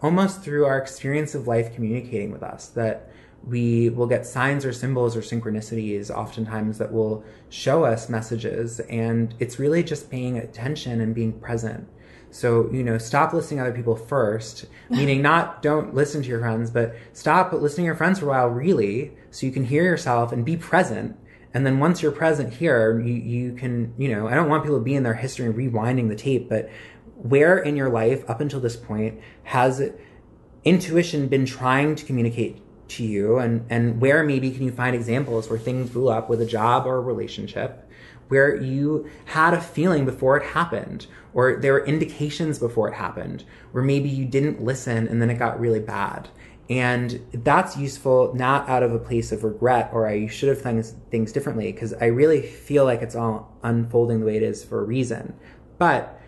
almost 0.00 0.42
through 0.42 0.64
our 0.64 0.78
experience 0.78 1.34
of 1.34 1.46
life 1.46 1.74
communicating 1.74 2.30
with 2.32 2.42
us, 2.42 2.68
that 2.68 3.10
we 3.44 3.90
will 3.90 4.06
get 4.06 4.26
signs 4.26 4.64
or 4.64 4.72
symbols 4.72 5.16
or 5.16 5.20
synchronicities 5.20 6.10
oftentimes 6.10 6.78
that 6.78 6.92
will 6.92 7.24
show 7.48 7.84
us 7.84 8.08
messages. 8.08 8.80
And 8.80 9.34
it's 9.40 9.58
really 9.58 9.82
just 9.82 10.10
paying 10.10 10.38
attention 10.38 11.00
and 11.00 11.14
being 11.14 11.32
present. 11.32 11.88
So, 12.30 12.70
you 12.70 12.84
know, 12.84 12.96
stop 12.96 13.32
listening 13.32 13.58
to 13.58 13.64
other 13.66 13.76
people 13.76 13.96
first, 13.96 14.66
meaning 14.90 15.20
not 15.20 15.62
don't 15.62 15.94
listen 15.94 16.22
to 16.22 16.28
your 16.28 16.40
friends, 16.40 16.70
but 16.70 16.94
stop 17.12 17.52
listening 17.52 17.84
to 17.84 17.86
your 17.86 17.96
friends 17.96 18.20
for 18.20 18.26
a 18.26 18.28
while, 18.28 18.46
really, 18.46 19.12
so 19.32 19.46
you 19.46 19.52
can 19.52 19.64
hear 19.64 19.82
yourself 19.82 20.30
and 20.32 20.44
be 20.44 20.56
present. 20.56 21.16
And 21.52 21.66
then 21.66 21.80
once 21.80 22.00
you're 22.00 22.12
present 22.12 22.54
here, 22.54 23.00
you, 23.00 23.14
you 23.14 23.52
can, 23.54 23.92
you 23.98 24.08
know, 24.08 24.28
I 24.28 24.34
don't 24.34 24.48
want 24.48 24.62
people 24.62 24.78
to 24.78 24.84
be 24.84 24.94
in 24.94 25.02
their 25.02 25.14
history 25.14 25.52
rewinding 25.52 26.08
the 26.08 26.14
tape, 26.14 26.48
but 26.48 26.70
where 27.22 27.58
in 27.58 27.76
your 27.76 27.90
life 27.90 28.28
up 28.28 28.40
until 28.40 28.60
this 28.60 28.76
point 28.76 29.20
has 29.44 29.90
intuition 30.64 31.28
been 31.28 31.46
trying 31.46 31.94
to 31.96 32.04
communicate 32.04 32.62
to 32.88 33.04
you? 33.04 33.38
And 33.38 33.66
and 33.70 34.00
where 34.00 34.22
maybe 34.22 34.50
can 34.50 34.64
you 34.64 34.72
find 34.72 34.94
examples 34.94 35.48
where 35.48 35.58
things 35.58 35.90
blew 35.90 36.08
up 36.08 36.28
with 36.28 36.40
a 36.40 36.46
job 36.46 36.86
or 36.86 36.96
a 36.96 37.00
relationship 37.00 37.86
where 38.28 38.54
you 38.54 39.10
had 39.26 39.54
a 39.54 39.60
feeling 39.60 40.04
before 40.04 40.36
it 40.36 40.44
happened? 40.44 41.06
Or 41.32 41.56
there 41.60 41.74
were 41.74 41.86
indications 41.86 42.58
before 42.58 42.88
it 42.88 42.94
happened 42.94 43.44
where 43.70 43.84
maybe 43.84 44.08
you 44.08 44.24
didn't 44.24 44.62
listen 44.62 45.06
and 45.06 45.22
then 45.22 45.30
it 45.30 45.38
got 45.38 45.60
really 45.60 45.80
bad? 45.80 46.28
And 46.68 47.20
that's 47.32 47.76
useful 47.76 48.32
not 48.34 48.68
out 48.68 48.84
of 48.84 48.92
a 48.92 48.98
place 48.98 49.32
of 49.32 49.42
regret 49.42 49.90
or 49.92 50.06
I 50.06 50.28
should 50.28 50.48
have 50.48 50.62
done 50.62 50.80
things 51.10 51.32
differently 51.32 51.72
because 51.72 51.92
I 51.94 52.06
really 52.06 52.42
feel 52.42 52.84
like 52.84 53.02
it's 53.02 53.16
all 53.16 53.56
unfolding 53.64 54.20
the 54.20 54.26
way 54.26 54.36
it 54.36 54.44
is 54.44 54.62
for 54.62 54.80
a 54.80 54.84
reason. 54.84 55.34
But 55.78 56.19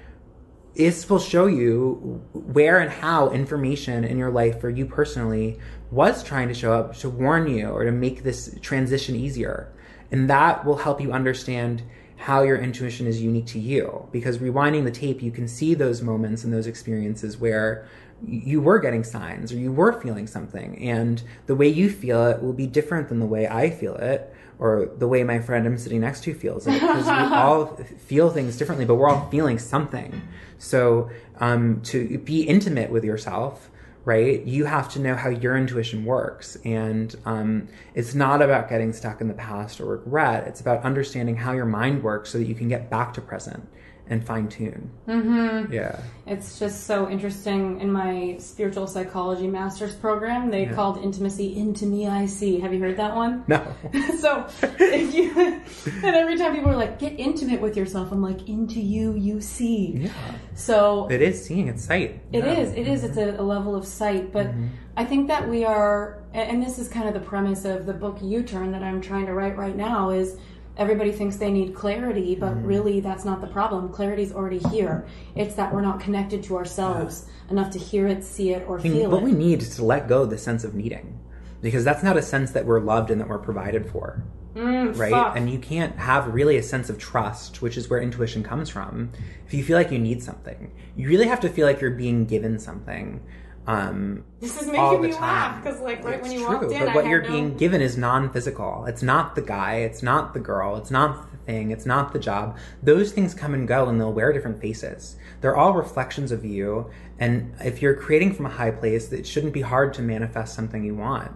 this 0.74 1.08
will 1.08 1.18
show 1.18 1.46
you 1.46 2.22
where 2.32 2.78
and 2.78 2.90
how 2.90 3.30
information 3.30 4.04
in 4.04 4.18
your 4.18 4.30
life 4.30 4.60
for 4.60 4.70
you 4.70 4.86
personally 4.86 5.58
was 5.90 6.22
trying 6.22 6.48
to 6.48 6.54
show 6.54 6.72
up 6.72 6.96
to 6.96 7.10
warn 7.10 7.46
you 7.46 7.68
or 7.68 7.84
to 7.84 7.92
make 7.92 8.22
this 8.22 8.56
transition 8.62 9.14
easier. 9.14 9.70
And 10.10 10.28
that 10.30 10.64
will 10.64 10.76
help 10.76 11.00
you 11.00 11.12
understand 11.12 11.82
how 12.16 12.42
your 12.42 12.56
intuition 12.56 13.06
is 13.06 13.20
unique 13.20 13.46
to 13.46 13.58
you. 13.58 14.08
Because 14.12 14.38
rewinding 14.38 14.84
the 14.84 14.90
tape, 14.90 15.22
you 15.22 15.30
can 15.30 15.48
see 15.48 15.74
those 15.74 16.02
moments 16.02 16.44
and 16.44 16.52
those 16.52 16.66
experiences 16.66 17.36
where 17.36 17.86
you 18.24 18.60
were 18.60 18.78
getting 18.78 19.02
signs 19.02 19.52
or 19.52 19.56
you 19.56 19.72
were 19.72 20.00
feeling 20.00 20.26
something. 20.26 20.78
And 20.78 21.22
the 21.46 21.56
way 21.56 21.68
you 21.68 21.90
feel 21.90 22.24
it 22.26 22.42
will 22.42 22.52
be 22.52 22.66
different 22.66 23.08
than 23.08 23.18
the 23.18 23.26
way 23.26 23.48
I 23.48 23.70
feel 23.70 23.96
it 23.96 24.31
or 24.62 24.88
the 24.96 25.08
way 25.08 25.24
my 25.24 25.40
friend 25.40 25.66
I'm 25.66 25.76
sitting 25.76 26.02
next 26.02 26.22
to 26.22 26.34
feels 26.34 26.68
it. 26.68 26.74
Because 26.74 27.04
we 27.04 27.10
all 27.36 27.66
feel 28.06 28.30
things 28.30 28.56
differently, 28.56 28.84
but 28.84 28.94
we're 28.94 29.08
all 29.08 29.28
feeling 29.28 29.58
something. 29.58 30.22
So 30.58 31.10
um, 31.40 31.82
to 31.86 32.18
be 32.18 32.42
intimate 32.42 32.88
with 32.92 33.02
yourself, 33.02 33.68
right, 34.04 34.40
you 34.44 34.66
have 34.66 34.88
to 34.92 35.00
know 35.00 35.16
how 35.16 35.30
your 35.30 35.56
intuition 35.56 36.04
works. 36.04 36.56
And 36.64 37.12
um, 37.24 37.66
it's 37.96 38.14
not 38.14 38.40
about 38.40 38.68
getting 38.68 38.92
stuck 38.92 39.20
in 39.20 39.26
the 39.26 39.34
past 39.34 39.80
or 39.80 39.86
regret. 39.86 40.46
It's 40.46 40.60
about 40.60 40.84
understanding 40.84 41.34
how 41.34 41.54
your 41.54 41.66
mind 41.66 42.04
works 42.04 42.30
so 42.30 42.38
that 42.38 42.46
you 42.46 42.54
can 42.54 42.68
get 42.68 42.88
back 42.88 43.14
to 43.14 43.20
present 43.20 43.68
and 44.08 44.24
fine 44.24 44.48
tune. 44.48 44.90
Mm-hmm. 45.06 45.72
Yeah. 45.72 46.00
It's 46.26 46.58
just 46.58 46.86
so 46.86 47.08
interesting. 47.08 47.80
In 47.80 47.90
my 47.92 48.36
spiritual 48.38 48.86
psychology 48.86 49.46
master's 49.46 49.94
program, 49.94 50.50
they 50.50 50.64
yeah. 50.64 50.74
called 50.74 50.98
intimacy 50.98 51.56
into 51.56 51.86
me 51.86 52.06
I 52.08 52.26
see. 52.26 52.60
Have 52.60 52.72
you 52.72 52.80
heard 52.80 52.96
that 52.96 53.14
one? 53.14 53.44
No. 53.46 53.62
so 54.18 54.46
if 54.62 55.14
you 55.14 55.32
and 56.04 56.16
every 56.16 56.36
time 56.36 56.54
people 56.54 56.70
are 56.70 56.76
like, 56.76 56.98
get 56.98 57.18
intimate 57.18 57.60
with 57.60 57.76
yourself, 57.76 58.12
I'm 58.12 58.22
like, 58.22 58.48
into 58.48 58.80
you 58.80 59.14
you 59.14 59.40
see. 59.40 59.92
Yeah. 59.96 60.10
So 60.54 61.08
it 61.10 61.22
is 61.22 61.44
seeing, 61.44 61.68
it's 61.68 61.84
sight. 61.84 62.20
It 62.32 62.44
yeah. 62.44 62.58
is. 62.58 62.72
It 62.72 62.88
is. 62.88 63.04
It's 63.04 63.16
a, 63.16 63.40
a, 63.40 63.42
level 63.42 63.74
of 63.74 63.86
sight. 63.86 64.32
But 64.32 64.48
mm-hmm. 64.48 64.68
I 64.96 65.04
think 65.04 65.28
that 65.28 65.48
we 65.48 65.64
are 65.64 66.22
and 66.34 66.62
this 66.62 66.78
is 66.78 66.88
kind 66.88 67.08
of 67.08 67.14
the 67.14 67.20
premise 67.20 67.64
of 67.64 67.86
the 67.86 67.92
book 67.92 68.18
You 68.22 68.42
Turn 68.42 68.72
that 68.72 68.82
I'm 68.82 69.00
trying 69.00 69.26
to 69.26 69.34
write 69.34 69.56
right 69.56 69.76
now 69.76 70.10
is 70.10 70.38
everybody 70.76 71.12
thinks 71.12 71.36
they 71.36 71.50
need 71.50 71.74
clarity, 71.74 72.34
but 72.34 72.54
mm. 72.54 72.66
really 72.66 73.00
that's 73.00 73.24
not 73.24 73.40
the 73.40 73.46
problem. 73.46 73.90
Clarity's 73.90 74.32
already 74.32 74.58
here. 74.70 75.06
It's 75.34 75.54
that 75.54 75.72
we're 75.72 75.82
not 75.82 76.00
connected 76.00 76.42
to 76.44 76.56
ourselves 76.56 77.26
yeah. 77.26 77.52
enough 77.52 77.72
to 77.72 77.78
hear 77.78 78.06
it, 78.06 78.24
see 78.24 78.50
it, 78.50 78.66
or 78.66 78.78
I 78.78 78.82
mean, 78.82 78.92
feel 78.92 79.10
what 79.10 79.18
it. 79.18 79.22
What 79.22 79.24
we 79.24 79.32
need 79.32 79.62
is 79.62 79.76
to 79.76 79.84
let 79.84 80.08
go 80.08 80.22
of 80.22 80.30
the 80.30 80.38
sense 80.38 80.64
of 80.64 80.74
needing. 80.74 81.18
Because 81.60 81.84
that's 81.84 82.02
not 82.02 82.16
a 82.16 82.22
sense 82.22 82.50
that 82.52 82.66
we're 82.66 82.80
loved 82.80 83.10
and 83.10 83.20
that 83.20 83.28
we're 83.28 83.38
provided 83.38 83.88
for. 83.88 84.24
Mm, 84.54 84.98
right? 84.98 85.12
Fuck. 85.12 85.36
And 85.36 85.48
you 85.48 85.58
can't 85.58 85.96
have 85.96 86.34
really 86.34 86.56
a 86.56 86.62
sense 86.62 86.90
of 86.90 86.98
trust, 86.98 87.62
which 87.62 87.76
is 87.76 87.88
where 87.88 88.00
intuition 88.00 88.42
comes 88.42 88.68
from, 88.68 89.12
if 89.46 89.54
you 89.54 89.62
feel 89.62 89.78
like 89.78 89.90
you 89.90 89.98
need 89.98 90.22
something. 90.22 90.72
You 90.96 91.08
really 91.08 91.28
have 91.28 91.40
to 91.40 91.48
feel 91.48 91.66
like 91.66 91.80
you're 91.80 91.90
being 91.92 92.26
given 92.26 92.58
something 92.58 93.22
Um, 93.64 94.24
this 94.40 94.60
is 94.60 94.66
making 94.66 95.02
me 95.02 95.12
time. 95.12 95.20
laugh 95.20 95.62
because, 95.62 95.80
like, 95.80 96.02
right 96.02 96.14
It's 96.14 96.22
when 96.28 96.32
you 96.32 96.44
true, 96.44 96.56
walked 96.58 96.72
in, 96.72 96.84
but 96.86 96.94
what 96.96 97.06
you're 97.06 97.22
no- 97.22 97.28
being 97.28 97.56
given 97.56 97.80
is 97.80 97.96
non-physical. 97.96 98.86
It's 98.86 99.02
not 99.04 99.36
the 99.36 99.42
guy. 99.42 99.76
It's 99.76 100.02
not 100.02 100.34
the 100.34 100.40
girl. 100.40 100.76
It's 100.76 100.90
not 100.90 101.30
the 101.30 101.36
thing. 101.38 101.70
It's 101.70 101.86
not 101.86 102.12
the 102.12 102.18
job. 102.18 102.56
Those 102.82 103.12
things 103.12 103.34
come 103.34 103.54
and 103.54 103.68
go, 103.68 103.88
and 103.88 104.00
they'll 104.00 104.12
wear 104.12 104.32
different 104.32 104.60
faces. 104.60 105.16
They're 105.42 105.56
all 105.56 105.74
reflections 105.74 106.32
of 106.32 106.44
you. 106.44 106.90
And 107.20 107.54
if 107.60 107.80
you're 107.80 107.94
creating 107.94 108.34
from 108.34 108.46
a 108.46 108.50
high 108.50 108.72
place, 108.72 109.12
it 109.12 109.24
shouldn't 109.26 109.52
be 109.52 109.60
hard 109.60 109.94
to 109.94 110.02
manifest 110.02 110.54
something 110.54 110.82
you 110.82 110.96
want. 110.96 111.30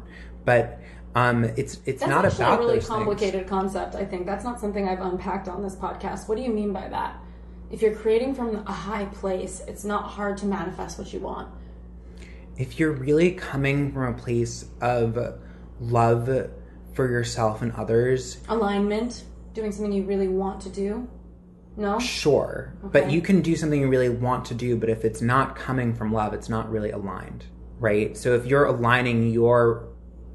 But 0.44 0.80
um, 1.14 1.44
it's 1.44 1.78
it's 1.86 2.00
That's 2.00 2.10
not 2.10 2.24
actually 2.24 2.44
about 2.44 2.58
a 2.58 2.62
really 2.62 2.74
those 2.74 2.88
things. 2.88 2.88
complicated 2.88 3.46
concept. 3.46 3.94
I 3.94 4.04
think 4.04 4.26
that's 4.26 4.42
not 4.44 4.58
something 4.58 4.88
I've 4.88 5.00
unpacked 5.00 5.46
on 5.48 5.62
this 5.62 5.76
podcast. 5.76 6.28
What 6.28 6.36
do 6.36 6.42
you 6.42 6.50
mean 6.52 6.72
by 6.72 6.88
that? 6.88 7.20
If 7.70 7.82
you're 7.82 7.94
creating 7.94 8.34
from 8.34 8.56
a 8.66 8.72
high 8.72 9.06
place, 9.06 9.62
it's 9.68 9.84
not 9.84 10.04
hard 10.10 10.36
to 10.38 10.46
manifest 10.46 10.98
what 10.98 11.12
you 11.12 11.20
want. 11.20 11.48
If 12.56 12.78
you're 12.78 12.92
really 12.92 13.32
coming 13.32 13.92
from 13.92 14.14
a 14.14 14.18
place 14.18 14.66
of 14.80 15.18
love 15.80 16.50
for 16.94 17.10
yourself 17.10 17.62
and 17.62 17.72
others, 17.72 18.38
Alignment, 18.48 19.24
doing 19.52 19.72
something 19.72 19.92
you 19.92 20.04
really 20.04 20.28
want 20.28 20.60
to 20.62 20.68
do. 20.68 21.08
No, 21.76 21.98
sure. 21.98 22.74
But 22.82 23.10
you 23.10 23.20
can 23.20 23.42
do 23.42 23.54
something 23.54 23.80
you 23.80 23.88
really 23.88 24.08
want 24.08 24.46
to 24.46 24.54
do, 24.54 24.76
but 24.76 24.88
if 24.88 25.04
it's 25.04 25.20
not 25.20 25.56
coming 25.56 25.94
from 25.94 26.12
love, 26.12 26.32
it's 26.32 26.48
not 26.48 26.70
really 26.70 26.90
aligned, 26.90 27.44
right? 27.78 28.16
So 28.16 28.34
if 28.34 28.46
you're 28.46 28.64
aligning 28.64 29.30
your 29.30 29.88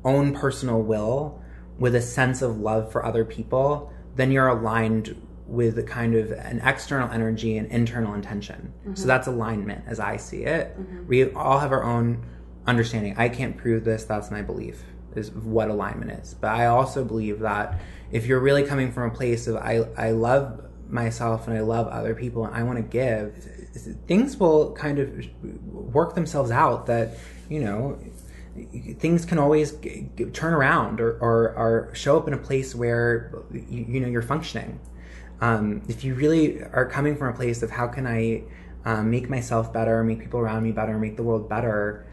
own 0.05 0.35
personal 0.35 0.81
will 0.81 1.41
with 1.79 1.95
a 1.95 2.01
sense 2.01 2.43
of 2.43 2.59
love 2.59 2.91
for 2.91 3.03
other 3.03 3.25
people, 3.25 3.91
then 4.15 4.31
you're 4.31 4.49
aligned 4.49 5.19
with 5.51 5.77
a 5.77 5.83
kind 5.83 6.15
of 6.15 6.31
an 6.31 6.61
external 6.63 7.09
energy 7.11 7.57
and 7.57 7.67
internal 7.71 8.13
intention. 8.13 8.73
So 8.83 8.89
mm-hmm. 8.89 9.07
that's 9.07 9.27
alignment 9.27 9.83
as 9.85 9.99
I 9.99 10.17
see 10.17 10.43
it. 10.43 10.79
Mm-hmm. 10.79 11.07
We 11.07 11.31
all 11.33 11.59
have 11.59 11.71
our 11.71 11.83
own 11.83 12.25
understanding. 12.65 13.15
I 13.17 13.29
can't 13.29 13.57
prove 13.57 13.83
this, 13.83 14.05
that's 14.05 14.31
my 14.31 14.41
belief 14.41 14.83
is 15.15 15.29
what 15.31 15.69
alignment 15.69 16.11
is. 16.11 16.33
But 16.35 16.51
I 16.51 16.67
also 16.67 17.03
believe 17.03 17.39
that 17.39 17.81
if 18.11 18.25
you're 18.25 18.39
really 18.39 18.63
coming 18.63 18.93
from 18.93 19.11
a 19.11 19.13
place 19.13 19.45
of 19.47 19.57
I 19.57 19.85
I 19.97 20.11
love 20.11 20.63
myself 20.87 21.47
and 21.47 21.57
I 21.57 21.61
love 21.61 21.87
other 21.87 22.15
people 22.15 22.45
and 22.45 22.55
I 22.55 22.63
want 22.63 22.77
to 22.77 22.83
give, 22.83 23.35
things 24.07 24.37
will 24.37 24.73
kind 24.73 24.99
of 24.99 25.29
work 25.71 26.15
themselves 26.15 26.51
out 26.51 26.85
that, 26.87 27.17
you 27.49 27.61
know, 27.61 27.99
things 28.99 29.25
can 29.25 29.37
always 29.37 29.71
g- 29.73 30.09
g- 30.17 30.25
turn 30.25 30.53
around 30.53 30.99
or, 30.99 31.13
or, 31.19 31.55
or 31.55 31.91
show 31.93 32.17
up 32.17 32.27
in 32.27 32.33
a 32.33 32.37
place 32.37 32.75
where 32.75 33.43
you, 33.51 33.85
you 33.87 33.99
know 34.01 34.07
you're 34.07 34.21
functioning 34.21 34.77
um, 35.41 35.81
if 35.87 36.03
you 36.03 36.13
really 36.15 36.63
are 36.63 36.85
coming 36.85 37.15
from 37.15 37.27
a 37.29 37.33
place 37.33 37.61
of 37.63 37.69
how 37.71 37.87
can 37.87 38.05
i 38.07 38.41
um, 38.85 39.09
make 39.11 39.29
myself 39.29 39.71
better 39.73 40.03
make 40.03 40.19
people 40.19 40.39
around 40.39 40.63
me 40.63 40.71
better 40.71 40.97
make 40.97 41.15
the 41.17 41.23
world 41.23 41.49
better 41.49 42.05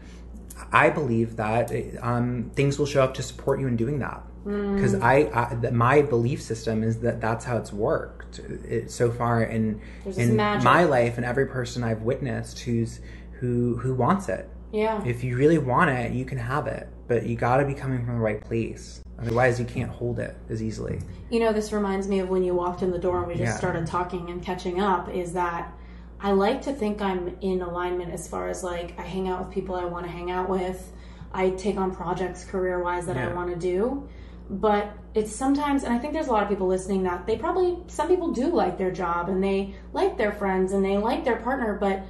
i 0.71 0.89
believe 0.89 1.35
that 1.37 1.71
um, 2.01 2.51
things 2.55 2.77
will 2.77 2.85
show 2.85 3.01
up 3.03 3.13
to 3.13 3.23
support 3.23 3.59
you 3.59 3.67
in 3.67 3.75
doing 3.75 3.99
that. 3.99 4.21
Because 4.45 4.95
I, 4.95 5.29
I 5.33 5.55
th- 5.61 5.73
my 5.73 6.01
belief 6.01 6.41
system 6.41 6.81
is 6.81 7.01
that 7.01 7.19
that's 7.21 7.45
how 7.45 7.57
it's 7.57 7.73
worked 7.73 8.39
it, 8.39 8.89
so 8.89 9.11
far 9.11 9.43
in 9.43 9.81
in 10.17 10.35
magic. 10.37 10.63
my 10.63 10.85
life 10.85 11.17
and 11.17 11.25
every 11.25 11.45
person 11.45 11.83
i've 11.83 12.03
witnessed 12.03 12.59
who's 12.59 13.01
who 13.39 13.77
who 13.77 13.93
wants 13.93 14.29
it 14.29 14.49
yeah. 14.71 15.03
if 15.05 15.23
you 15.23 15.37
really 15.37 15.57
want 15.57 15.89
it, 15.89 16.11
you 16.13 16.25
can 16.25 16.37
have 16.37 16.67
it, 16.67 16.87
but 17.07 17.25
you 17.25 17.35
got 17.35 17.57
to 17.57 17.65
be 17.65 17.73
coming 17.73 18.05
from 18.05 18.15
the 18.15 18.21
right 18.21 18.41
place. 18.41 19.01
Otherwise, 19.19 19.59
you 19.59 19.65
can't 19.65 19.91
hold 19.91 20.19
it 20.19 20.37
as 20.49 20.63
easily. 20.63 21.01
You 21.29 21.41
know, 21.41 21.51
this 21.51 21.73
reminds 21.73 22.07
me 22.07 22.19
of 22.19 22.29
when 22.29 22.43
you 22.43 22.53
walked 22.53 22.81
in 22.81 22.91
the 22.91 22.99
door 22.99 23.19
and 23.19 23.27
we 23.27 23.33
just 23.33 23.43
Yeah. 23.43 23.57
started 23.57 23.85
talking 23.85 24.29
and 24.29 24.41
catching 24.41 24.79
up. 24.79 25.09
Is 25.09 25.33
that 25.33 25.73
I 26.21 26.31
like 26.31 26.61
to 26.63 26.73
think 26.73 27.01
I'm 27.01 27.35
in 27.41 27.61
alignment 27.61 28.13
as 28.13 28.27
far 28.27 28.49
as 28.49 28.63
like 28.63 28.97
I 28.97 29.03
hang 29.03 29.27
out 29.27 29.45
with 29.45 29.53
people 29.53 29.75
I 29.75 29.85
want 29.85 30.05
to 30.05 30.11
hang 30.11 30.31
out 30.31 30.49
with. 30.49 30.91
I 31.33 31.51
take 31.51 31.77
on 31.77 31.93
projects 31.93 32.43
career 32.45 32.81
wise 32.81 33.05
that 33.07 33.17
I 33.17 33.33
want 33.33 33.49
to 33.51 33.55
do. 33.55 34.07
But 34.49 34.91
it's 35.13 35.35
sometimes, 35.35 35.83
and 35.83 35.93
I 35.93 35.99
think 35.99 36.13
there's 36.13 36.27
a 36.27 36.31
lot 36.31 36.41
of 36.41 36.49
people 36.49 36.65
listening 36.67 37.03
that 37.03 37.27
they 37.27 37.37
probably, 37.37 37.77
some 37.87 38.07
people 38.07 38.31
do 38.31 38.47
like 38.47 38.79
their 38.79 38.89
job 38.89 39.29
and 39.29 39.43
they 39.43 39.75
like 39.93 40.17
their 40.17 40.31
friends 40.31 40.71
and 40.73 40.83
they 40.83 40.97
like 40.97 41.23
their 41.23 41.35
partner, 41.35 41.77
but 41.79 42.01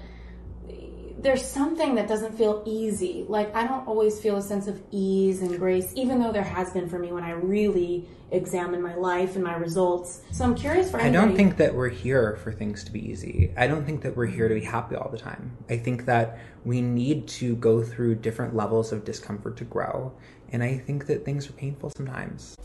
there's 1.22 1.46
something 1.46 1.96
that 1.96 2.08
doesn't 2.08 2.38
feel 2.38 2.64
easy. 2.66 3.26
Like 3.28 3.54
I 3.56 3.68
don't 3.68 3.86
always 3.88 4.20
feel 4.20 4.38
a 4.38 4.42
sense 4.42 4.68
of 4.68 4.82
ease 4.92 5.42
and 5.42 5.58
grace, 5.58 5.92
even 5.96 6.20
though 6.20 6.32
there 6.32 6.44
has 6.44 6.72
been 6.72 6.88
for 6.88 6.98
me 6.98 7.12
when 7.12 7.24
I 7.24 7.32
really 7.32 8.08
examine 8.32 8.82
my 8.82 8.96
life 8.96 9.36
and 9.36 9.44
my 9.44 9.56
results. 9.56 10.22
So 10.32 10.46
I'm 10.46 10.56
curious 10.56 10.90
for 10.90 11.02
I 11.02 11.10
don't 11.10 11.36
think 11.36 11.58
that 11.58 11.74
we're 11.76 11.90
here 11.90 12.38
for 12.38 12.52
things 12.52 12.84
to 12.86 12.92
be 12.92 13.06
easy. 13.10 13.52
I 13.58 13.68
don't 13.68 13.86
think 13.86 14.02
that 14.04 14.16
we're 14.16 14.28
here 14.28 14.48
to 14.48 14.56
be 14.56 14.64
happy 14.64 14.96
all 14.96 15.10
the 15.10 15.18
time. 15.18 15.58
I 15.70 15.78
think 15.78 16.06
that 16.06 16.40
we 16.64 16.82
need 16.82 17.28
to 17.30 17.56
go 17.58 17.84
through 17.84 18.16
different 18.16 18.56
levels 18.56 18.92
of 18.92 19.04
discomfort 19.04 19.58
to 19.58 19.66
grow. 19.66 20.14
And 20.52 20.64
I 20.64 20.78
think 20.78 21.08
that 21.08 21.26
things 21.26 21.50
are 21.50 21.54
painful 21.54 21.92
sometimes. 21.96 22.56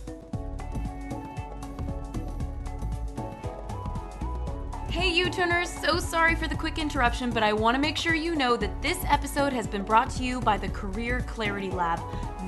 Hey, 4.95 5.09
U-Tuners! 5.09 5.71
So 5.71 5.99
sorry 5.99 6.37
for 6.37 6.47
the 6.47 6.55
quick 6.55 6.79
interruption, 6.79 7.31
but 7.31 7.43
I 7.43 7.53
want 7.53 7.75
to 7.75 7.81
make 7.81 7.97
sure 7.97 8.15
you 8.15 8.37
know 8.37 8.57
that 8.57 8.81
this 8.81 9.05
episode 9.09 9.53
has 9.53 9.67
been 9.67 9.83
brought 9.83 10.09
to 10.11 10.23
you 10.23 10.41
by 10.41 10.57
the 10.57 10.69
Career 10.69 11.25
Clarity 11.27 11.69
Lab, 11.69 11.99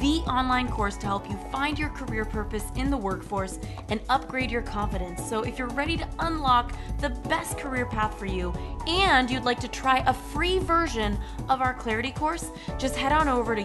the 0.01 0.19
online 0.31 0.69
course 0.69 0.97
to 0.99 1.07
help 1.07 1.29
you 1.29 1.37
find 1.51 1.77
your 1.77 1.89
career 1.89 2.25
purpose 2.25 2.63
in 2.77 2.89
the 2.89 2.97
workforce 2.97 3.59
and 3.89 3.99
upgrade 4.09 4.53
your 4.53 4.63
confidence. 4.63 5.29
So, 5.29 5.43
if 5.43 5.59
you're 5.59 5.67
ready 5.71 5.97
to 5.97 6.09
unlock 6.21 6.73
the 7.01 7.09
best 7.09 7.59
career 7.59 7.85
path 7.85 8.17
for 8.17 8.27
you 8.27 8.53
and 8.87 9.29
you'd 9.29 9.43
like 9.43 9.59
to 9.59 9.69
try 9.69 10.05
a 10.07 10.15
free 10.15 10.61
version 10.61 11.19
of 11.49 11.61
our 11.61 11.75
Clarity 11.75 12.13
course, 12.13 12.53
just 12.79 12.95
head 12.95 13.11
on 13.11 13.27
over 13.27 13.57
to 13.57 13.63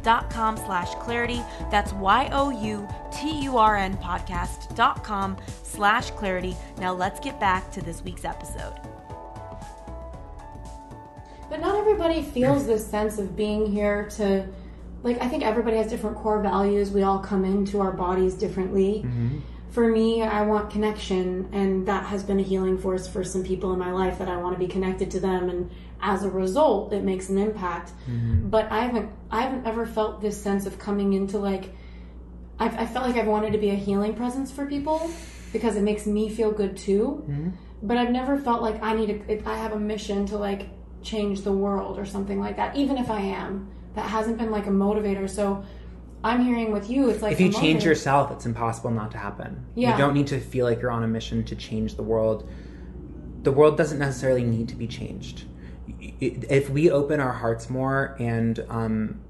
youturnpodcast.com 0.00 0.56
slash 0.56 0.94
clarity. 0.96 1.42
That's 1.70 1.92
Y-O-U-T-U-R-N 1.92 3.96
podcast.com 3.98 5.36
slash 5.62 6.10
clarity. 6.12 6.56
Now 6.78 6.92
let's 6.92 7.20
get 7.20 7.38
back 7.40 7.70
to 7.72 7.82
this 7.82 8.02
week's 8.02 8.24
episode. 8.24 8.74
But 11.48 11.60
not 11.60 11.76
everybody 11.76 12.22
feels 12.22 12.66
this 12.66 12.84
sense 12.86 13.18
of 13.18 13.36
being 13.36 13.66
here 13.66 14.08
to, 14.10 14.46
like, 15.02 15.20
I 15.20 15.28
think 15.28 15.44
everybody 15.44 15.76
has 15.78 15.88
different 15.88 16.16
core 16.16 16.40
values. 16.40 16.92
We 16.92 17.02
all 17.02 17.18
come 17.18 17.44
into 17.44 17.80
our 17.80 17.90
bodies 17.92 18.34
differently. 18.34 19.02
Mm-hmm. 19.04 19.40
For 19.70 19.86
me, 19.86 20.22
I 20.22 20.42
want 20.42 20.70
connection, 20.70 21.48
and 21.52 21.86
that 21.86 22.06
has 22.06 22.24
been 22.24 22.40
a 22.40 22.42
healing 22.42 22.76
force 22.76 23.06
for 23.06 23.22
some 23.22 23.44
people 23.44 23.72
in 23.72 23.78
my 23.78 23.92
life 23.92 24.18
that 24.18 24.28
I 24.28 24.36
want 24.36 24.54
to 24.54 24.58
be 24.58 24.66
connected 24.66 25.12
to 25.12 25.20
them, 25.20 25.48
and 25.48 25.70
as 26.02 26.24
a 26.24 26.30
result, 26.30 26.92
it 26.92 27.04
makes 27.04 27.28
an 27.28 27.38
impact. 27.38 27.92
Mm-hmm. 28.08 28.48
But 28.48 28.70
I 28.72 28.80
haven't, 28.84 29.10
I 29.30 29.42
haven't 29.42 29.66
ever 29.66 29.86
felt 29.86 30.20
this 30.20 30.40
sense 30.42 30.66
of 30.66 30.78
coming 30.78 31.12
into 31.12 31.38
like, 31.38 31.72
I've, 32.58 32.76
I 32.76 32.86
felt 32.86 33.06
like 33.06 33.16
I've 33.16 33.28
wanted 33.28 33.52
to 33.52 33.58
be 33.58 33.70
a 33.70 33.74
healing 33.74 34.14
presence 34.14 34.50
for 34.50 34.66
people 34.66 35.10
because 35.52 35.76
it 35.76 35.82
makes 35.82 36.06
me 36.06 36.28
feel 36.28 36.50
good 36.50 36.76
too. 36.76 37.24
Mm-hmm. 37.28 37.50
But 37.82 37.96
I've 37.96 38.10
never 38.10 38.38
felt 38.38 38.62
like 38.62 38.82
I 38.82 38.94
need 38.94 39.24
a, 39.28 39.48
I 39.48 39.56
have 39.56 39.72
a 39.72 39.78
mission 39.78 40.26
to 40.26 40.36
like 40.36 40.68
change 41.02 41.42
the 41.42 41.52
world 41.52 41.98
or 41.98 42.04
something 42.04 42.38
like 42.38 42.56
that. 42.56 42.76
Even 42.76 42.98
if 42.98 43.10
I 43.10 43.20
am, 43.20 43.70
that 43.94 44.08
hasn't 44.08 44.38
been 44.38 44.50
like 44.50 44.66
a 44.66 44.70
motivator. 44.70 45.28
So 45.28 45.64
I'm 46.22 46.44
hearing 46.44 46.70
with 46.70 46.90
you, 46.90 47.08
it's 47.08 47.22
like 47.22 47.32
If 47.32 47.40
you 47.40 47.50
change 47.50 47.84
yourself, 47.84 48.30
it's 48.30 48.44
impossible 48.44 48.90
not 48.90 49.10
to 49.12 49.18
happen. 49.18 49.64
Yeah. 49.74 49.92
You 49.92 49.98
don't 49.98 50.14
need 50.14 50.26
to 50.28 50.40
feel 50.40 50.66
like 50.66 50.80
you're 50.82 50.90
on 50.90 51.02
a 51.02 51.08
mission 51.08 51.44
to 51.44 51.56
change 51.56 51.94
the 51.94 52.02
world. 52.02 52.48
The 53.42 53.52
world 53.52 53.78
doesn't 53.78 53.98
necessarily 53.98 54.44
need 54.44 54.68
to 54.68 54.76
be 54.76 54.86
changed. 54.86 55.44
If 56.20 56.68
we 56.68 56.90
open 56.90 57.20
our 57.20 57.32
hearts 57.32 57.70
more 57.70 58.16
and 58.18 58.64
um, 58.68 59.20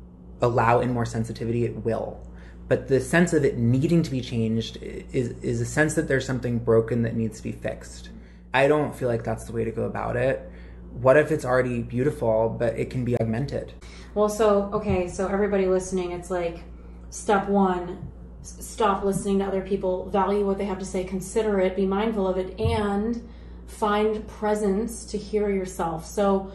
allow 0.42 0.80
in 0.80 0.92
more 0.92 1.06
sensitivity, 1.06 1.64
it 1.64 1.84
will. 1.84 2.20
But 2.66 2.88
the 2.88 3.00
sense 3.00 3.32
of 3.32 3.44
it 3.44 3.56
needing 3.58 4.02
to 4.02 4.10
be 4.10 4.20
changed 4.20 4.78
is, 4.80 5.30
is 5.42 5.60
a 5.60 5.66
sense 5.66 5.94
that 5.94 6.08
there's 6.08 6.26
something 6.26 6.58
broken 6.58 7.02
that 7.02 7.14
needs 7.16 7.38
to 7.38 7.42
be 7.42 7.52
fixed. 7.52 8.10
I 8.52 8.66
don't 8.66 8.94
feel 8.94 9.08
like 9.08 9.22
that's 9.22 9.44
the 9.44 9.52
way 9.52 9.64
to 9.64 9.70
go 9.70 9.84
about 9.84 10.16
it. 10.16 10.50
What 10.92 11.16
if 11.16 11.30
it's 11.30 11.44
already 11.44 11.82
beautiful, 11.82 12.48
but 12.48 12.76
it 12.76 12.90
can 12.90 13.04
be 13.04 13.16
augmented? 13.20 13.72
Well, 14.14 14.28
so 14.28 14.70
okay, 14.72 15.06
so 15.06 15.28
everybody 15.28 15.66
listening, 15.66 16.10
it's 16.10 16.30
like 16.30 16.64
step 17.10 17.48
one: 17.48 18.10
stop 18.42 19.04
listening 19.04 19.40
to 19.40 19.44
other 19.44 19.62
people, 19.62 20.08
value 20.08 20.46
what 20.46 20.58
they 20.58 20.64
have 20.64 20.78
to 20.78 20.84
say, 20.84 21.04
consider 21.04 21.60
it, 21.60 21.76
be 21.76 21.86
mindful 21.86 22.26
of 22.26 22.38
it, 22.38 22.58
and 22.58 23.28
find 23.66 24.26
presence 24.26 25.04
to 25.06 25.18
hear 25.18 25.50
yourself. 25.50 26.06
So, 26.06 26.50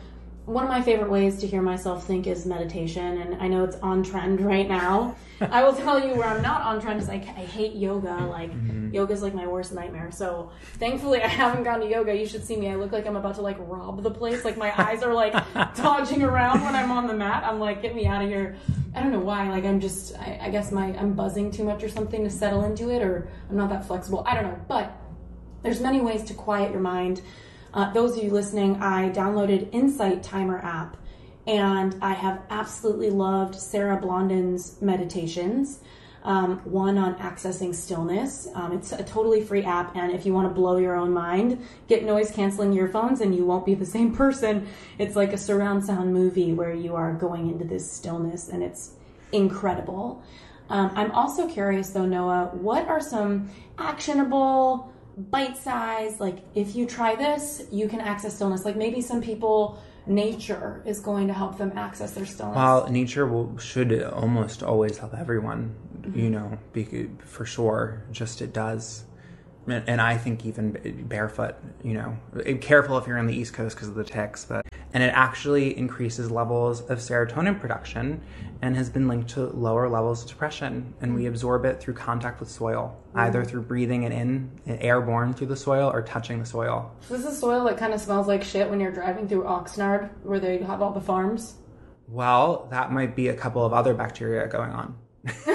one 0.46 0.64
of 0.64 0.70
my 0.70 0.82
favorite 0.82 1.10
ways 1.10 1.40
to 1.40 1.48
hear 1.48 1.62
myself 1.62 2.06
think 2.06 2.28
is 2.28 2.46
meditation, 2.46 3.20
and 3.22 3.42
I 3.42 3.48
know 3.48 3.64
it's 3.64 3.78
on 3.78 4.04
trend 4.04 4.42
right 4.42 4.68
now. 4.68 5.16
I 5.42 5.64
will 5.64 5.74
tell 5.74 6.00
you 6.00 6.16
where 6.16 6.28
I'm 6.28 6.42
not 6.42 6.62
on 6.62 6.80
trend 6.80 7.02
is 7.02 7.10
I, 7.10 7.16
I 7.16 7.46
hate 7.46 7.74
yoga. 7.74 8.26
Like 8.26 8.52
mm-hmm. 8.52 8.94
yoga 8.94 9.14
is 9.14 9.22
like 9.22 9.34
my 9.34 9.48
worst 9.48 9.74
nightmare. 9.74 10.12
So 10.12 10.52
thankfully 10.76 11.22
I 11.22 11.28
haven't 11.28 11.64
gone 11.64 11.82
to 11.82 11.88
yoga. 11.88 12.16
You 12.16 12.26
should 12.26 12.46
see 12.46 12.56
me. 12.56 12.70
I 12.70 12.76
look 12.76 12.92
like 12.92 13.06
I'm 13.06 13.16
about 13.16 13.36
to 13.36 13.42
like 13.42 13.58
rob 13.60 14.02
the 14.02 14.12
place. 14.12 14.46
Like 14.46 14.58
my 14.58 14.72
eyes 14.82 15.04
are 15.04 15.14
like 15.14 15.34
dodging 15.76 16.24
around 16.24 16.64
when 16.64 16.76
I'm 16.76 16.92
on 16.92 17.08
the 17.08 17.14
mat. 17.14 17.44
I'm 17.44 17.60
like, 17.60 17.82
get 17.82 17.96
me 17.96 18.06
out 18.06 18.24
of 18.24 18.30
here. 18.30 18.56
I 18.94 19.02
don't 19.02 19.12
know 19.12 19.20
why. 19.20 19.50
Like 19.50 19.66
I'm 19.66 19.82
just, 19.82 20.16
I, 20.18 20.40
I 20.44 20.50
guess 20.50 20.72
my 20.72 20.96
I'm 20.98 21.14
buzzing 21.14 21.52
too 21.52 21.66
much 21.66 21.84
or 21.84 21.90
something 21.90 22.24
to 22.24 22.30
settle 22.30 22.64
into 22.64 22.90
it, 22.90 23.02
or 23.02 23.28
I'm 23.50 23.58
not 23.58 23.70
that 23.70 23.86
flexible. 23.86 24.24
I 24.26 24.36
don't 24.36 24.44
know, 24.44 24.60
but 24.70 24.96
there's 25.64 25.82
many 25.82 26.00
ways 26.00 26.24
to 26.26 26.34
quiet 26.34 26.72
your 26.72 26.80
mind. 26.80 27.22
Uh, 27.76 27.92
those 27.92 28.18
of 28.18 28.24
you 28.24 28.32
listening, 28.32 28.82
I 28.82 29.10
downloaded 29.10 29.68
Insight 29.74 30.24
Timer 30.24 30.60
app, 30.60 30.96
and 31.46 31.94
I 32.02 32.14
have 32.14 32.42
absolutely 32.50 33.10
loved 33.10 33.54
Sarah 33.54 33.98
Blondin's 33.98 34.82
meditations. 34.82 35.82
Um, 36.24 36.60
one 36.64 36.98
on 36.98 37.16
accessing 37.16 37.76
stillness. 37.76 38.48
Um, 38.56 38.72
it's 38.72 38.94
a 38.94 39.04
totally 39.04 39.42
free 39.42 39.64
app, 39.64 39.94
and 39.96 40.12
if 40.14 40.26
you 40.26 40.34
want 40.34 40.48
to 40.48 40.54
blow 40.56 40.78
your 40.78 40.96
own 40.96 41.12
mind, 41.14 41.64
get 41.88 42.06
noise 42.06 42.32
canceling 42.32 42.74
earphones, 42.74 43.20
and 43.20 43.36
you 43.36 43.46
won't 43.46 43.66
be 43.66 43.76
the 43.76 43.86
same 43.98 44.16
person. 44.16 44.68
It's 44.98 45.18
like 45.18 45.34
a 45.34 45.38
surround 45.38 45.86
sound 45.86 46.14
movie 46.14 46.54
where 46.54 46.74
you 46.74 46.96
are 46.96 47.14
going 47.14 47.50
into 47.50 47.66
this 47.66 47.92
stillness, 47.92 48.48
and 48.48 48.64
it's 48.64 48.92
incredible. 49.34 50.24
Um, 50.70 50.92
I'm 50.96 51.12
also 51.12 51.48
curious, 51.48 51.90
though, 51.90 52.06
Noah, 52.06 52.52
what 52.54 52.88
are 52.88 53.02
some 53.02 53.52
actionable, 53.78 54.92
bite 55.18 55.58
size, 55.58 56.20
like 56.20 56.40
if 56.56 56.76
you 56.76 56.86
try 56.86 57.16
this, 57.16 57.64
you 57.72 57.88
can 57.88 58.02
access 58.02 58.36
stillness? 58.36 58.66
Like 58.66 58.76
maybe 58.76 59.02
some 59.02 59.22
people 59.22 59.82
nature 60.08 60.84
is 60.86 61.00
going 61.00 61.28
to 61.28 61.34
help 61.34 61.58
them 61.58 61.72
access 61.76 62.14
their 62.14 62.26
stillness. 62.26 62.56
Well, 62.56 62.90
nature 62.90 63.26
will, 63.26 63.58
should 63.58 64.04
almost 64.04 64.62
always 64.62 64.98
help 64.98 65.14
everyone, 65.14 65.76
mm-hmm. 66.02 66.20
you 66.20 66.30
know, 66.30 66.58
be, 66.74 67.10
for 67.20 67.46
sure. 67.46 68.04
Just 68.12 68.42
it 68.42 68.54
does. 68.54 69.06
And, 69.68 70.00
I 70.00 70.18
think 70.18 70.46
even 70.46 71.06
barefoot, 71.08 71.56
you 71.84 71.94
know, 71.94 72.18
careful 72.62 72.98
if 72.98 73.08
you're 73.08 73.18
on 73.18 73.26
the 73.26 73.36
East 73.36 73.54
Coast 73.54 73.76
because 73.76 73.88
of 73.88 73.96
the 73.96 74.04
ticks, 74.04 74.46
but 74.46 74.66
and 74.94 75.04
it 75.04 75.12
actually 75.14 75.78
increases 75.78 76.32
levels 76.32 76.82
of 76.82 77.00
serotonin 77.00 77.60
production 77.60 78.22
and 78.62 78.76
has 78.78 78.90
been 78.90 79.08
linked 79.08 79.32
to 79.32 79.48
lower 79.48 79.90
levels 79.90 80.24
of 80.24 80.30
depression. 80.30 80.94
And 81.02 81.14
we 81.14 81.26
absorb 81.26 81.66
it 81.66 81.82
through 81.82 81.96
contact 81.96 82.40
with 82.40 82.50
soil, 82.50 82.98
mm. 83.14 83.20
either 83.20 83.44
through 83.44 83.64
breathing 83.64 84.04
it 84.04 84.12
in, 84.12 84.50
airborne 84.66 85.34
through 85.34 85.48
the 85.48 85.56
soil, 85.58 85.92
or 85.92 86.02
touching 86.02 86.40
the 86.40 86.46
soil. 86.46 86.92
So 87.02 87.18
this 87.18 87.26
is 87.26 87.38
soil 87.38 87.66
that 87.66 87.78
kind 87.78 87.94
of 87.94 88.00
smells 88.00 88.28
like 88.28 88.44
shit 88.44 88.70
when 88.70 88.80
you're 88.80 88.94
driving 88.94 89.28
through 89.28 89.44
Oxnard, 89.44 90.12
where 90.24 90.40
they 90.40 90.60
have 90.60 90.82
all 90.82 90.92
the 90.92 91.02
farms. 91.02 91.56
Well, 92.08 92.68
that 92.72 92.92
might 92.92 93.16
be 93.16 93.28
a 93.30 93.34
couple 93.34 93.66
of 93.66 93.74
other 93.74 93.94
bacteria 93.94 94.48
going 94.48 94.72
on. 94.72 94.96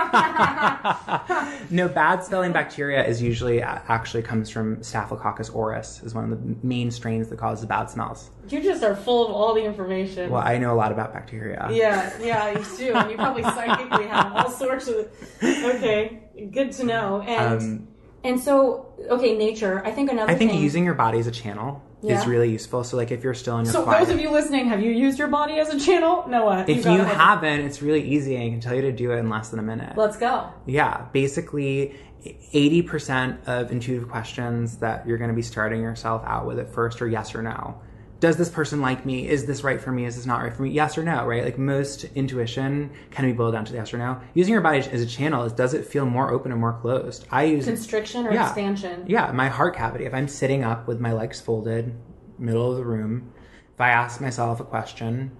no, 1.70 1.88
bad 1.88 2.24
smelling 2.24 2.52
bacteria 2.52 3.04
is 3.04 3.22
usually 3.22 3.62
actually 3.62 4.22
comes 4.22 4.50
from 4.50 4.82
Staphylococcus 4.82 5.50
aureus, 5.50 6.02
is 6.02 6.14
one 6.14 6.30
of 6.30 6.30
the 6.30 6.56
main 6.66 6.90
strains 6.90 7.28
that 7.28 7.38
causes 7.38 7.66
bad 7.66 7.90
smells. 7.90 8.30
You 8.48 8.62
just 8.62 8.82
are 8.82 8.96
full 8.96 9.26
of 9.26 9.32
all 9.32 9.54
the 9.54 9.64
information. 9.64 10.30
Well, 10.30 10.42
I 10.42 10.58
know 10.58 10.72
a 10.72 10.76
lot 10.76 10.92
about 10.92 11.12
bacteria. 11.12 11.68
Yeah, 11.70 12.12
yeah, 12.20 12.58
you 12.58 12.64
do. 12.76 12.94
And 12.94 13.10
you 13.10 13.16
probably 13.16 13.42
psychically 13.42 14.06
have 14.06 14.32
all 14.34 14.50
sorts 14.50 14.88
of. 14.88 15.08
Okay, 15.42 16.22
good 16.52 16.72
to 16.72 16.84
know. 16.84 17.22
And 17.22 17.60
um, 17.60 17.88
and 18.24 18.40
so, 18.40 18.86
okay, 19.08 19.36
nature. 19.36 19.84
I 19.84 19.92
think 19.92 20.10
another. 20.10 20.30
I 20.30 20.34
think 20.34 20.50
thing, 20.52 20.62
using 20.62 20.84
your 20.84 20.94
body 20.94 21.18
as 21.18 21.26
a 21.26 21.32
channel 21.32 21.82
yeah. 22.02 22.20
is 22.20 22.26
really 22.26 22.50
useful. 22.50 22.84
So 22.84 22.96
like 22.96 23.10
if 23.10 23.22
you're 23.24 23.34
still 23.34 23.58
in 23.58 23.64
your 23.64 23.72
so 23.72 23.82
quiet, 23.82 24.06
those 24.06 24.14
of 24.14 24.20
you 24.20 24.30
listening, 24.30 24.66
have 24.68 24.80
you 24.80 24.90
used 24.90 25.18
your 25.18 25.28
body 25.28 25.58
as 25.58 25.68
a 25.68 25.78
channel? 25.78 26.24
No, 26.28 26.42
uh, 26.48 26.56
what? 26.56 26.68
If 26.68 26.84
you, 26.84 26.92
you 26.92 27.04
haven't, 27.04 27.60
it's 27.60 27.82
really 27.82 28.02
easy. 28.02 28.36
I 28.36 28.48
can 28.50 28.60
tell 28.60 28.74
you 28.74 28.82
to 28.82 28.92
do 28.92 29.12
it 29.12 29.16
in 29.16 29.28
less 29.28 29.50
than 29.50 29.58
a 29.58 29.62
minute. 29.64 29.96
Let's 29.96 30.16
go. 30.16 30.52
Yeah, 30.66 31.06
basically. 31.12 31.96
80% 32.22 33.48
of 33.48 33.72
intuitive 33.72 34.10
questions 34.10 34.76
that 34.80 35.08
you're 35.08 35.16
going 35.16 35.30
to 35.30 35.34
be 35.34 35.40
starting 35.40 35.80
yourself 35.80 36.22
out 36.26 36.46
with 36.46 36.58
at 36.58 36.70
first 36.70 37.00
are 37.00 37.08
yes 37.08 37.34
or 37.34 37.42
no 37.42 37.80
does 38.20 38.36
this 38.36 38.50
person 38.50 38.80
like 38.82 39.06
me? 39.06 39.26
Is 39.26 39.46
this 39.46 39.64
right 39.64 39.80
for 39.80 39.90
me? 39.90 40.04
Is 40.04 40.16
this 40.16 40.26
not 40.26 40.42
right 40.42 40.52
for 40.52 40.62
me? 40.62 40.70
Yes 40.70 40.96
or 40.98 41.02
no, 41.02 41.26
right? 41.26 41.42
Like 41.42 41.58
most 41.58 42.04
intuition 42.14 42.90
can 43.10 43.24
be 43.24 43.32
boiled 43.32 43.54
down 43.54 43.64
to 43.64 43.72
yes 43.72 43.92
or 43.94 43.98
no. 43.98 44.20
Using 44.34 44.52
your 44.52 44.60
body 44.60 44.78
as 44.78 45.00
a 45.00 45.06
channel 45.06 45.42
is 45.44 45.52
does 45.52 45.72
it 45.72 45.86
feel 45.86 46.04
more 46.04 46.30
open 46.30 46.52
or 46.52 46.56
more 46.56 46.78
closed? 46.80 47.26
I 47.30 47.44
use 47.44 47.64
constriction 47.64 48.26
or 48.26 48.32
yeah, 48.32 48.46
expansion. 48.46 49.04
Yeah, 49.08 49.32
my 49.32 49.48
heart 49.48 49.74
cavity. 49.74 50.04
If 50.04 50.12
I'm 50.14 50.28
sitting 50.28 50.62
up 50.62 50.86
with 50.86 51.00
my 51.00 51.12
legs 51.12 51.40
folded, 51.40 51.94
middle 52.38 52.70
of 52.70 52.76
the 52.76 52.84
room, 52.84 53.32
if 53.74 53.80
I 53.80 53.90
ask 53.90 54.20
myself 54.20 54.60
a 54.60 54.64
question, 54.64 55.30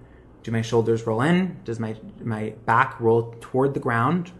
do 0.41 0.51
my 0.51 0.63
shoulders 0.63 1.05
roll 1.05 1.21
in? 1.21 1.59
Does 1.63 1.79
my 1.79 1.95
my 2.19 2.55
back 2.65 2.99
roll 2.99 3.35
toward 3.41 3.75
the 3.75 3.79
ground? 3.79 4.31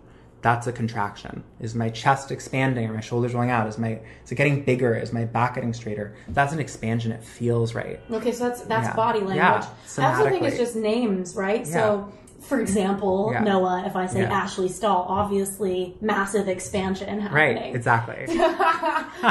That's 0.41 0.67
a 0.67 0.71
contraction. 0.71 1.43
Is 1.59 1.75
my 1.75 1.89
chest 1.89 2.31
expanding? 2.31 2.89
Are 2.89 2.93
my 2.93 3.01
shoulders 3.01 3.33
rolling 3.33 3.51
out? 3.51 3.67
Is 3.67 3.77
my 3.77 3.99
is 4.23 4.31
it 4.31 4.35
getting 4.35 4.63
bigger? 4.63 4.95
Is 4.95 5.13
my 5.13 5.25
back 5.25 5.55
getting 5.55 5.73
straighter? 5.73 6.15
That's 6.29 6.53
an 6.53 6.59
expansion. 6.59 7.11
It 7.11 7.23
feels 7.23 7.75
right. 7.75 7.99
Okay, 8.11 8.31
so 8.31 8.47
that's 8.47 8.61
that's 8.61 8.87
yeah. 8.87 8.95
body 8.95 9.19
language. 9.19 9.37
Yeah, 9.37 9.67
I 9.97 10.13
also 10.13 10.29
think 10.29 10.43
it's 10.43 10.57
just 10.57 10.75
names, 10.75 11.35
right? 11.35 11.65
Yeah. 11.65 11.73
So 11.73 12.13
for 12.41 12.59
example, 12.59 13.29
yeah. 13.31 13.43
Noah, 13.43 13.83
if 13.85 13.95
I 13.95 14.07
say 14.07 14.21
yeah. 14.21 14.33
Ashley 14.33 14.67
Stahl, 14.67 15.05
obviously 15.07 15.95
massive 16.01 16.47
expansion 16.47 17.19
happening. 17.19 17.55
Right, 17.55 17.75
exactly. 17.75 18.25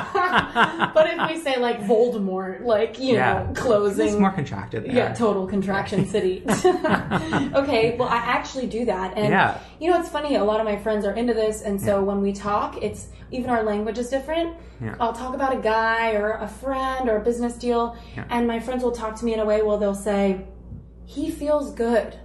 but 0.94 1.08
if 1.10 1.28
we 1.28 1.40
say 1.40 1.58
like 1.58 1.80
Voldemort, 1.80 2.64
like, 2.64 3.00
you 3.00 3.14
yeah. 3.14 3.42
know, 3.42 3.52
closing. 3.54 4.06
It's 4.08 4.16
more 4.16 4.30
contracted. 4.30 4.84
There. 4.84 4.94
Yeah, 4.94 5.12
total 5.12 5.46
contraction 5.46 6.06
city. 6.06 6.44
okay, 6.48 7.96
well, 7.98 8.08
I 8.08 8.22
actually 8.24 8.68
do 8.68 8.84
that. 8.84 9.16
And, 9.16 9.60
you 9.80 9.90
know, 9.90 9.98
it's 9.98 10.08
funny, 10.08 10.36
a 10.36 10.44
lot 10.44 10.60
of 10.60 10.66
my 10.66 10.76
friends 10.76 11.04
are 11.04 11.14
into 11.14 11.34
this. 11.34 11.62
And 11.62 11.80
so 11.80 12.02
when 12.02 12.20
we 12.20 12.32
talk, 12.32 12.80
it's 12.80 13.08
even 13.32 13.50
our 13.50 13.64
language 13.64 13.98
is 13.98 14.08
different. 14.08 14.56
I'll 15.00 15.12
talk 15.12 15.34
about 15.34 15.52
a 15.52 15.60
guy 15.60 16.12
or 16.12 16.34
a 16.34 16.48
friend 16.48 17.08
or 17.08 17.16
a 17.16 17.20
business 17.20 17.54
deal. 17.54 17.96
And 18.30 18.46
my 18.46 18.60
friends 18.60 18.84
will 18.84 18.92
talk 18.92 19.16
to 19.16 19.24
me 19.24 19.34
in 19.34 19.40
a 19.40 19.44
way 19.44 19.62
where 19.62 19.78
they'll 19.78 19.94
say, 19.94 20.46
he 21.04 21.28
feels 21.28 21.74
good 21.74 22.16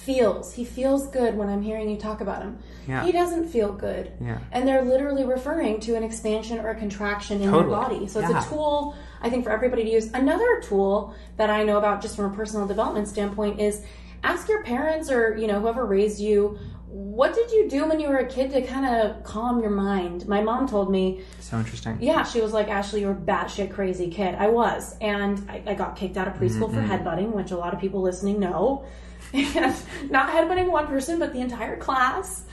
feels. 0.00 0.54
He 0.54 0.64
feels 0.64 1.08
good 1.08 1.36
when 1.36 1.48
I'm 1.48 1.62
hearing 1.62 1.88
you 1.90 1.96
talk 1.96 2.20
about 2.20 2.42
him. 2.42 2.58
Yeah. 2.88 3.04
He 3.04 3.12
doesn't 3.12 3.48
feel 3.48 3.72
good. 3.72 4.12
Yeah. 4.20 4.38
And 4.52 4.66
they're 4.66 4.84
literally 4.84 5.24
referring 5.24 5.80
to 5.80 5.94
an 5.94 6.02
expansion 6.02 6.58
or 6.58 6.70
a 6.70 6.74
contraction 6.74 7.42
in 7.42 7.50
totally. 7.50 7.70
their 7.70 7.80
body. 7.80 8.08
So 8.08 8.20
it's 8.20 8.30
yeah. 8.30 8.44
a 8.44 8.48
tool, 8.48 8.96
I 9.20 9.30
think, 9.30 9.44
for 9.44 9.50
everybody 9.50 9.84
to 9.84 9.90
use. 9.90 10.12
Another 10.12 10.60
tool 10.62 11.14
that 11.36 11.50
I 11.50 11.62
know 11.64 11.78
about 11.78 12.02
just 12.02 12.16
from 12.16 12.32
a 12.32 12.34
personal 12.34 12.66
development 12.66 13.08
standpoint 13.08 13.60
is 13.60 13.84
ask 14.24 14.48
your 14.48 14.62
parents 14.64 15.10
or, 15.10 15.36
you 15.36 15.46
know, 15.46 15.60
whoever 15.60 15.84
raised 15.84 16.20
you, 16.20 16.58
what 16.86 17.34
did 17.34 17.52
you 17.52 17.68
do 17.68 17.86
when 17.86 18.00
you 18.00 18.08
were 18.08 18.18
a 18.18 18.26
kid 18.26 18.50
to 18.50 18.62
kind 18.62 18.84
of 18.84 19.22
calm 19.22 19.60
your 19.60 19.70
mind? 19.70 20.26
My 20.26 20.42
mom 20.42 20.66
told 20.66 20.90
me. 20.90 21.22
So 21.38 21.58
interesting. 21.58 21.98
Yeah, 22.00 22.24
she 22.24 22.40
was 22.40 22.52
like, 22.52 22.68
Ashley, 22.68 23.02
you're 23.02 23.12
a 23.12 23.14
batshit 23.14 23.72
crazy 23.72 24.10
kid. 24.10 24.34
I 24.34 24.48
was. 24.48 24.96
And 25.00 25.48
I, 25.48 25.62
I 25.66 25.74
got 25.74 25.94
kicked 25.94 26.16
out 26.16 26.26
of 26.26 26.34
preschool 26.34 26.68
mm-hmm. 26.68 26.74
for 26.74 26.82
headbutting, 26.82 27.32
which 27.32 27.52
a 27.52 27.56
lot 27.56 27.74
of 27.74 27.80
people 27.80 28.02
listening 28.02 28.40
know 28.40 28.84
and 29.32 29.74
not 30.10 30.30
headbutting 30.30 30.70
one 30.70 30.86
person, 30.86 31.18
but 31.18 31.32
the 31.32 31.40
entire 31.40 31.76
class. 31.76 32.44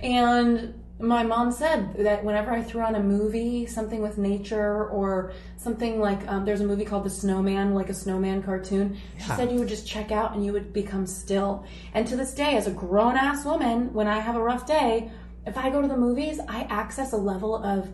And 0.00 0.74
my 1.00 1.24
mom 1.24 1.50
said 1.50 1.94
that 1.98 2.24
whenever 2.24 2.52
I 2.52 2.62
threw 2.62 2.82
on 2.82 2.94
a 2.94 3.02
movie, 3.02 3.66
something 3.66 4.00
with 4.00 4.16
nature 4.16 4.86
or 4.88 5.32
something 5.56 6.00
like 6.00 6.26
um, 6.28 6.44
there's 6.44 6.60
a 6.60 6.66
movie 6.66 6.84
called 6.84 7.04
The 7.04 7.10
Snowman, 7.10 7.74
like 7.74 7.88
a 7.88 7.94
snowman 7.94 8.42
cartoon, 8.42 8.96
she 9.18 9.28
said 9.30 9.50
you 9.50 9.58
would 9.58 9.68
just 9.68 9.86
check 9.86 10.12
out 10.12 10.34
and 10.34 10.44
you 10.44 10.52
would 10.52 10.72
become 10.72 11.06
still. 11.06 11.64
And 11.94 12.06
to 12.06 12.16
this 12.16 12.32
day, 12.32 12.56
as 12.56 12.66
a 12.66 12.70
grown 12.70 13.16
ass 13.16 13.44
woman, 13.44 13.92
when 13.92 14.06
I 14.06 14.20
have 14.20 14.36
a 14.36 14.42
rough 14.42 14.66
day, 14.66 15.10
if 15.46 15.58
I 15.58 15.68
go 15.70 15.82
to 15.82 15.88
the 15.88 15.96
movies, 15.96 16.38
I 16.48 16.62
access 16.70 17.12
a 17.12 17.16
level 17.16 17.56
of 17.56 17.92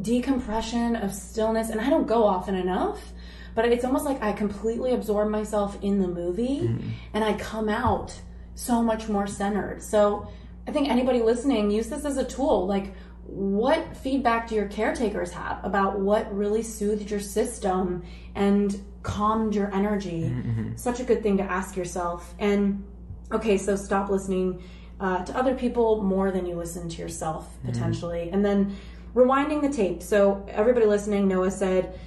decompression, 0.00 0.96
of 0.96 1.14
stillness, 1.14 1.70
and 1.70 1.80
I 1.80 1.90
don't 1.90 2.06
go 2.06 2.24
often 2.24 2.54
enough 2.54 3.12
but 3.58 3.64
it's 3.64 3.84
almost 3.84 4.04
like 4.04 4.22
I 4.22 4.30
completely 4.30 4.92
absorb 4.92 5.30
myself 5.30 5.76
in 5.82 5.98
the 5.98 6.06
movie 6.06 6.60
mm. 6.60 6.80
and 7.12 7.24
I 7.24 7.32
come 7.32 7.68
out 7.68 8.14
so 8.54 8.84
much 8.84 9.08
more 9.08 9.26
centered. 9.26 9.82
So 9.82 10.28
I 10.68 10.70
think 10.70 10.88
anybody 10.88 11.22
listening, 11.22 11.68
use 11.72 11.88
this 11.88 12.04
as 12.04 12.18
a 12.18 12.24
tool. 12.24 12.68
Like, 12.68 12.94
what 13.24 13.96
feedback 13.96 14.46
do 14.46 14.54
your 14.54 14.68
caretakers 14.68 15.32
have 15.32 15.58
about 15.64 15.98
what 15.98 16.32
really 16.32 16.62
soothed 16.62 17.10
your 17.10 17.18
system 17.18 18.04
and 18.36 18.80
calmed 19.02 19.56
your 19.56 19.74
energy? 19.74 20.30
Mm-hmm. 20.30 20.76
Such 20.76 21.00
a 21.00 21.02
good 21.02 21.24
thing 21.24 21.38
to 21.38 21.42
ask 21.42 21.74
yourself. 21.74 22.32
And 22.38 22.84
okay, 23.32 23.58
so 23.58 23.74
stop 23.74 24.08
listening 24.08 24.62
uh, 25.00 25.24
to 25.24 25.36
other 25.36 25.56
people 25.56 26.04
more 26.04 26.30
than 26.30 26.46
you 26.46 26.54
listen 26.54 26.88
to 26.90 27.02
yourself 27.02 27.52
mm-hmm. 27.56 27.72
potentially. 27.72 28.26
Mm-hmm. 28.26 28.34
And 28.34 28.44
then 28.44 28.76
rewinding 29.16 29.62
the 29.62 29.76
tape. 29.76 30.00
So, 30.00 30.46
everybody 30.48 30.86
listening, 30.86 31.26
Noah 31.26 31.50
said, 31.50 31.98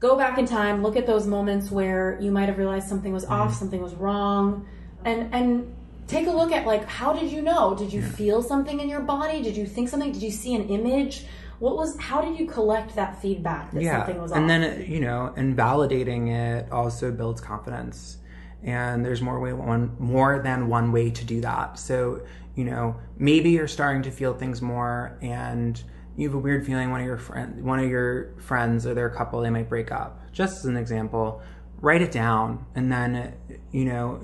go 0.00 0.16
back 0.16 0.38
in 0.38 0.46
time, 0.46 0.82
look 0.82 0.96
at 0.96 1.06
those 1.06 1.26
moments 1.26 1.70
where 1.70 2.18
you 2.20 2.30
might 2.30 2.48
have 2.48 2.58
realized 2.58 2.88
something 2.88 3.12
was 3.12 3.24
off, 3.24 3.50
mm-hmm. 3.50 3.58
something 3.58 3.82
was 3.82 3.94
wrong, 3.94 4.66
and 5.04 5.34
and 5.34 5.74
take 6.06 6.26
a 6.26 6.30
look 6.30 6.52
at 6.52 6.66
like 6.66 6.84
how 6.86 7.12
did 7.12 7.30
you 7.30 7.42
know? 7.42 7.74
Did 7.74 7.92
you 7.92 8.00
yeah. 8.00 8.08
feel 8.10 8.42
something 8.42 8.80
in 8.80 8.88
your 8.88 9.00
body? 9.00 9.42
Did 9.42 9.56
you 9.56 9.66
think 9.66 9.88
something? 9.88 10.12
Did 10.12 10.22
you 10.22 10.30
see 10.30 10.54
an 10.54 10.68
image? 10.68 11.24
What 11.58 11.76
was 11.76 11.98
how 11.98 12.20
did 12.20 12.38
you 12.38 12.46
collect 12.46 12.94
that 12.96 13.20
feedback 13.20 13.72
that 13.72 13.82
yeah. 13.82 13.98
something 13.98 14.20
was 14.20 14.32
off? 14.32 14.38
And 14.38 14.48
then 14.48 14.90
you 14.90 15.00
know, 15.00 15.32
and 15.36 15.56
validating 15.56 16.30
it 16.30 16.70
also 16.70 17.10
builds 17.10 17.40
confidence. 17.40 18.18
And 18.62 19.04
there's 19.04 19.22
more 19.22 19.38
way 19.38 19.52
one 19.52 19.94
more 19.98 20.40
than 20.42 20.68
one 20.68 20.90
way 20.90 21.10
to 21.10 21.24
do 21.24 21.40
that. 21.42 21.78
So, 21.78 22.22
you 22.56 22.64
know, 22.64 22.96
maybe 23.16 23.50
you're 23.50 23.68
starting 23.68 24.02
to 24.02 24.10
feel 24.10 24.34
things 24.34 24.60
more 24.60 25.16
and 25.22 25.80
you 26.18 26.28
have 26.28 26.34
a 26.34 26.38
weird 26.38 26.66
feeling 26.66 26.90
one 26.90 27.00
of 27.00 27.06
your 27.06 27.16
friend 27.16 27.64
one 27.64 27.78
of 27.78 27.88
your 27.88 28.34
friends 28.38 28.86
or 28.86 28.92
their 28.92 29.08
couple 29.08 29.40
they 29.40 29.50
might 29.50 29.68
break 29.68 29.92
up 29.92 30.20
just 30.32 30.58
as 30.58 30.64
an 30.64 30.76
example 30.76 31.40
write 31.80 32.02
it 32.02 32.10
down 32.10 32.66
and 32.74 32.90
then 32.90 33.34
you 33.70 33.84
know 33.84 34.20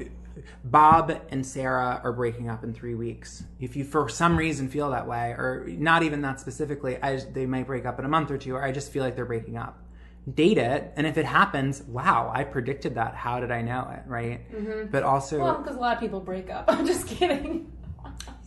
bob 0.65 1.17
and 1.31 1.47
sarah 1.47 2.01
are 2.03 2.13
breaking 2.13 2.51
up 2.51 2.65
in 2.65 2.75
three 2.75 2.95
weeks 2.95 3.45
if 3.61 3.77
you 3.77 3.85
for 3.85 4.09
some 4.09 4.37
reason 4.37 4.69
feel 4.69 4.91
that 4.91 5.07
way 5.07 5.31
or 5.31 5.65
not 5.69 6.03
even 6.03 6.21
that 6.21 6.41
specifically 6.41 6.99
I, 7.01 7.17
they 7.17 7.47
might 7.47 7.67
break 7.67 7.87
up 7.87 7.99
in 8.01 8.05
a 8.05 8.09
month 8.09 8.31
or 8.31 8.39
two 8.39 8.55
or 8.57 8.63
i 8.63 8.73
just 8.73 8.93
feel 8.93 9.05
like 9.05 9.15
they're 9.15 9.25
breaking 9.25 9.57
up 9.57 9.79
date 10.33 10.59
it, 10.59 10.93
and 10.97 11.07
if 11.07 11.19
it 11.19 11.27
happens, 11.27 11.83
wow, 11.83 12.31
I 12.35 12.45
predicted 12.45 12.95
that. 12.95 13.15
How 13.15 13.41
did 13.41 13.51
I 13.51 13.61
know 13.61 13.91
it, 13.95 14.09
right? 14.09 14.51
Mm-hmm. 14.51 14.91
But 14.91 15.03
also, 15.03 15.39
Well, 15.39 15.59
because 15.59 15.77
a 15.77 15.81
lot 15.81 15.95
of 15.95 16.01
people 16.01 16.21
break 16.21 16.51
up. 16.51 16.65
I'm 16.69 16.87
just 16.87 17.07
kidding. 17.07 17.71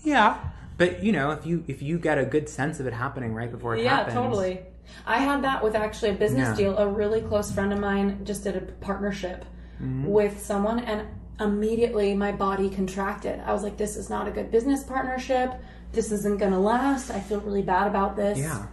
yeah. 0.03 0.39
But 0.77 1.03
you 1.03 1.11
know, 1.11 1.31
if 1.31 1.45
you 1.45 1.63
if 1.67 1.81
you 1.81 1.97
get 1.99 2.17
a 2.17 2.25
good 2.25 2.47
sense 2.47 2.79
of 2.79 2.87
it 2.87 2.93
happening 2.93 3.33
right 3.33 3.51
before 3.51 3.75
it 3.75 3.83
Yeah, 3.83 3.97
happens, 3.97 4.15
Yeah, 4.15 4.21
totally. 4.21 4.59
I 5.05 5.17
had 5.17 5.43
that 5.43 5.63
with 5.63 5.75
actually 5.75 6.11
a 6.11 6.13
business 6.13 6.49
Yeah. 6.49 6.55
deal. 6.55 6.77
A 6.77 6.87
really 6.87 7.21
close 7.21 7.51
friend 7.51 7.73
of 7.73 7.79
mine 7.79 8.21
just 8.23 8.43
did 8.43 8.55
a 8.55 8.61
partnership 8.61 9.43
Mm-hmm. 9.81 10.05
with 10.07 10.39
someone, 10.43 10.79
and 10.79 11.07
immediately 11.39 12.15
my 12.15 12.31
body 12.31 12.67
contracted. 12.67 13.39
I 13.45 13.53
was 13.53 13.61
like, 13.61 13.77
"This 13.77 13.95
is 13.95 14.09
not 14.09 14.27
a 14.27 14.31
good 14.31 14.49
business 14.49 14.83
partnership. 14.83 15.53
This 15.91 16.11
isn't 16.11 16.39
gonna 16.39 16.59
last. 16.59 17.11
I 17.11 17.19
feel 17.19 17.39
really 17.41 17.61
bad 17.61 17.85
about 17.87 18.15
this." 18.15 18.39
Yeah. 18.39 18.65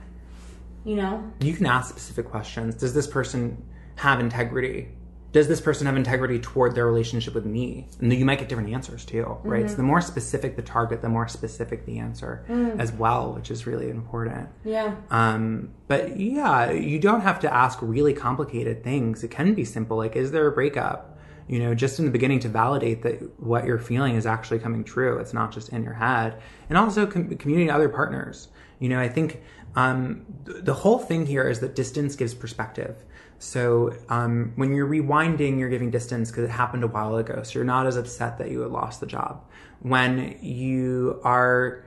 You 0.85 0.97
know. 0.97 1.23
You 1.41 1.53
can 1.53 1.67
ask 1.67 1.91
specific 1.91 2.27
questions. 2.31 2.75
Does 2.75 2.95
this 2.95 3.07
person 3.07 3.63
have 3.97 4.19
integrity? 4.21 4.89
Does 5.35 5.49
this 5.49 5.61
person 5.61 5.87
have 5.87 5.97
integrity 5.97 6.39
toward 6.39 6.77
their 6.77 6.87
relationship 6.87 7.35
with 7.35 7.45
me? 7.45 7.89
And 8.01 8.13
you 8.13 8.25
might 8.25 8.39
get 8.39 8.49
different 8.49 8.73
answers 8.73 9.05
too, 9.05 9.37
right? 9.43 9.69
So 9.69 9.75
the 9.75 9.83
more 9.83 10.01
specific 10.01 10.55
the 10.55 10.63
target, 10.63 11.03
the 11.03 11.09
more 11.09 11.27
specific 11.27 11.85
the 11.87 11.99
answer 11.99 12.45
as 12.79 12.93
well, 12.93 13.33
which 13.35 13.51
is 13.51 13.67
really 13.67 13.91
important. 13.91 14.49
Yeah. 14.65 14.95
Um, 15.11 15.71
but 15.89 16.21
yeah, 16.21 16.71
you 16.71 17.01
don't 17.01 17.23
have 17.23 17.41
to 17.41 17.53
ask 17.53 17.81
really 17.83 18.15
complicated 18.15 18.85
things. 18.85 19.25
It 19.25 19.33
can 19.33 19.55
be 19.55 19.65
simple. 19.65 19.97
Like, 19.97 20.15
is 20.15 20.31
there 20.31 20.47
a 20.47 20.53
breakup? 20.53 21.19
You 21.49 21.59
know, 21.59 21.75
just 21.75 21.99
in 21.99 22.05
the 22.05 22.13
beginning 22.13 22.39
to 22.41 22.49
validate 22.49 23.03
that 23.03 23.41
what 23.41 23.65
you're 23.67 23.81
feeling 23.81 24.15
is 24.15 24.27
actually 24.27 24.61
coming 24.61 24.85
true. 24.85 25.19
It's 25.19 25.35
not 25.35 25.51
just 25.51 25.71
in 25.71 25.83
your 25.83 25.95
head. 25.95 26.41
And 26.69 26.79
also 26.79 27.07
com- 27.07 27.37
communicating 27.37 27.71
other 27.75 27.89
partners. 27.89 28.49
You 28.79 28.89
know, 28.89 29.01
I 29.01 29.09
think 29.09 29.43
um, 29.75 30.27
th- 30.47 30.65
the 30.65 30.75
whole 30.75 31.01
thing 31.01 31.27
here 31.27 31.49
is 31.49 31.59
that 31.59 31.75
distance 31.75 32.15
gives 32.15 32.35
perspective. 32.35 33.05
So 33.45 33.95
um, 34.09 34.53
when 34.57 34.75
you're 34.75 34.89
rewinding, 34.89 35.59
you're 35.59 35.69
giving 35.69 35.91
distance 35.91 36.31
because 36.31 36.45
it 36.45 36.51
happened 36.51 36.83
a 36.83 36.87
while 36.87 37.17
ago. 37.17 37.43
So 37.43 37.59
you're 37.59 37.65
not 37.65 37.87
as 37.87 37.97
upset 37.97 38.39
that 38.39 38.51
you 38.51 38.61
had 38.61 38.71
lost 38.71 39.01
the 39.01 39.07
job. 39.07 39.45
When 39.81 40.39
you 40.41 41.21
are 41.25 41.85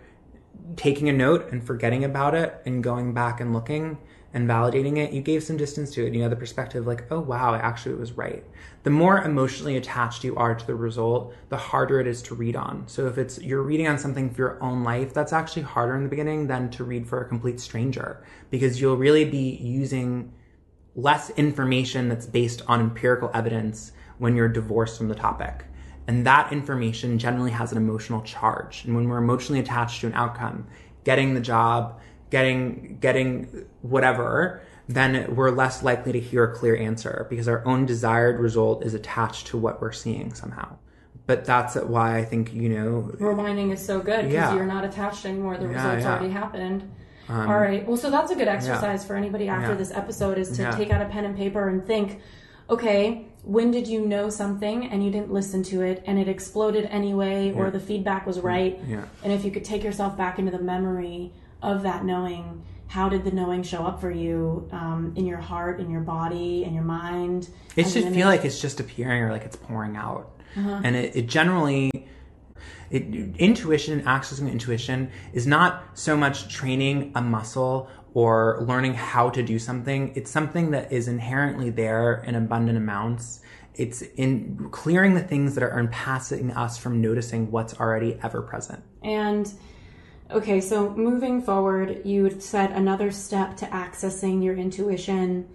taking 0.75 1.09
a 1.09 1.13
note 1.13 1.51
and 1.51 1.65
forgetting 1.65 2.03
about 2.03 2.35
it 2.35 2.61
and 2.65 2.83
going 2.83 3.13
back 3.13 3.41
and 3.41 3.53
looking 3.53 3.97
and 4.33 4.47
validating 4.47 4.97
it, 4.97 5.11
you 5.13 5.21
gave 5.23 5.43
some 5.43 5.57
distance 5.57 5.91
to 5.95 6.05
it. 6.05 6.13
You 6.13 6.21
know, 6.21 6.29
the 6.29 6.35
perspective 6.35 6.85
like, 6.85 7.11
oh 7.11 7.21
wow, 7.21 7.55
I 7.55 7.57
actually 7.57 7.95
was 7.95 8.11
right. 8.11 8.43
The 8.83 8.91
more 8.91 9.23
emotionally 9.23 9.77
attached 9.77 10.23
you 10.23 10.35
are 10.35 10.53
to 10.53 10.67
the 10.67 10.75
result, 10.75 11.33
the 11.49 11.57
harder 11.57 11.99
it 11.99 12.05
is 12.05 12.21
to 12.23 12.35
read 12.35 12.55
on. 12.55 12.87
So 12.87 13.07
if 13.07 13.17
it's 13.17 13.41
you're 13.41 13.63
reading 13.63 13.87
on 13.87 13.97
something 13.97 14.29
for 14.29 14.41
your 14.41 14.63
own 14.63 14.83
life, 14.83 15.11
that's 15.11 15.33
actually 15.33 15.63
harder 15.63 15.95
in 15.95 16.03
the 16.03 16.09
beginning 16.09 16.45
than 16.45 16.69
to 16.71 16.83
read 16.83 17.07
for 17.07 17.21
a 17.21 17.27
complete 17.27 17.59
stranger 17.59 18.23
because 18.51 18.79
you'll 18.79 18.97
really 18.97 19.25
be 19.25 19.55
using 19.55 20.31
less 20.97 21.29
information 21.31 22.09
that's 22.09 22.25
based 22.25 22.61
on 22.67 22.81
empirical 22.81 23.29
evidence 23.33 23.93
when 24.17 24.35
you're 24.35 24.49
divorced 24.49 24.97
from 24.97 25.07
the 25.07 25.15
topic. 25.15 25.63
And 26.07 26.25
that 26.25 26.51
information 26.51 27.19
generally 27.19 27.51
has 27.51 27.71
an 27.71 27.77
emotional 27.77 28.21
charge. 28.21 28.83
And 28.83 28.95
when 28.95 29.07
we're 29.07 29.19
emotionally 29.19 29.59
attached 29.59 30.01
to 30.01 30.07
an 30.07 30.13
outcome, 30.15 30.65
getting 31.03 31.35
the 31.35 31.39
job, 31.41 31.99
getting 32.31 32.97
getting 32.99 33.65
whatever, 33.81 34.61
then 34.89 35.35
we're 35.35 35.51
less 35.51 35.83
likely 35.83 36.13
to 36.13 36.19
hear 36.19 36.45
a 36.45 36.55
clear 36.55 36.75
answer 36.75 37.27
because 37.29 37.47
our 37.47 37.65
own 37.65 37.85
desired 37.85 38.39
result 38.39 38.83
is 38.83 38.93
attached 38.93 39.47
to 39.47 39.57
what 39.57 39.81
we're 39.81 39.91
seeing 39.91 40.33
somehow. 40.33 40.77
But 41.27 41.43
that's 41.45 41.75
why 41.75 42.17
I 42.17 42.23
think, 42.25 42.53
you 42.53 42.69
know, 42.69 43.11
Rewinding 43.19 43.71
is 43.73 43.85
so 43.85 43.99
good 43.99 44.21
because 44.23 44.33
Yeah. 44.33 44.55
you're 44.55 44.65
not 44.65 44.85
attached 44.85 45.25
anymore. 45.25 45.57
The 45.57 45.65
Yeah, 45.65 45.73
results 45.73 46.03
yeah. 46.05 46.11
Already 46.13 46.29
happened. 46.31 46.91
All 47.29 47.59
right. 47.59 47.85
Well, 47.87 47.97
so 47.97 48.09
that's 48.09 48.31
a 48.31 48.35
good 48.35 48.47
exercise 48.47 49.05
for 49.05 49.15
anybody 49.15 49.47
after 49.49 49.69
Yeah. 49.71 49.75
this 49.75 49.91
episode 49.91 50.37
is 50.37 50.51
to 50.57 50.61
Yeah. 50.63 50.71
take 50.71 50.91
out 50.91 51.01
a 51.01 51.05
pen 51.05 51.25
and 51.25 51.35
paper 51.35 51.67
and 51.67 51.85
think, 51.85 52.21
okay, 52.69 53.25
when 53.43 53.71
did 53.71 53.87
you 53.87 54.05
know 54.05 54.29
something 54.29 54.85
and 54.87 55.03
you 55.03 55.09
didn't 55.11 55.31
listen 55.31 55.63
to 55.63 55.81
it 55.81 56.03
and 56.05 56.19
it 56.19 56.27
exploded 56.27 56.87
anyway 56.91 57.51
or 57.53 57.69
the 57.71 57.79
feedback 57.79 58.25
was 58.25 58.39
right? 58.39 58.79
Yeah. 58.87 59.03
And 59.23 59.31
if 59.33 59.43
you 59.45 59.51
could 59.51 59.63
take 59.63 59.83
yourself 59.83 60.17
back 60.17 60.37
into 60.39 60.51
the 60.51 60.59
memory 60.59 61.31
of 61.61 61.83
that 61.83 62.03
knowing, 62.05 62.61
how 62.87 63.09
did 63.09 63.23
the 63.25 63.31
knowing 63.31 63.63
show 63.63 63.85
up 63.85 63.99
for 63.99 64.11
you 64.11 64.67
um, 64.71 65.11
in 65.15 65.25
your 65.25 65.39
heart, 65.39 65.79
in 65.79 65.89
your 65.89 66.01
body, 66.01 66.63
in 66.63 66.73
your 66.73 66.83
mind? 66.83 67.49
It 67.75 67.87
should 67.87 68.05
feel 68.13 68.27
like 68.27 68.45
it's 68.45 68.59
just 68.61 68.79
appearing 68.79 69.21
or 69.23 69.31
like 69.31 69.43
it's 69.43 69.55
pouring 69.57 69.95
out. 69.97 70.31
Uh-huh. 70.57 70.81
And 70.83 70.95
it, 70.95 71.15
it 71.15 71.27
generally, 71.27 71.91
it, 72.89 73.03
intuition 73.37 74.01
accessing 74.03 74.51
intuition 74.51 75.11
is 75.33 75.45
not 75.45 75.83
so 75.93 76.15
much 76.15 76.47
training 76.47 77.11
a 77.15 77.21
muscle 77.21 77.89
or 78.13 78.63
learning 78.67 78.93
how 78.93 79.29
to 79.29 79.43
do 79.43 79.59
something. 79.59 80.13
It's 80.15 80.31
something 80.31 80.71
that 80.71 80.91
is 80.91 81.07
inherently 81.07 81.69
there 81.69 82.23
in 82.25 82.35
abundant 82.35 82.77
amounts. 82.77 83.41
It's 83.75 84.01
in 84.01 84.69
clearing 84.71 85.13
the 85.13 85.21
things 85.21 85.53
that 85.55 85.63
are 85.63 85.87
passing 85.87 86.51
us 86.51 86.77
from 86.77 86.99
noticing 86.99 87.51
what's 87.51 87.79
already 87.79 88.17
ever 88.23 88.41
present. 88.41 88.83
And 89.03 89.51
okay, 90.31 90.61
so 90.61 90.89
moving 90.89 91.41
forward, 91.43 92.01
you 92.05 92.39
said 92.39 92.71
another 92.71 93.11
step 93.11 93.55
to 93.57 93.65
accessing 93.67 94.43
your 94.43 94.55
intuition 94.55 95.47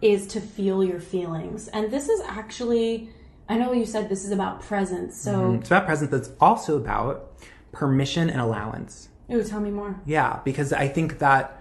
is 0.00 0.26
to 0.28 0.40
feel 0.40 0.82
your 0.82 1.00
feelings. 1.00 1.68
And 1.68 1.90
this 1.90 2.08
is 2.08 2.20
actually, 2.22 3.10
I 3.48 3.56
know 3.58 3.72
you 3.72 3.86
said 3.86 4.08
this 4.08 4.24
is 4.24 4.32
about 4.32 4.60
presence. 4.60 5.16
So, 5.16 5.54
It's 5.54 5.68
about 5.70 5.86
presence, 5.86 6.10
but 6.10 6.16
it's 6.18 6.30
also 6.40 6.76
about 6.76 7.32
permission 7.72 8.28
and 8.30 8.40
allowance. 8.40 9.08
ooh, 9.30 9.42
tell 9.44 9.60
me 9.60 9.70
more. 9.70 10.00
Yeah, 10.04 10.40
because 10.44 10.72
I 10.72 10.88
think 10.88 11.18
that 11.18 11.60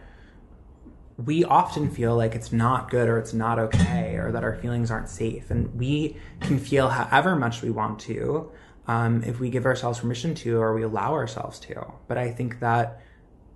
we 1.18 1.44
often 1.46 1.90
feel 1.90 2.16
like 2.16 2.36
it's 2.36 2.52
not 2.52 2.90
good 2.90 3.08
or 3.08 3.18
it's 3.18 3.34
not 3.34 3.58
okay 3.58 4.16
or 4.16 4.32
that 4.32 4.44
our 4.44 4.56
feelings 4.56 4.92
aren't 4.92 5.10
safe. 5.10 5.50
And 5.50 5.74
we 5.76 6.18
can 6.42 6.60
feel 6.60 6.90
however 6.90 7.36
much 7.36 7.62
we 7.62 7.70
want 7.70 8.00
to 8.02 8.52
um, 8.88 9.24
if 9.24 9.40
we 9.40 9.50
give 9.50 9.66
ourselves 9.66 10.00
permission 10.00 10.36
to 10.36 10.58
or 10.58 10.74
we 10.74 10.84
allow 10.84 11.14
ourselves 11.14 11.60
to. 11.60 11.86
But 12.08 12.18
I 12.18 12.32
think 12.32 12.60
that 12.60 13.02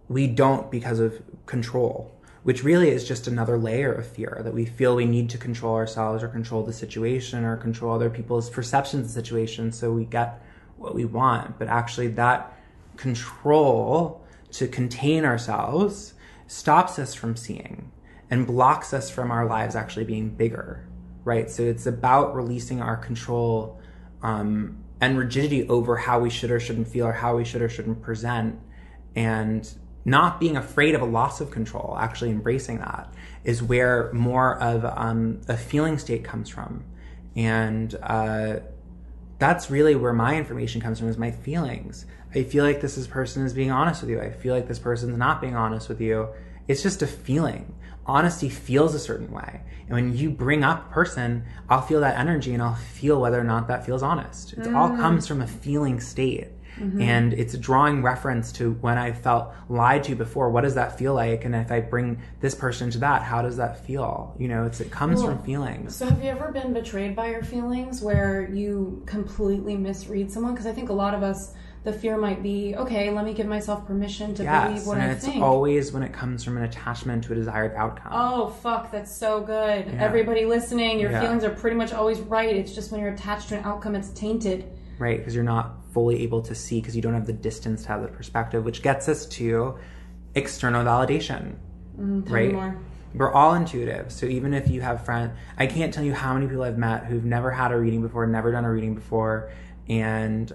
we 0.07 0.25
don't 0.27 0.71
because 0.71 0.99
of 0.99 1.21
control, 1.45 2.15
which 2.43 2.63
really 2.63 2.89
is 2.89 3.07
just 3.07 3.27
another 3.27 3.57
layer 3.57 3.91
of 3.91 4.07
fear 4.07 4.41
that 4.43 4.53
we 4.53 4.65
feel 4.65 4.95
we 4.95 5.05
need 5.05 5.29
to 5.29 5.37
control 5.37 5.75
ourselves 5.75 6.23
or 6.23 6.27
control 6.27 6.63
the 6.63 6.73
situation 6.73 7.43
or 7.43 7.57
control 7.57 7.93
other 7.93 8.09
people's 8.09 8.49
perceptions 8.49 9.01
of 9.01 9.07
the 9.07 9.13
situation 9.13 9.71
so 9.71 9.91
we 9.91 10.05
get 10.05 10.41
what 10.77 10.95
we 10.95 11.05
want. 11.05 11.59
But 11.59 11.67
actually, 11.67 12.07
that 12.09 12.53
control 12.95 14.25
to 14.51 14.67
contain 14.67 15.25
ourselves 15.25 16.13
stops 16.47 16.97
us 16.97 17.13
from 17.13 17.35
seeing 17.35 17.91
and 18.29 18.47
blocks 18.47 18.93
us 18.93 19.09
from 19.09 19.31
our 19.31 19.45
lives 19.45 19.75
actually 19.75 20.05
being 20.05 20.29
bigger, 20.29 20.87
right? 21.23 21.49
So 21.49 21.63
it's 21.63 21.85
about 21.85 22.35
releasing 22.35 22.81
our 22.81 22.97
control 22.97 23.79
um, 24.21 24.83
and 25.01 25.17
rigidity 25.17 25.67
over 25.67 25.97
how 25.97 26.19
we 26.19 26.29
should 26.29 26.51
or 26.51 26.59
shouldn't 26.59 26.87
feel 26.87 27.07
or 27.07 27.13
how 27.13 27.35
we 27.35 27.45
should 27.45 27.61
or 27.61 27.69
shouldn't 27.69 28.01
present 28.01 28.59
and 29.15 29.69
not 30.05 30.39
being 30.39 30.57
afraid 30.57 30.95
of 30.95 31.01
a 31.01 31.05
loss 31.05 31.41
of 31.41 31.51
control, 31.51 31.97
actually 31.99 32.31
embracing 32.31 32.79
that 32.79 33.13
is 33.43 33.63
where 33.63 34.11
more 34.13 34.57
of 34.61 34.85
um, 34.85 35.41
a 35.47 35.57
feeling 35.57 35.97
state 35.97 36.23
comes 36.23 36.49
from. 36.49 36.83
And 37.35 37.95
uh, 38.01 38.57
that's 39.37 39.71
really 39.71 39.95
where 39.95 40.13
my 40.13 40.35
information 40.35 40.81
comes 40.81 40.99
from 40.99 41.07
is 41.07 41.17
my 41.17 41.31
feelings. 41.31 42.05
I 42.35 42.43
feel 42.43 42.63
like 42.63 42.81
this 42.81 42.97
is 42.97 43.07
person 43.07 43.45
is 43.45 43.53
being 43.53 43.71
honest 43.71 44.01
with 44.01 44.11
you. 44.11 44.21
I 44.21 44.31
feel 44.31 44.53
like 44.53 44.67
this 44.67 44.79
person's 44.79 45.17
not 45.17 45.41
being 45.41 45.55
honest 45.55 45.89
with 45.89 46.01
you. 46.01 46.29
It's 46.67 46.83
just 46.83 47.01
a 47.01 47.07
feeling. 47.07 47.75
Honesty 48.05 48.49
feels 48.49 48.93
a 48.93 48.99
certain 48.99 49.31
way. 49.31 49.61
And 49.87 49.91
when 49.91 50.15
you 50.15 50.29
bring 50.29 50.63
up 50.63 50.89
a 50.89 50.93
person, 50.93 51.45
I'll 51.69 51.81
feel 51.81 52.01
that 52.01 52.19
energy 52.19 52.53
and 52.53 52.61
I'll 52.61 52.75
feel 52.75 53.19
whether 53.19 53.39
or 53.39 53.43
not 53.43 53.67
that 53.67 53.85
feels 53.85 54.03
honest. 54.03 54.53
It 54.53 54.73
all 54.73 54.89
comes 54.89 55.27
from 55.27 55.41
a 55.41 55.47
feeling 55.47 55.99
state. 55.99 56.49
Mm-hmm. 56.79 57.01
And 57.01 57.33
it's 57.33 57.53
a 57.53 57.57
drawing 57.57 58.01
reference 58.01 58.51
to 58.53 58.71
when 58.73 58.97
I 58.97 59.11
felt 59.11 59.53
lied 59.67 60.03
to 60.05 60.15
before. 60.15 60.49
What 60.49 60.61
does 60.61 60.75
that 60.75 60.97
feel 60.97 61.13
like? 61.13 61.45
And 61.45 61.55
if 61.55 61.71
I 61.71 61.79
bring 61.81 62.21
this 62.39 62.55
person 62.55 62.89
to 62.91 62.97
that, 62.99 63.21
how 63.23 63.41
does 63.41 63.57
that 63.57 63.85
feel? 63.85 64.35
You 64.39 64.47
know, 64.47 64.65
it's, 64.65 64.79
it 64.79 64.91
comes 64.91 65.23
from 65.23 65.41
feelings. 65.43 65.95
So, 65.95 66.05
have 66.05 66.23
you 66.23 66.29
ever 66.29 66.51
been 66.51 66.73
betrayed 66.73 67.15
by 67.15 67.29
your 67.31 67.43
feelings 67.43 68.01
where 68.01 68.49
you 68.51 69.03
completely 69.05 69.75
misread 69.75 70.31
someone? 70.31 70.53
Because 70.53 70.67
I 70.67 70.71
think 70.73 70.89
a 70.89 70.93
lot 70.93 71.13
of 71.13 71.23
us, 71.23 71.53
the 71.83 71.93
fear 71.93 72.17
might 72.17 72.43
be, 72.43 72.75
okay, 72.75 73.09
let 73.09 73.23
me 73.23 73.33
give 73.33 73.47
myself 73.47 73.85
permission 73.87 74.33
to 74.35 74.43
believe 74.43 74.77
Yes, 74.77 74.85
what 74.85 74.97
and 74.97 75.09
I 75.09 75.13
it's 75.13 75.25
think. 75.25 75.41
always 75.41 75.91
when 75.93 76.03
it 76.03 76.11
comes 76.11 76.43
from 76.43 76.57
an 76.57 76.63
attachment 76.63 77.23
to 77.25 77.31
a 77.33 77.35
desired 77.35 77.73
outcome. 77.75 78.11
Oh 78.13 78.47
fuck, 78.49 78.91
that's 78.91 79.15
so 79.15 79.41
good. 79.41 79.87
Everybody 79.97 80.45
listening, 80.45 80.99
your 80.99 81.11
Yeah. 81.11 81.21
feelings 81.21 81.43
are 81.45 81.51
pretty 81.51 81.77
much 81.77 81.93
always 81.93 82.19
right. 82.19 82.53
It's 82.53 82.75
just 82.75 82.91
when 82.91 82.99
you're 82.99 83.13
attached 83.13 83.49
to 83.49 83.57
an 83.59 83.63
outcome, 83.63 83.95
it's 83.95 84.09
tainted. 84.09 84.65
Right? 84.99 85.17
Because 85.17 85.33
you're 85.33 85.43
not 85.43 85.77
fully 85.93 86.21
able 86.23 86.41
to 86.43 86.53
see 86.53 86.79
because 86.79 86.95
you 86.95 87.01
don't 87.01 87.13
have 87.15 87.25
the 87.25 87.33
distance 87.33 87.83
to 87.83 87.87
have 87.87 88.01
the 88.03 88.07
perspective, 88.09 88.63
which 88.63 88.81
gets 88.83 89.09
us 89.09 89.25
to 89.25 89.77
external 90.35 90.83
validation, 90.85 91.55
me 91.97 92.21
right? 92.31 92.53
more. 92.53 92.77
We're 93.15 93.31
all 93.31 93.55
intuitive. 93.55 94.11
So 94.11 94.27
even 94.27 94.53
if 94.53 94.67
you 94.69 94.81
have 94.81 95.03
friends, 95.03 95.31
I 95.57 95.65
can't 95.65 95.91
tell 95.91 96.03
you 96.03 96.13
how 96.13 96.35
many 96.35 96.45
people 96.45 96.63
I've 96.63 96.77
met 96.77 97.05
who've 97.05 97.25
never 97.25 97.49
had 97.49 97.71
a 97.71 97.77
reading 97.79 98.01
before, 98.03 98.27
never 98.27 98.51
done 98.51 98.65
a 98.65 98.71
reading 98.71 98.93
before, 98.93 99.51
and 99.87 100.51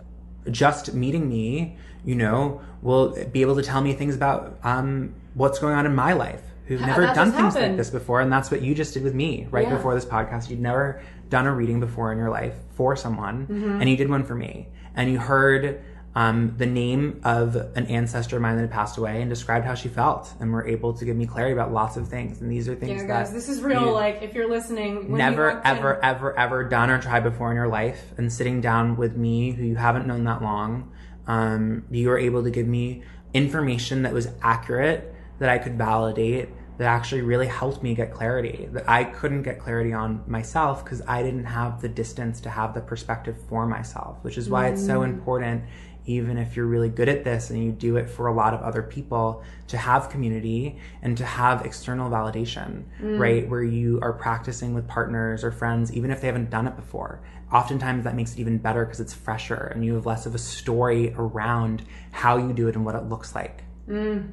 just 0.50 0.94
meeting 0.94 1.28
me, 1.28 1.76
you 2.04 2.14
know, 2.14 2.60
will 2.82 3.16
be 3.32 3.40
able 3.40 3.56
to 3.56 3.62
tell 3.62 3.80
me 3.80 3.92
things 3.94 4.14
about 4.14 4.58
um, 4.62 5.14
what's 5.34 5.58
going 5.58 5.74
on 5.74 5.84
in 5.86 5.94
my 5.96 6.12
life 6.12 6.42
who've 6.66 6.80
never 6.80 7.02
that 7.02 7.14
done 7.14 7.32
things 7.32 7.54
like 7.56 7.76
this 7.76 7.90
before. 7.90 8.20
And 8.20 8.32
that's 8.32 8.50
what 8.50 8.62
you 8.62 8.74
just 8.74 8.94
did 8.94 9.02
with 9.02 9.14
me 9.14 9.48
right 9.50 9.66
Yeah. 9.66 9.74
before 9.76 9.94
this 9.94 10.04
podcast. 10.04 10.48
You'd 10.48 10.60
never 10.60 11.02
done 11.36 11.46
a 11.46 11.52
reading 11.52 11.80
before 11.80 12.12
in 12.12 12.18
your 12.18 12.30
life 12.30 12.54
for 12.76 12.94
someone, 12.94 13.36
Mm-hmm. 13.48 13.80
and 13.80 13.90
you 13.90 13.96
did 13.96 14.08
one 14.08 14.24
for 14.24 14.36
me. 14.36 14.68
And 14.94 15.10
you 15.10 15.18
heard 15.18 15.82
um, 16.14 16.54
the 16.58 16.66
name 16.66 17.20
of 17.24 17.56
an 17.74 17.86
ancestor 17.86 18.36
of 18.36 18.42
mine 18.42 18.54
that 18.54 18.62
had 18.62 18.70
passed 18.70 18.96
away 18.98 19.20
and 19.20 19.28
described 19.28 19.64
how 19.66 19.74
she 19.74 19.88
felt, 19.88 20.32
and 20.38 20.52
were 20.52 20.64
able 20.74 20.92
to 20.98 21.04
give 21.04 21.16
me 21.16 21.26
clarity 21.26 21.52
about 21.52 21.72
lots 21.72 21.96
of 21.96 22.06
things. 22.06 22.40
And 22.40 22.48
these 22.54 22.68
are 22.68 22.76
things 22.76 23.02
Yeah, 23.02 23.08
that 23.24 23.32
this 23.32 23.48
is 23.48 23.60
real. 23.62 23.92
like, 23.92 24.22
if 24.22 24.32
you're 24.32 24.48
listening, 24.48 25.08
when 25.10 25.18
never 25.18 25.48
you 25.48 25.54
walked 25.56 25.66
in- 25.66 25.76
ever 25.76 26.04
ever 26.04 26.38
ever 26.38 26.58
done 26.76 26.88
or 26.90 27.00
tried 27.00 27.24
before 27.24 27.50
in 27.50 27.56
your 27.56 27.66
life 27.66 28.00
and 28.16 28.32
sitting 28.32 28.60
down 28.60 28.96
with 28.96 29.16
me 29.16 29.50
who 29.56 29.64
you 29.64 29.74
haven't 29.74 30.06
known 30.06 30.22
that 30.30 30.40
long 30.40 30.92
um, 31.26 31.82
you 31.90 32.06
were 32.08 32.18
able 32.28 32.44
to 32.44 32.50
give 32.50 32.68
me 32.68 33.02
information 33.32 34.02
that 34.02 34.12
was 34.12 34.28
accurate 34.42 35.12
that 35.40 35.48
i 35.48 35.58
could 35.58 35.76
validate 35.76 36.48
that 36.76 36.86
actually 36.86 37.22
really 37.22 37.46
helped 37.46 37.82
me 37.82 37.94
get 37.94 38.12
clarity 38.12 38.68
that 38.72 38.88
i 38.88 39.04
couldn't 39.04 39.42
get 39.42 39.58
clarity 39.58 39.92
on 39.92 40.22
myself 40.26 40.84
because 40.84 41.02
i 41.06 41.22
didn't 41.22 41.44
have 41.44 41.80
the 41.80 41.88
distance 41.88 42.40
to 42.40 42.50
have 42.50 42.74
the 42.74 42.80
perspective 42.80 43.36
for 43.48 43.66
myself 43.66 44.18
which 44.22 44.38
is 44.38 44.48
why 44.48 44.68
it's 44.68 44.84
so 44.84 45.00
mm. 45.00 45.04
important 45.04 45.62
even 46.06 46.36
if 46.36 46.54
you're 46.56 46.66
really 46.66 46.88
good 46.88 47.08
at 47.08 47.24
this 47.24 47.50
and 47.50 47.64
you 47.64 47.72
do 47.72 47.96
it 47.96 48.08
for 48.08 48.26
a 48.26 48.34
lot 48.34 48.52
of 48.52 48.60
other 48.60 48.82
people 48.82 49.42
to 49.68 49.76
have 49.76 50.10
community 50.10 50.78
and 51.02 51.16
to 51.16 51.24
have 51.24 51.64
external 51.64 52.10
validation 52.10 52.84
mm. 53.00 53.18
right? 53.18 53.48
Where 53.48 53.62
you 53.62 53.98
are 54.02 54.12
practicing 54.12 54.74
with 54.74 54.86
partners 54.86 55.42
or 55.42 55.50
friends 55.50 55.92
even 55.92 56.10
if 56.10 56.20
they 56.20 56.26
haven't 56.26 56.50
done 56.50 56.66
it 56.66 56.76
before. 56.76 57.22
Oftentimes 57.52 58.04
that 58.04 58.14
makes 58.14 58.34
it 58.34 58.40
even 58.40 58.58
better 58.58 58.84
because 58.84 59.00
it's 59.00 59.14
fresher 59.14 59.72
and 59.74 59.84
you 59.84 59.94
have 59.94 60.06
less 60.06 60.26
of 60.26 60.34
a 60.34 60.38
story 60.38 61.14
around 61.16 61.84
how 62.10 62.36
you 62.36 62.52
do 62.52 62.68
it 62.68 62.74
and 62.74 62.84
what 62.84 62.94
it 62.94 63.04
looks 63.04 63.34
like 63.34 63.62
mm. 63.88 64.30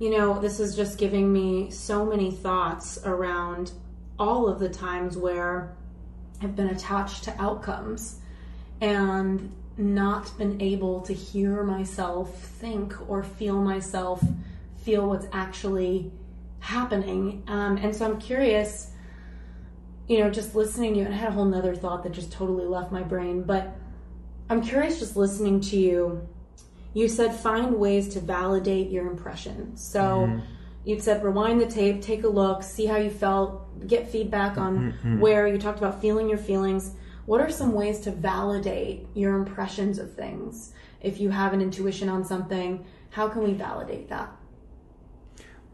You 0.00 0.08
know, 0.08 0.40
this 0.40 0.60
is 0.60 0.74
just 0.74 0.96
giving 0.96 1.30
me 1.30 1.70
so 1.70 2.06
many 2.06 2.30
thoughts 2.30 2.98
around 3.04 3.72
all 4.18 4.48
of 4.48 4.58
the 4.58 4.70
times 4.70 5.18
where 5.18 5.76
I've 6.40 6.56
been 6.56 6.68
attached 6.68 7.24
to 7.24 7.38
outcomes 7.38 8.18
and 8.80 9.52
not 9.76 10.36
been 10.38 10.58
able 10.62 11.02
to 11.02 11.12
hear 11.12 11.62
myself 11.62 12.34
think 12.34 12.94
or 13.10 13.22
feel 13.22 13.60
myself 13.60 14.24
feel 14.78 15.06
what's 15.06 15.26
actually 15.34 16.10
happening. 16.60 17.42
Um, 17.46 17.76
and 17.76 17.94
so 17.94 18.06
I'm 18.06 18.18
curious, 18.18 18.92
you 20.08 20.20
know, 20.20 20.30
just 20.30 20.54
listening 20.54 20.94
to 20.94 21.00
you, 21.00 21.04
and 21.04 21.14
I 21.14 21.18
had 21.18 21.28
a 21.28 21.32
whole 21.32 21.44
nother 21.44 21.74
thought 21.74 22.04
that 22.04 22.12
just 22.12 22.32
totally 22.32 22.64
left 22.64 22.90
my 22.90 23.02
brain, 23.02 23.42
but 23.42 23.76
I'm 24.48 24.62
curious 24.62 24.98
just 24.98 25.14
listening 25.14 25.60
to 25.60 25.76
you. 25.76 26.26
You 26.92 27.08
said 27.08 27.34
find 27.34 27.76
ways 27.76 28.08
to 28.10 28.20
validate 28.20 28.90
your 28.90 29.10
impression. 29.10 29.76
So 29.76 30.00
mm-hmm. 30.00 30.44
you 30.84 30.98
said 31.00 31.22
rewind 31.24 31.60
the 31.60 31.66
tape, 31.66 32.02
take 32.02 32.24
a 32.24 32.28
look, 32.28 32.62
see 32.62 32.86
how 32.86 32.96
you 32.96 33.10
felt, 33.10 33.86
get 33.86 34.10
feedback 34.10 34.58
on 34.58 34.76
mm-hmm, 34.76 34.88
mm-hmm. 34.88 35.20
where 35.20 35.46
you 35.46 35.58
talked 35.58 35.78
about 35.78 36.00
feeling 36.00 36.28
your 36.28 36.38
feelings. 36.38 36.94
What 37.26 37.40
are 37.40 37.50
some 37.50 37.72
ways 37.72 38.00
to 38.00 38.10
validate 38.10 39.06
your 39.14 39.36
impressions 39.36 39.98
of 39.98 40.14
things? 40.14 40.72
If 41.00 41.20
you 41.20 41.30
have 41.30 41.52
an 41.52 41.60
intuition 41.60 42.08
on 42.08 42.24
something, 42.24 42.84
how 43.10 43.28
can 43.28 43.42
we 43.42 43.52
validate 43.52 44.08
that? 44.08 44.34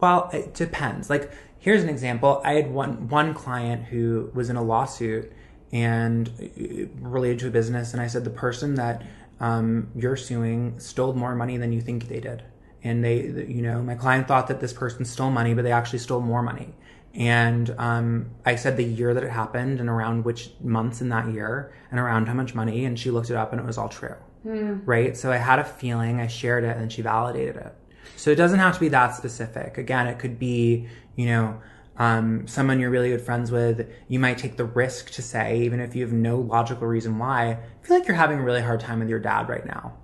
Well, 0.01 0.29
it 0.33 0.53
depends. 0.55 1.09
Like, 1.09 1.33
here's 1.59 1.83
an 1.83 1.89
example. 1.89 2.43
I 2.45 2.55
had 2.55 2.71
one 2.71 3.09
one 3.09 3.33
client 3.35 3.85
who 3.85 4.31
was 4.35 4.51
in 4.51 4.57
a 4.57 4.63
lawsuit 4.63 5.33
and 5.73 6.29
uh, 6.29 7.09
related 7.09 7.39
to 7.41 7.49
a 7.49 7.51
business, 7.51 7.93
and 7.93 8.01
I 8.01 8.07
said 8.07 8.25
the 8.25 8.31
person 8.31 8.75
that 8.75 9.03
um, 9.41 9.91
you're 9.95 10.17
suing 10.17 10.79
stole 10.79 11.13
more 11.13 11.35
money 11.35 11.57
than 11.57 11.73
you 11.73 11.81
think 11.81 12.09
they 12.09 12.21
did, 12.21 12.43
and 12.83 13.05
they, 13.05 13.23
you 13.49 13.63
know, 13.63 13.83
my 13.83 13.95
client 13.95 14.29
thought 14.29 14.49
that 14.49 14.61
this 14.61 14.73
person 14.73 15.05
stole 15.05 15.31
money, 15.31 15.55
but 15.55 15.63
they 15.63 15.73
actually 15.73 15.99
stole 15.99 16.21
more 16.21 16.43
money. 16.43 16.75
And 17.15 17.75
um, 17.79 18.31
I 18.45 18.57
said 18.57 18.77
the 18.77 18.85
year 18.85 19.15
that 19.15 19.25
it 19.25 19.31
happened 19.31 19.81
and 19.81 19.89
around 19.89 20.25
which 20.27 20.51
months 20.63 21.01
in 21.01 21.09
that 21.09 21.33
year 21.33 21.73
and 21.91 21.99
around 21.99 22.27
how 22.27 22.35
much 22.35 22.55
money, 22.55 22.85
and 22.85 22.99
she 22.99 23.11
looked 23.11 23.31
it 23.31 23.37
up 23.37 23.53
and 23.53 23.61
it 23.61 23.67
was 23.67 23.79
all 23.79 23.89
true. 23.89 24.15
Right? 24.85 25.17
So 25.17 25.33
I 25.33 25.39
had 25.39 25.59
a 25.59 25.65
feeling, 25.65 26.21
I 26.21 26.27
shared 26.27 26.65
it, 26.65 26.77
and 26.77 26.93
she 26.93 27.01
validated 27.03 27.57
it. 27.57 27.75
So 28.17 28.31
it 28.31 28.37
doesn't 28.37 28.59
have 28.59 28.75
to 28.75 28.81
be 28.81 28.89
that 28.89 29.15
specific. 29.15 29.79
Again, 29.79 30.07
it 30.07 30.19
could 30.19 30.39
be, 30.39 30.89
you 31.17 31.27
know, 31.27 31.61
um, 31.99 32.47
someone 32.47 32.79
you're 32.81 32.91
really 32.91 33.11
good 33.11 33.23
friends 33.23 33.51
with. 33.51 33.89
You 34.09 34.19
might 34.19 34.39
take 34.39 34.57
the 34.57 34.65
risk 34.65 35.11
to 35.13 35.23
say, 35.23 35.61
even 35.63 35.81
if 35.81 35.95
you 35.95 36.03
have 36.03 36.13
no 36.13 36.39
logical 36.39 36.87
reason 36.87 37.19
why, 37.19 37.53
I 37.53 37.87
feel 37.87 37.99
like 37.99 38.07
you're 38.07 38.17
having 38.17 38.39
a 38.39 38.43
really 38.43 38.63
hard 38.63 38.81
time 38.81 39.01
with 39.01 39.09
your 39.09 39.19
dad 39.19 39.49
right 39.49 39.65
now. 39.65 39.95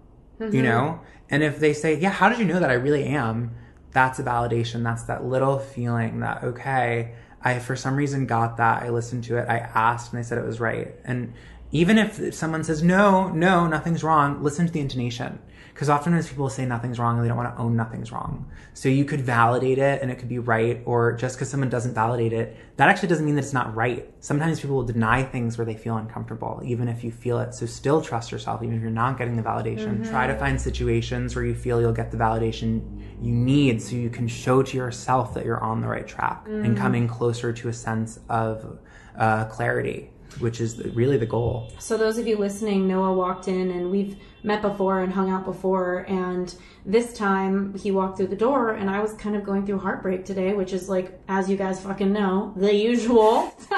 You 0.55 0.63
know? 0.63 1.01
And 1.31 1.43
if 1.43 1.61
they 1.61 1.73
say, 1.73 1.99
yeah, 1.99 2.11
how 2.11 2.29
did 2.29 2.39
you 2.39 2.45
know 2.45 2.61
that 2.61 2.71
I 2.71 2.75
really 2.75 3.05
am? 3.05 3.55
That's 3.93 4.19
a 4.19 4.23
validation. 4.23 4.83
That's 4.83 5.05
that 5.05 5.25
little 5.25 5.59
feeling 5.59 6.21
that, 6.21 6.43
okay, 6.43 7.15
I 7.43 7.59
for 7.59 7.77
some 7.77 7.97
reason 7.97 8.27
got 8.27 8.57
that. 8.57 8.83
I 8.83 8.89
listened 8.89 9.25
to 9.25 9.37
it. 9.37 9.49
I 9.49 9.59
asked 9.59 10.13
and 10.13 10.19
they 10.19 10.27
said 10.27 10.39
it 10.39 10.47
was 10.47 10.61
right. 10.61 10.95
And 11.05 11.35
even 11.71 11.99
if 11.99 12.35
someone 12.35 12.65
says, 12.65 12.83
no, 12.83 13.29
no, 13.29 13.67
nothing's 13.67 14.03
wrong, 14.03 14.43
listen 14.43 14.67
to 14.67 14.73
the 14.73 14.81
intonation. 14.81 15.39
Because 15.73 15.89
oftentimes 15.89 16.29
people 16.29 16.49
say 16.51 16.67
nothing's 16.67 16.99
wrong 16.99 17.17
and 17.17 17.25
they 17.25 17.29
don't 17.29 17.37
want 17.37 17.55
to 17.55 17.61
own 17.61 17.77
nothing's 17.77 18.13
wrong. 18.13 18.51
So 18.75 18.89
you 18.89 19.05
could 19.05 19.21
validate 19.23 19.79
it 19.79 20.03
and 20.03 20.11
it 20.11 20.17
could 20.17 20.29
be 20.29 20.39
right, 20.39 20.83
or 20.85 21.13
just 21.13 21.37
because 21.37 21.49
someone 21.49 21.71
doesn't 21.71 21.95
validate 21.95 22.33
it, 22.33 22.57
that 22.77 22.89
actually 22.89 23.09
doesn't 23.09 23.25
mean 23.25 23.35
that 23.37 23.45
it's 23.45 23.53
not 23.53 23.75
right. 23.75 24.13
Sometimes 24.21 24.61
people 24.61 24.77
will 24.77 24.85
deny 24.85 25.23
things 25.23 25.57
where 25.57 25.65
they 25.65 25.75
feel 25.75 25.97
uncomfortable, 25.97 26.61
even 26.65 26.89
if 26.89 27.03
you 27.03 27.11
feel 27.11 27.39
it. 27.39 27.55
So 27.55 27.67
still 27.67 28.03
trust 28.03 28.31
yourself, 28.31 28.63
even 28.63 28.77
if 28.77 28.83
you're 28.83 28.91
not 28.91 29.19
getting 29.19 29.37
the 29.37 29.43
validation. 29.43 30.09
Try 30.09 30.27
to 30.27 30.37
find 30.39 30.61
situations 30.61 31.35
where 31.35 31.45
you 31.45 31.55
feel 31.55 31.81
you'll 31.81 31.93
get 31.93 32.11
the 32.11 32.17
validation 32.19 33.01
you 33.21 33.33
need 33.33 33.81
so 33.81 33.97
you 33.97 34.11
can 34.11 34.29
show 34.29 34.63
to 34.63 34.77
yourself 34.77 35.33
that 35.35 35.45
you're 35.45 35.63
on 35.63 35.81
the 35.81 35.89
right 35.89 36.07
track 36.07 36.47
and 36.47 36.77
coming 36.77 37.09
closer 37.09 37.53
to 37.53 37.69
a 37.69 37.73
sense 37.73 38.21
of 38.29 38.79
uh, 39.17 39.45
clarity, 39.47 40.11
which 40.39 40.61
is 40.61 40.79
really 40.95 41.17
the 41.17 41.27
goal. 41.27 41.71
So 41.79 41.97
those 41.97 42.19
of 42.19 42.27
you 42.27 42.37
listening, 42.37 42.87
Noah 42.87 43.13
walked 43.13 43.49
in 43.49 43.71
and 43.71 43.91
we've 43.91 44.17
met 44.43 44.63
before 44.63 45.01
and 45.01 45.13
hung 45.13 45.31
out 45.31 45.45
before 45.45 46.05
and 46.09 46.55
this 46.85 47.13
time 47.13 47.75
he 47.79 47.91
walked 47.93 48.17
through 48.17 48.27
the 48.27 48.37
door 48.37 48.71
and 48.71 48.91
I 48.91 49.01
was 49.01 49.13
kind 49.15 49.37
of 49.37 49.45
going 49.45 49.67
through 49.67 49.79
heartbreak 49.79 50.25
today, 50.25 50.53
which 50.53 50.73
is 50.73 50.89
like 50.89 51.21
as 51.29 51.49
you 51.49 51.57
guys 51.57 51.81
fucking 51.81 52.13
know, 52.13 52.53
the 52.57 52.75
usual. 52.75 53.55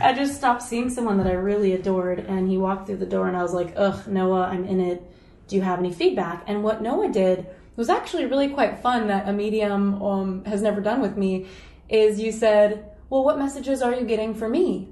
I 0.00 0.12
just 0.14 0.36
stopped 0.36 0.62
seeing 0.62 0.90
someone 0.90 1.16
that 1.18 1.26
I 1.26 1.32
really 1.32 1.72
adored 1.72 2.20
and 2.20 2.48
he 2.48 2.58
walked 2.58 2.86
through 2.86 2.98
the 2.98 3.06
door 3.06 3.28
and 3.28 3.36
I 3.36 3.42
was 3.42 3.54
like, 3.54 3.72
"Ugh, 3.76 4.06
Noah, 4.06 4.46
I'm 4.46 4.64
in 4.64 4.80
it. 4.80 5.02
Do 5.48 5.56
you 5.56 5.62
have 5.62 5.78
any 5.78 5.92
feedback?" 5.92 6.44
And 6.46 6.62
what 6.62 6.82
Noah 6.82 7.10
did 7.10 7.46
was 7.76 7.88
actually 7.88 8.26
really 8.26 8.48
quite 8.48 8.78
fun 8.80 9.08
that 9.08 9.28
a 9.28 9.32
medium 9.32 10.02
um, 10.02 10.44
has 10.44 10.60
never 10.62 10.80
done 10.80 11.00
with 11.00 11.16
me 11.16 11.46
is 11.88 12.20
you 12.20 12.32
said, 12.32 12.90
"Well, 13.08 13.24
what 13.24 13.38
messages 13.38 13.82
are 13.82 13.94
you 13.94 14.04
getting 14.04 14.34
for 14.34 14.48
me?" 14.48 14.88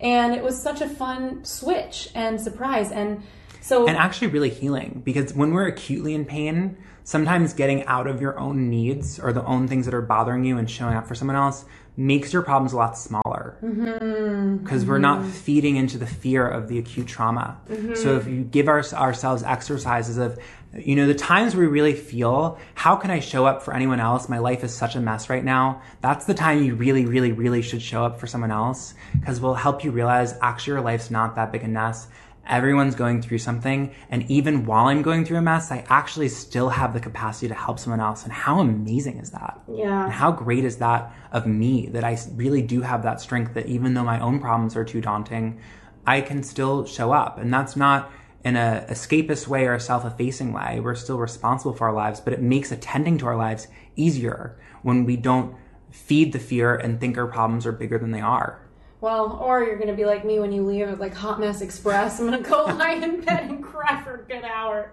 And 0.00 0.34
it 0.34 0.42
was 0.42 0.60
such 0.60 0.80
a 0.80 0.88
fun 0.88 1.44
switch 1.44 2.10
and 2.14 2.40
surprise. 2.40 2.92
And 2.92 3.22
so 3.60 3.86
and 3.86 3.96
actually 3.96 4.28
really 4.28 4.50
healing 4.50 5.02
because 5.04 5.34
when 5.34 5.52
we're 5.52 5.66
acutely 5.66 6.14
in 6.14 6.24
pain 6.24 6.76
sometimes 7.08 7.54
getting 7.54 7.86
out 7.86 8.06
of 8.06 8.20
your 8.20 8.38
own 8.38 8.68
needs 8.68 9.18
or 9.18 9.32
the 9.32 9.42
own 9.46 9.66
things 9.66 9.86
that 9.86 9.94
are 9.94 10.02
bothering 10.02 10.44
you 10.44 10.58
and 10.58 10.70
showing 10.70 10.94
up 10.94 11.06
for 11.06 11.14
someone 11.14 11.36
else 11.36 11.64
makes 11.96 12.34
your 12.34 12.42
problems 12.42 12.74
a 12.74 12.76
lot 12.76 12.98
smaller. 12.98 13.56
Mm-hmm. 13.62 14.58
Because 14.58 14.84
we're 14.84 14.98
not 14.98 15.20
mm-hmm. 15.20 15.30
feeding 15.30 15.76
into 15.76 15.96
the 15.96 16.06
fear 16.06 16.46
of 16.46 16.68
the 16.68 16.78
acute 16.78 17.06
trauma. 17.06 17.58
Mm-hmm. 17.70 17.94
So 17.94 18.16
if 18.16 18.26
you 18.26 18.44
give 18.44 18.68
our, 18.68 18.84
ourselves 18.92 19.42
exercises 19.42 20.18
of 20.18 20.38
you 20.76 20.96
know 20.96 21.06
the 21.06 21.14
times 21.14 21.54
where 21.54 21.66
we 21.66 21.72
really 21.72 21.94
feel 21.94 22.58
how 22.74 22.94
can 22.96 23.10
i 23.10 23.20
show 23.20 23.46
up 23.46 23.62
for 23.62 23.74
anyone 23.74 24.00
else? 24.00 24.28
My 24.28 24.38
life 24.38 24.62
is 24.64 24.74
such 24.74 24.96
a 24.96 25.00
mess 25.00 25.30
right 25.30 25.44
now. 25.44 25.82
That's 26.00 26.26
the 26.26 26.34
time 26.34 26.62
you 26.62 26.74
really 26.74 27.06
really 27.06 27.32
really 27.32 27.62
should 27.62 27.82
show 27.82 28.04
up 28.04 28.20
for 28.20 28.26
someone 28.26 28.50
else 28.50 28.94
because 29.18 29.40
we'll 29.40 29.54
help 29.54 29.84
you 29.84 29.90
realize 29.90 30.34
actually 30.42 30.74
your 30.74 30.82
life's 30.82 31.10
not 31.10 31.36
that 31.36 31.52
big 31.52 31.64
a 31.64 31.68
mess. 31.68 32.08
Everyone's 32.46 32.94
going 32.94 33.20
through 33.20 33.38
something 33.38 33.94
and 34.10 34.30
even 34.30 34.64
while 34.64 34.86
i'm 34.86 35.02
going 35.02 35.24
through 35.24 35.36
a 35.36 35.42
mess 35.42 35.70
i 35.70 35.84
actually 35.88 36.28
still 36.28 36.70
have 36.70 36.94
the 36.94 37.00
capacity 37.00 37.48
to 37.48 37.54
help 37.54 37.78
someone 37.78 38.00
else. 38.00 38.24
And 38.24 38.32
how 38.32 38.60
amazing 38.60 39.18
is 39.18 39.30
that? 39.30 39.60
And 39.66 39.78
yeah 39.78 40.10
how 40.10 40.32
great 40.32 40.64
is 40.64 40.78
that 40.78 41.14
of 41.32 41.46
me 41.46 41.88
that 41.92 42.04
i 42.04 42.18
really 42.34 42.62
do 42.62 42.82
have 42.82 43.02
that 43.02 43.20
strength 43.20 43.54
that 43.54 43.66
even 43.66 43.94
though 43.94 44.04
my 44.04 44.20
own 44.20 44.38
problems 44.40 44.76
are 44.76 44.84
too 44.84 45.00
daunting 45.00 45.60
i 46.06 46.22
can 46.22 46.42
still 46.42 46.86
show 46.86 47.12
up. 47.12 47.38
And 47.38 47.52
that's 47.52 47.76
not 47.76 48.10
in 48.44 48.56
a 48.56 48.86
escapist 48.88 49.46
way 49.48 49.66
or 49.66 49.74
a 49.74 49.80
self-effacing 49.80 50.52
way 50.52 50.80
we're 50.80 50.94
still 50.94 51.18
responsible 51.18 51.72
for 51.72 51.88
our 51.88 51.94
lives 51.94 52.20
but 52.20 52.32
it 52.32 52.40
makes 52.40 52.70
attending 52.70 53.18
to 53.18 53.26
our 53.26 53.36
lives 53.36 53.68
easier 53.96 54.56
when 54.82 55.04
we 55.04 55.16
don't 55.16 55.54
feed 55.90 56.32
the 56.32 56.38
fear 56.38 56.74
and 56.74 57.00
think 57.00 57.16
our 57.18 57.26
problems 57.26 57.66
are 57.66 57.72
bigger 57.72 57.98
than 57.98 58.10
they 58.10 58.20
are. 58.20 58.62
Well 59.00 59.38
or 59.40 59.62
you're 59.62 59.78
gonna 59.78 59.94
be 59.94 60.04
like 60.04 60.24
me 60.24 60.40
when 60.40 60.50
you 60.50 60.64
leave 60.64 60.98
like 60.98 61.14
hot 61.14 61.38
mess 61.38 61.60
express. 61.60 62.18
I'm 62.18 62.26
gonna 62.26 62.40
go 62.42 62.64
lie 62.78 62.94
in 62.94 63.20
bed 63.20 63.48
and 63.48 63.62
cry 63.62 64.02
for 64.02 64.16
a 64.16 64.24
good 64.24 64.44
hour. 64.44 64.92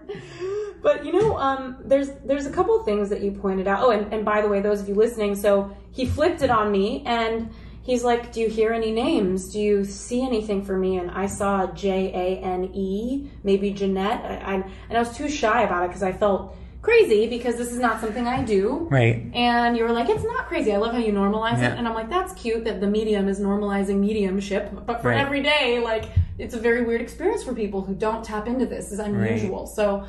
But 0.80 1.04
you 1.04 1.12
know 1.12 1.36
um 1.38 1.78
there's 1.84 2.10
there's 2.24 2.46
a 2.46 2.52
couple 2.52 2.80
things 2.84 3.08
that 3.08 3.20
you 3.20 3.32
pointed 3.32 3.66
out. 3.66 3.82
Oh 3.82 3.90
and, 3.90 4.12
and 4.12 4.24
by 4.24 4.42
the 4.42 4.48
way 4.48 4.60
those 4.60 4.80
of 4.80 4.88
you 4.88 4.94
listening 4.94 5.34
so 5.34 5.76
he 5.90 6.06
flipped 6.06 6.42
it 6.42 6.50
on 6.50 6.70
me 6.70 7.02
and 7.04 7.50
he's 7.86 8.02
like 8.04 8.32
do 8.32 8.40
you 8.40 8.48
hear 8.48 8.72
any 8.72 8.90
names 8.90 9.52
do 9.52 9.60
you 9.60 9.84
see 9.84 10.20
anything 10.26 10.64
for 10.64 10.76
me 10.76 10.98
and 10.98 11.10
i 11.12 11.26
saw 11.26 11.66
j-a-n-e 11.72 13.30
maybe 13.44 13.70
jeanette 13.70 14.24
I, 14.24 14.34
I 14.34 14.54
and 14.88 14.98
i 14.98 14.98
was 14.98 15.16
too 15.16 15.28
shy 15.28 15.62
about 15.62 15.84
it 15.84 15.88
because 15.88 16.02
i 16.02 16.12
felt 16.12 16.56
crazy 16.82 17.26
because 17.26 17.56
this 17.56 17.72
is 17.72 17.80
not 17.80 18.00
something 18.00 18.28
I 18.28 18.44
do. 18.44 18.86
Right. 18.88 19.24
And 19.34 19.76
you 19.76 19.82
were 19.82 19.90
like, 19.90 20.08
it's 20.08 20.22
not 20.22 20.46
crazy. 20.46 20.72
I 20.72 20.76
love 20.76 20.92
how 20.92 21.00
you 21.00 21.12
normalize 21.12 21.58
Yeah. 21.58 21.72
it. 21.72 21.78
And 21.78 21.88
I'm 21.88 21.94
like, 21.94 22.08
that's 22.08 22.32
cute 22.34 22.62
that 22.62 22.80
the 22.80 22.86
medium 22.86 23.26
is 23.26 23.40
normalizing 23.40 23.98
mediumship. 23.98 24.70
But 24.86 25.02
for 25.02 25.08
Right. 25.08 25.18
every 25.18 25.42
day, 25.42 25.80
like, 25.80 26.04
it's 26.38 26.54
a 26.54 26.60
very 26.60 26.84
weird 26.84 27.00
experience 27.00 27.42
for 27.42 27.52
people 27.54 27.80
who 27.82 27.92
don't 27.92 28.24
tap 28.24 28.46
into 28.46 28.66
this. 28.66 28.92
It's 28.92 29.00
unusual. 29.00 29.66
So 29.66 30.06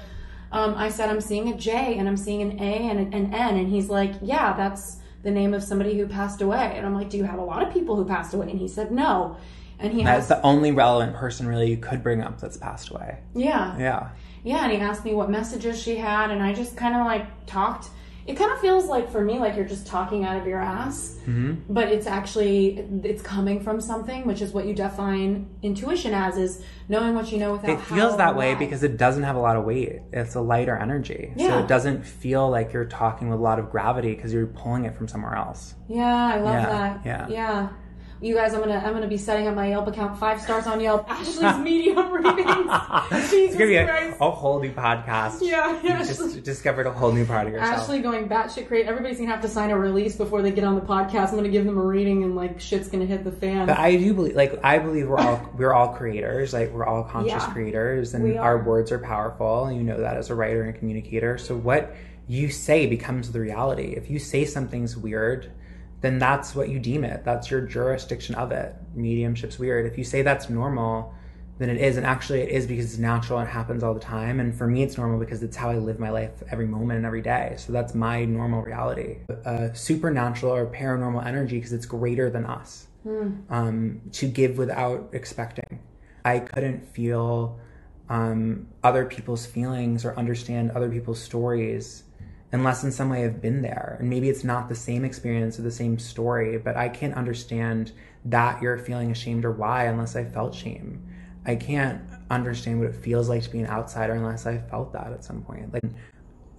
um, 0.51 0.75
I 0.75 0.89
said, 0.89 1.09
I'm 1.09 1.19
seeing 1.19 1.49
a 1.51 1.57
J 1.57 1.97
and 1.97 2.07
I'm 2.07 2.15
seeing 2.15 2.43
an 2.43 2.59
A 2.59 2.89
and 2.91 3.11
an 3.11 3.33
N. 3.33 3.57
And 3.57 3.67
he's 3.69 3.89
like, 3.89 4.11
yeah, 4.21 4.55
that's 4.55 4.97
the 5.23 5.31
name 5.31 5.53
of 5.53 5.63
somebody 5.63 5.97
who 5.97 6.07
passed 6.07 6.41
away. 6.41 6.73
And 6.75 6.85
I'm 6.85 6.93
like, 6.93 7.09
do 7.09 7.17
you 7.17 7.23
have 7.23 7.39
a 7.39 7.43
lot 7.43 7.65
of 7.65 7.73
people 7.73 7.95
who 7.95 8.05
passed 8.05 8.33
away? 8.33 8.49
And 8.49 8.59
he 8.59 8.67
said, 8.67 8.91
no. 8.91 9.37
And 9.79 9.93
he 9.93 10.03
That's 10.03 10.29
asked, 10.31 10.41
the 10.41 10.41
only 10.41 10.71
relevant 10.71 11.15
person 11.15 11.47
really 11.47 11.69
you 11.69 11.77
could 11.77 12.01
bring 12.01 12.21
up 12.21 12.39
that's 12.41 12.57
passed 12.57 12.89
away. 12.89 13.19
yeah. 13.35 13.77
Yeah. 13.77 14.09
Yeah, 14.43 14.63
and 14.63 14.71
he 14.71 14.77
asked 14.79 15.03
me 15.03 15.13
what 15.13 15.29
messages 15.29 15.81
she 15.81 15.97
had, 15.97 16.31
and 16.31 16.41
I 16.41 16.53
just 16.53 16.77
kind 16.77 16.95
of 16.95 17.05
like 17.05 17.45
talked. 17.47 17.89
It 18.27 18.35
kind 18.35 18.51
of 18.51 18.59
feels 18.59 18.87
like 18.87 19.09
for 19.09 19.23
me 19.23 19.39
like 19.39 19.55
you're 19.55 19.65
just 19.65 19.87
talking 19.87 20.25
out 20.25 20.35
of 20.35 20.45
your 20.45 20.59
ass, 20.59 21.17
mm-hmm. 21.21 21.55
but 21.73 21.87
it's 21.87 22.05
actually 22.05 22.79
it's 23.03 23.21
coming 23.21 23.61
from 23.61 23.79
something, 23.79 24.27
which 24.27 24.41
is 24.41 24.51
what 24.51 24.65
you 24.65 24.73
define 24.73 25.49
intuition 25.63 26.13
as 26.13 26.37
is 26.37 26.61
knowing 26.89 27.15
what 27.15 27.31
you 27.31 27.37
know 27.37 27.53
without. 27.53 27.69
It 27.69 27.81
feels 27.81 28.17
that 28.17 28.35
way 28.35 28.53
because 28.53 28.83
it 28.83 28.97
doesn't 28.97 29.23
have 29.23 29.37
a 29.37 29.39
lot 29.39 29.55
of 29.55 29.63
weight. 29.63 30.01
It's 30.11 30.35
a 30.35 30.41
lighter 30.41 30.75
energy. 30.77 31.33
So 31.37 31.59
it 31.59 31.67
doesn't 31.67 32.05
feel 32.05 32.49
like 32.49 32.73
you're 32.73 32.85
talking 32.85 33.29
with 33.29 33.39
a 33.39 33.41
lot 33.41 33.59
of 33.59 33.71
gravity 33.71 34.13
because 34.13 34.33
you're 34.33 34.47
pulling 34.47 34.85
it 34.85 34.95
from 34.95 35.07
somewhere 35.07 35.35
else. 35.35 35.75
yeah, 35.87 36.33
I 36.35 36.39
love 36.39 36.53
Yeah, 36.53 36.69
that. 36.69 37.05
yeah. 37.05 37.27
yeah. 37.29 37.69
You 38.19 38.33
guys, 38.33 38.53
I'm 38.55 38.61
gonna 38.61 38.81
I'm 38.83 38.93
gonna 38.93 39.07
be 39.07 39.17
setting 39.17 39.47
up 39.47 39.53
my 39.53 39.69
Yelp 39.69 39.87
account 39.87 40.17
five 40.17 40.41
stars 40.41 40.65
on 40.65 40.79
Yelp. 40.79 41.05
Ashley's 41.11 41.57
medium 41.59 42.11
readings. 42.11 42.47
It's 43.11 43.53
gonna 43.53 43.65
be 43.67 43.75
a, 43.75 43.85
Christ. 43.85 44.17
a 44.19 44.31
whole 44.31 44.59
new 44.59 44.71
podcast. 44.71 45.37
Yeah, 45.41 45.79
yeah. 45.83 45.99
You 46.01 46.05
just 46.05 46.43
discovered 46.43 46.87
a 46.87 46.91
whole 46.91 47.11
new 47.11 47.25
part 47.25 47.45
of 47.45 47.53
yourself. 47.53 47.81
Ashley 47.81 47.99
going 48.01 48.27
batshit 48.27 48.67
crazy. 48.67 48.87
Everybody's 48.87 49.19
gonna 49.19 49.29
have 49.29 49.41
to 49.41 49.47
sign 49.47 49.69
a 49.69 49.77
release 49.77 50.15
before 50.15 50.41
they 50.41 50.49
get 50.51 50.63
on 50.63 50.73
the 50.73 50.81
podcast. 50.81 51.29
I'm 51.29 51.35
gonna 51.35 51.49
give 51.49 51.65
them 51.65 51.77
a 51.77 51.81
reading, 51.83 52.23
and 52.23 52.35
like 52.35 52.59
shit's 52.59 52.87
gonna 52.87 53.05
hit 53.05 53.23
the 53.23 53.31
fan. 53.31 53.67
But 53.67 53.77
I 53.77 53.95
do 53.97 54.13
believe, 54.15 54.35
like, 54.35 54.59
I 54.63 54.79
believe 54.79 55.07
we're 55.07 55.19
all 55.19 55.49
we're 55.55 55.73
all 55.73 55.89
creators. 55.93 56.53
Like, 56.53 56.71
we're 56.71 56.85
all 56.87 57.03
conscious 57.03 57.33
Yeah. 57.43 57.51
creators, 57.53 58.15
and 58.15 58.37
our 58.39 58.57
words 58.63 58.91
are 58.91 58.99
powerful. 58.99 59.65
And 59.65 59.77
you 59.77 59.83
know 59.83 59.99
that 59.99 60.17
as 60.17 60.31
a 60.31 60.35
writer 60.35 60.63
and 60.63 60.73
communicator. 60.75 61.37
So 61.37 61.55
what 61.55 61.93
you 62.27 62.49
say 62.49 62.87
becomes 62.87 63.31
the 63.31 63.39
reality. 63.39 63.93
If 63.95 64.09
you 64.09 64.17
say 64.17 64.43
something's 64.43 64.97
weird, 64.97 65.51
then 66.07 66.19
that's 66.19 66.55
what 66.55 66.69
you 66.69 66.79
deem 66.79 67.03
it. 67.03 67.25
That's 67.25 67.51
your 67.51 67.61
jurisdiction 67.61 68.35
of 68.35 68.53
it. 68.53 68.73
Mediumship's 68.95 69.59
weird. 69.59 69.85
If 69.85 69.97
you 69.97 70.05
say 70.05 70.21
that's 70.21 70.49
normal, 70.49 71.13
then 71.59 71.69
it 71.69 71.81
is. 71.81 71.97
And 71.97 72.05
actually, 72.05 72.39
it 72.41 72.49
is 72.49 72.65
because 72.65 72.85
it's 72.85 72.97
natural 72.97 73.39
and 73.39 73.47
it 73.49 73.51
happens 73.51 73.83
all 73.83 73.93
the 73.93 73.99
time. 73.99 74.39
And 74.39 74.55
for 74.55 74.67
me, 74.67 74.83
it's 74.83 74.97
normal 74.97 75.19
because 75.19 75.43
it's 75.43 75.57
how 75.57 75.69
I 75.69 75.75
live 75.75 75.99
my 75.99 76.09
life 76.09 76.31
every 76.49 76.65
moment 76.65 76.97
and 76.97 77.05
every 77.05 77.21
day. 77.21 77.55
So 77.57 77.73
that's 77.73 77.93
my 77.93 78.23
normal 78.23 78.61
reality. 78.61 79.17
Uh, 79.45 79.73
supernatural 79.73 80.53
or 80.53 80.65
paranormal 80.67 81.25
energy 81.25 81.57
because 81.57 81.73
it's 81.73 81.85
greater 81.85 82.29
than 82.29 82.45
us 82.45 82.87
um, 83.49 84.01
to 84.13 84.27
give 84.27 84.57
without 84.57 85.09
expecting. 85.11 85.81
I 86.23 86.39
couldn't 86.39 86.87
feel 86.87 87.59
um, 88.09 88.67
other 88.81 89.03
people's 89.05 89.45
feelings 89.45 90.05
or 90.05 90.17
understand 90.17 90.71
other 90.71 90.89
people's 90.89 91.21
stories 91.21 92.03
unless 92.51 92.83
in 92.83 92.91
some 92.91 93.09
way 93.09 93.25
I've 93.25 93.41
been 93.41 93.61
there. 93.61 93.97
And 93.99 94.09
maybe 94.09 94.29
it's 94.29 94.43
not 94.43 94.69
the 94.69 94.75
same 94.75 95.03
experience 95.03 95.59
or 95.59 95.63
the 95.63 95.71
same 95.71 95.99
story, 95.99 96.57
but 96.57 96.77
I 96.77 96.89
can't 96.89 97.13
understand 97.13 97.91
that 98.25 98.61
you're 98.61 98.77
feeling 98.77 99.11
ashamed 99.11 99.45
or 99.45 99.51
why 99.51 99.85
unless 99.85 100.15
I 100.15 100.23
felt 100.23 100.55
shame. 100.55 101.07
I 101.45 101.55
can't 101.55 102.01
understand 102.29 102.79
what 102.79 102.89
it 102.89 102.95
feels 102.95 103.29
like 103.29 103.43
to 103.43 103.49
be 103.49 103.59
an 103.59 103.67
outsider 103.67 104.13
unless 104.13 104.45
I 104.45 104.57
felt 104.57 104.93
that 104.93 105.11
at 105.11 105.23
some 105.23 105.41
point. 105.41 105.73
Like, 105.73 105.83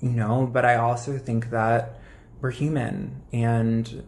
you 0.01 0.11
know, 0.11 0.49
but 0.51 0.65
I 0.65 0.77
also 0.77 1.19
think 1.19 1.51
that 1.51 2.01
we're 2.41 2.51
human 2.51 3.23
and 3.33 4.05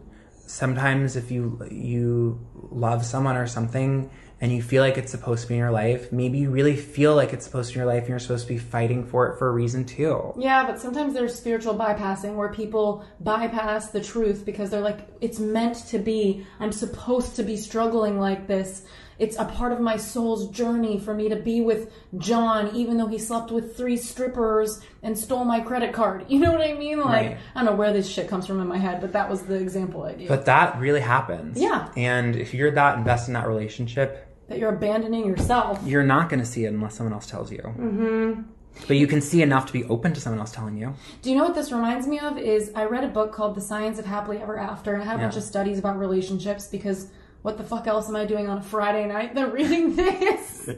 sometimes 0.51 1.15
if 1.15 1.31
you 1.31 1.65
you 1.71 2.39
love 2.71 3.05
someone 3.05 3.37
or 3.37 3.47
something 3.47 4.09
and 4.41 4.51
you 4.51 4.61
feel 4.61 4.81
like 4.81 4.97
it's 4.97 5.11
supposed 5.11 5.43
to 5.43 5.47
be 5.47 5.53
in 5.53 5.59
your 5.59 5.71
life, 5.71 6.11
maybe 6.11 6.39
you 6.39 6.49
really 6.49 6.75
feel 6.75 7.15
like 7.15 7.31
it's 7.31 7.45
supposed 7.45 7.69
to 7.69 7.75
be 7.75 7.79
in 7.79 7.85
your 7.85 7.93
life 7.93 8.01
and 8.01 8.09
you're 8.09 8.19
supposed 8.19 8.47
to 8.47 8.53
be 8.53 8.59
fighting 8.59 9.05
for 9.05 9.27
it 9.27 9.37
for 9.37 9.47
a 9.47 9.51
reason 9.51 9.85
too. 9.85 10.33
Yeah, 10.37 10.65
but 10.65 10.79
sometimes 10.81 11.13
there's 11.13 11.35
spiritual 11.35 11.75
bypassing 11.75 12.35
where 12.35 12.49
people 12.49 13.05
bypass 13.19 13.91
the 13.91 14.01
truth 14.01 14.43
because 14.45 14.71
they're 14.71 14.81
like, 14.81 15.07
it's 15.21 15.39
meant 15.39 15.75
to 15.89 15.99
be. 15.99 16.45
I'm 16.59 16.71
supposed 16.71 17.35
to 17.35 17.43
be 17.43 17.55
struggling 17.55 18.19
like 18.19 18.47
this. 18.47 18.83
It's 19.19 19.37
a 19.37 19.45
part 19.45 19.71
of 19.71 19.79
my 19.79 19.97
soul's 19.97 20.49
journey 20.49 20.97
for 20.97 21.13
me 21.13 21.29
to 21.29 21.35
be 21.35 21.61
with 21.61 21.93
John, 22.17 22.75
even 22.75 22.97
though 22.97 23.05
he 23.05 23.19
slept 23.19 23.51
with 23.51 23.77
three 23.77 23.95
strippers 23.97 24.81
and 25.03 25.15
stole 25.15 25.45
my 25.45 25.59
credit 25.59 25.93
card. 25.93 26.25
You 26.31 26.39
know 26.39 26.51
what 26.51 26.61
I 26.61 26.73
mean? 26.73 26.99
Like, 26.99 27.11
Right. 27.11 27.37
I 27.53 27.59
don't 27.63 27.65
know 27.65 27.75
where 27.77 27.93
this 27.93 28.09
shit 28.09 28.27
comes 28.27 28.47
from 28.47 28.59
in 28.59 28.67
my 28.67 28.79
head, 28.79 28.99
but 28.99 29.13
that 29.13 29.29
was 29.29 29.43
the 29.43 29.53
example 29.53 30.01
I 30.01 30.13
gave. 30.13 30.27
But 30.27 30.45
that 30.45 30.79
really 30.79 31.01
happens. 31.01 31.61
Yeah. 31.61 31.89
And 31.95 32.35
if 32.35 32.55
you're 32.55 32.71
that 32.71 32.97
invested 32.97 33.29
in 33.29 33.33
that 33.33 33.47
relationship, 33.47 34.30
that 34.51 34.59
you're 34.59 34.73
abandoning 34.73 35.25
yourself. 35.25 35.79
you're 35.85 36.03
not 36.03 36.29
going 36.29 36.39
to 36.39 36.45
see 36.45 36.65
it 36.65 36.67
unless 36.67 36.95
someone 36.95 37.13
else 37.13 37.25
tells 37.25 37.51
you. 37.51 37.59
Mm-hmm. 37.59 38.41
But 38.87 38.97
you 38.97 39.07
can 39.07 39.21
see 39.21 39.41
enough 39.41 39.65
to 39.67 39.73
be 39.73 39.83
open 39.85 40.13
to 40.13 40.21
someone 40.21 40.39
else 40.39 40.51
telling 40.51 40.77
you. 40.77 40.93
Do 41.21 41.29
you 41.29 41.35
know 41.37 41.43
what 41.43 41.55
this 41.55 41.71
reminds 41.71 42.07
me 42.07 42.19
of? 42.19 42.37
Is 42.37 42.71
I 42.75 42.85
read 42.85 43.03
a 43.03 43.07
book 43.09 43.33
called 43.33 43.55
The 43.55 43.61
Science 43.61 43.99
of 43.99 44.05
Happily 44.05 44.37
Ever 44.37 44.57
After, 44.57 44.93
and 44.93 45.01
it 45.01 45.05
had 45.05 45.17
a 45.17 45.19
bunch 45.19 45.35
of 45.35 45.43
studies 45.43 45.77
about 45.79 45.99
relationships 45.99 46.67
because 46.67 47.07
what 47.41 47.57
the 47.57 47.63
fuck 47.63 47.87
else 47.87 48.07
am 48.07 48.15
I 48.15 48.25
doing 48.25 48.47
on 48.47 48.59
a 48.59 48.61
Friday 48.61 49.05
night 49.07 49.35
than 49.35 49.51
reading 49.51 49.95
this? 49.97 50.69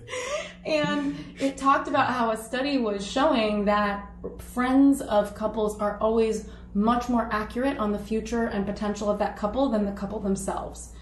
and 0.66 1.16
it 1.40 1.58
talked 1.58 1.88
about 1.88 2.08
how 2.08 2.32
a 2.32 2.38
study 2.38 2.78
was 2.78 3.06
showing 3.06 3.66
that 3.66 4.10
friends 4.40 5.02
of 5.02 5.36
couples 5.36 5.78
are 5.80 5.98
always 6.00 6.50
much 6.74 7.10
more 7.10 7.30
accurate 7.32 7.78
on 7.78 7.92
the 7.92 8.00
future 8.00 8.46
and 8.46 8.66
potential 8.66 9.10
of 9.10 9.20
that 9.20 9.38
couple 9.38 9.70
than 9.70 9.86
the 9.86 9.92
couple 9.92 10.20
themselves. 10.20 10.93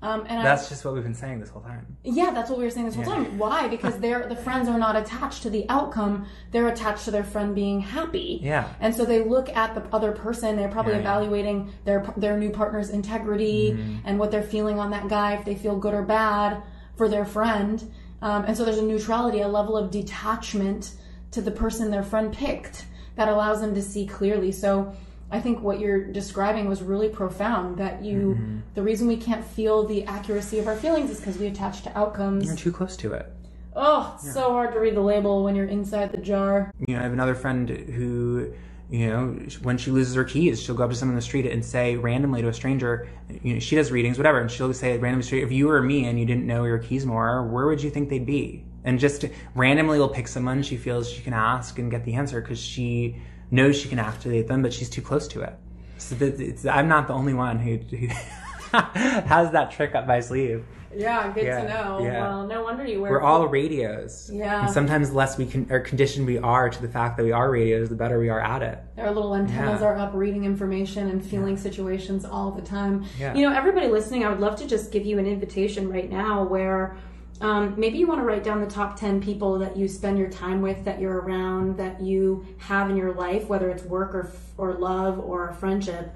Um, 0.00 0.20
and 0.28 0.38
I, 0.38 0.42
That's 0.44 0.68
just 0.68 0.84
what 0.84 0.94
we've 0.94 1.02
been 1.02 1.12
saying 1.14 1.40
this 1.40 1.48
whole 1.50 1.62
time. 1.62 1.96
yeah, 2.04 2.30
that's 2.30 2.48
what 2.50 2.58
we 2.58 2.64
were 2.64 2.70
saying 2.70 2.86
this 2.86 2.94
whole 2.94 3.04
time. 3.04 3.36
Why? 3.36 3.66
Because 3.66 3.98
they're 4.04 4.28
the 4.28 4.36
friends 4.36 4.68
are 4.68 4.78
not 4.78 4.94
attached 4.94 5.42
to 5.42 5.50
the 5.50 5.68
outcome; 5.68 6.26
they're 6.52 6.68
attached 6.68 7.04
to 7.06 7.10
their 7.10 7.24
friend 7.24 7.52
being 7.54 7.80
happy. 7.80 8.38
Yeah. 8.40 8.68
And 8.80 8.94
so 8.94 9.04
they 9.04 9.22
look 9.24 9.48
at 9.56 9.74
the 9.74 9.82
other 9.92 10.12
person. 10.12 10.56
They're 10.56 10.68
probably 10.68 10.92
Yeah, 10.92 10.98
yeah. 11.00 11.16
evaluating 11.18 11.72
their 11.84 12.06
their 12.16 12.36
new 12.38 12.50
partner's 12.50 12.90
integrity 12.90 13.72
Mm-hmm. 13.72 14.06
and 14.06 14.18
what 14.20 14.30
they're 14.30 14.42
feeling 14.42 14.78
on 14.78 14.90
that 14.90 15.08
guy, 15.08 15.34
if 15.34 15.44
they 15.44 15.56
feel 15.56 15.76
good 15.76 15.94
or 15.94 16.02
bad 16.02 16.62
for 16.96 17.08
their 17.08 17.24
friend. 17.24 17.90
Um, 18.22 18.44
and 18.44 18.56
so 18.56 18.64
there's 18.64 18.78
a 18.78 18.82
neutrality, 18.82 19.40
a 19.40 19.48
level 19.48 19.76
of 19.76 19.90
detachment 19.90 20.92
to 21.32 21.40
the 21.40 21.50
person 21.50 21.90
their 21.90 22.02
friend 22.02 22.32
picked 22.32 22.86
that 23.16 23.28
allows 23.28 23.60
them 23.60 23.74
to 23.74 23.82
see 23.82 24.06
clearly. 24.06 24.52
So 24.52 24.94
I 25.30 25.40
think 25.40 25.60
what 25.60 25.78
you're 25.78 26.04
describing 26.04 26.68
was 26.68 26.82
really 26.82 27.08
profound. 27.08 27.76
That 27.78 28.02
you, 28.02 28.18
Mm-hmm. 28.38 28.58
the 28.74 28.82
reason 28.82 29.06
we 29.08 29.16
can't 29.16 29.44
feel 29.44 29.84
the 29.84 30.04
accuracy 30.04 30.58
of 30.58 30.66
our 30.66 30.76
feelings 30.76 31.10
is 31.10 31.18
because 31.18 31.38
we 31.38 31.46
attach 31.46 31.82
to 31.82 31.98
outcomes. 31.98 32.46
You're 32.46 32.56
too 32.56 32.72
close 32.72 32.96
to 32.98 33.12
it. 33.12 33.30
Oh, 33.76 34.12
it's 34.16 34.32
so 34.32 34.50
hard 34.52 34.72
to 34.72 34.80
read 34.80 34.96
the 34.96 35.00
label 35.00 35.44
when 35.44 35.54
you're 35.54 35.66
inside 35.66 36.10
the 36.12 36.18
jar. 36.18 36.72
you 36.86 36.94
know, 36.94 37.00
I 37.00 37.02
have 37.04 37.12
another 37.12 37.34
friend 37.36 37.68
who, 37.68 38.52
you 38.90 39.06
know, 39.08 39.38
when 39.62 39.78
she 39.78 39.90
loses 39.92 40.14
her 40.16 40.24
keys, 40.24 40.60
she'll 40.60 40.74
go 40.74 40.82
up 40.84 40.90
to 40.90 40.96
someone 40.96 41.12
in 41.12 41.16
the 41.18 41.22
street 41.22 41.46
and 41.46 41.64
say 41.64 41.94
randomly 41.94 42.42
to 42.42 42.48
a 42.48 42.52
stranger, 42.54 43.08
you 43.42 43.54
know, 43.54 43.60
she 43.60 43.76
does 43.76 43.92
readings, 43.92 44.16
whatever, 44.18 44.40
and 44.40 44.50
she'll 44.50 44.72
say 44.72 44.92
randomly, 44.98 45.22
to 45.22 45.26
a 45.26 45.28
stranger, 45.28 45.46
if 45.46 45.52
you 45.52 45.68
were 45.68 45.80
me 45.82 46.06
and 46.06 46.18
you 46.18 46.24
didn't 46.26 46.46
know 46.46 46.64
your 46.64 46.78
keys 46.78 47.06
more, 47.06 47.46
where 47.46 47.66
would 47.66 47.80
you 47.82 47.90
think 47.90 48.08
they'd 48.08 48.26
be? 48.26 48.64
And 48.84 48.98
just 48.98 49.26
randomly 49.54 49.98
will 49.98 50.08
pick 50.08 50.26
someone 50.26 50.62
she 50.62 50.76
feels 50.76 51.08
she 51.10 51.22
can 51.22 51.34
ask 51.34 51.78
and 51.78 51.88
get 51.90 52.04
the 52.04 52.14
answer 52.14 52.40
because 52.40 52.58
she 52.58 53.16
knows 53.50 53.76
she 53.78 53.88
can 53.88 53.98
activate 53.98 54.46
them, 54.48 54.62
but 54.62 54.72
she's 54.72 54.90
too 54.90 55.02
close 55.02 55.28
to 55.28 55.42
it. 55.42 55.54
So 55.98 56.70
I'm 56.70 56.88
not 56.88 57.06
the 57.08 57.14
only 57.14 57.34
one 57.34 57.58
who, 57.58 57.76
who 57.76 58.06
has 58.72 59.50
that 59.52 59.70
trick 59.70 59.94
up 59.94 60.06
my 60.06 60.20
sleeve. 60.20 60.64
Yeah, 60.94 61.30
good 61.34 61.44
Yeah, 61.44 61.62
to 61.62 61.68
know. 61.68 62.00
yeah. 62.02 62.20
Well, 62.22 62.46
no 62.46 62.62
wonder 62.62 62.84
you 62.86 63.02
wear. 63.02 63.12
We're 63.12 63.20
all 63.20 63.46
radios. 63.46 64.30
Yeah. 64.32 64.64
And 64.64 64.70
sometimes 64.72 65.10
the 65.10 65.16
less 65.16 65.36
we 65.36 65.44
can, 65.44 65.70
or 65.70 65.80
conditioned 65.80 66.26
we 66.26 66.38
are 66.38 66.70
to 66.70 66.82
the 66.82 66.88
fact 66.88 67.18
that 67.18 67.24
we 67.24 67.30
are 67.32 67.50
radios, 67.50 67.90
the 67.90 67.94
better 67.94 68.18
we 68.18 68.30
are 68.30 68.40
at 68.40 68.62
it. 68.62 68.78
Our 68.96 69.10
little 69.12 69.34
antennas 69.34 69.80
Yeah. 69.82 69.86
are 69.88 69.96
up 69.98 70.12
reading 70.14 70.44
information 70.44 71.10
and 71.10 71.24
feeling 71.24 71.56
situations 71.58 72.24
all 72.24 72.50
the 72.52 72.62
time. 72.62 73.04
Yeah. 73.18 73.34
You 73.34 73.48
know, 73.48 73.54
everybody 73.54 73.88
listening, 73.88 74.24
I 74.24 74.30
would 74.30 74.40
love 74.40 74.56
to 74.60 74.66
just 74.66 74.90
give 74.90 75.04
you 75.04 75.18
an 75.18 75.26
invitation 75.26 75.90
right 75.90 76.10
now 76.10 76.42
where 76.44 76.96
um, 77.40 77.74
maybe 77.78 77.98
you 77.98 78.06
want 78.06 78.20
to 78.20 78.24
write 78.24 78.42
down 78.42 78.60
the 78.60 78.70
top 78.70 78.98
10 78.98 79.20
people 79.20 79.58
that 79.58 79.76
you 79.76 79.88
spend 79.88 80.18
your 80.18 80.30
time 80.30 80.60
with, 80.60 80.84
that 80.84 81.00
you're 81.00 81.20
around, 81.20 81.76
that 81.76 82.00
you 82.00 82.46
have 82.58 82.90
in 82.90 82.96
your 82.96 83.12
life, 83.12 83.46
whether 83.48 83.70
it's 83.70 83.84
work 83.84 84.14
or, 84.14 84.32
or 84.56 84.74
love 84.74 85.18
or 85.18 85.52
friendship, 85.54 86.14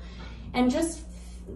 and 0.55 0.71
just 0.71 1.05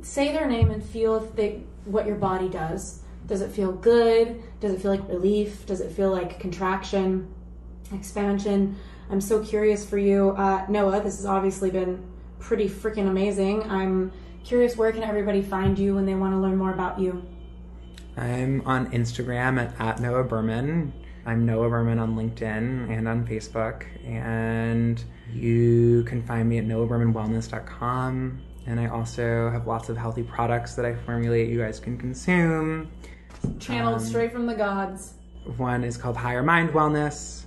say 0.02 0.32
their 0.32 0.48
name 0.48 0.70
and 0.70 0.84
feel 0.84 1.16
if 1.16 1.34
they, 1.34 1.62
what 1.84 2.06
your 2.06 2.16
body 2.16 2.48
does. 2.48 3.02
Does 3.26 3.40
it 3.40 3.50
feel 3.50 3.72
good? 3.72 4.42
Does 4.60 4.72
it 4.72 4.80
feel 4.80 4.92
like 4.92 5.08
relief? 5.08 5.66
Does 5.66 5.80
it 5.80 5.90
feel 5.90 6.12
like 6.12 6.38
contraction? 6.38 7.34
expansion. 7.92 8.76
I'm 9.10 9.20
so 9.20 9.42
curious 9.42 9.88
for 9.88 9.98
you, 9.98 10.30
uh, 10.30 10.66
Noah. 10.68 11.02
This 11.02 11.16
has 11.16 11.26
obviously 11.26 11.70
been 11.70 12.04
pretty 12.38 12.68
freaking 12.68 13.08
amazing. 13.08 13.62
I'm 13.70 14.12
curious 14.44 14.76
where 14.76 14.92
can 14.92 15.02
everybody 15.02 15.42
find 15.42 15.78
you 15.78 15.94
when 15.94 16.06
they 16.06 16.14
want 16.14 16.34
to 16.34 16.38
learn 16.38 16.56
more 16.56 16.72
about 16.72 16.98
you. 16.98 17.24
I'm 18.16 18.62
on 18.64 18.90
Instagram 18.92 19.60
at, 19.60 19.78
at 19.78 20.00
Noah 20.00 20.24
Berman. 20.24 20.92
I'm 21.26 21.44
Noah 21.44 21.68
Berman 21.68 21.98
on 21.98 22.16
LinkedIn 22.16 22.90
and 22.90 23.06
on 23.06 23.26
Facebook. 23.26 23.84
And 24.06 25.02
you 25.34 26.04
can 26.04 26.22
find 26.22 26.48
me 26.48 26.58
at 26.58 26.64
noahbermanwellness.com. 26.64 28.42
And 28.66 28.80
I 28.80 28.86
also 28.86 29.50
have 29.50 29.66
lots 29.66 29.88
of 29.88 29.96
healthy 29.96 30.22
products 30.22 30.74
that 30.76 30.86
I 30.86 30.94
formulate 30.94 31.50
you 31.50 31.58
guys 31.58 31.78
can 31.78 31.98
consume. 31.98 32.90
Channeled 33.60 34.00
um, 34.00 34.00
straight 34.00 34.32
from 34.32 34.46
the 34.46 34.54
gods. 34.54 35.14
One 35.56 35.84
is 35.84 35.96
called 35.96 36.16
Higher 36.16 36.42
Mind 36.42 36.70
Wellness, 36.70 37.44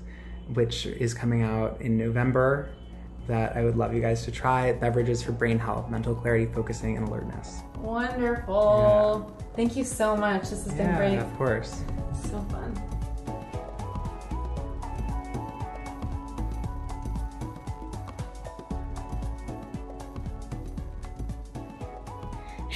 which 0.54 0.86
is 0.86 1.14
coming 1.14 1.42
out 1.42 1.82
in 1.82 1.98
November. 1.98 2.70
That 3.30 3.56
I 3.56 3.64
would 3.64 3.78
love 3.78 3.94
you 3.94 4.02
guys 4.02 4.26
to 4.26 4.32
try. 4.32 4.74
Beverages 4.74 5.22
for 5.22 5.32
brain 5.32 5.60
health, 5.60 5.88
mental 5.88 6.16
clarity, 6.16 6.48
focusing, 6.48 6.98
and 6.98 7.08
alertness. 7.08 7.62
Wonderful. 7.78 9.32
Yeah. 9.38 9.46
Thank 9.56 9.78
you 9.78 9.84
so 9.84 10.18
much. 10.18 10.50
This 10.50 10.66
has 10.66 10.76
yeah, 10.76 10.88
been 10.88 10.96
great. 10.98 11.20
Of 11.20 11.38
course. 11.38 11.84
So 12.24 12.42
fun. 12.50 12.89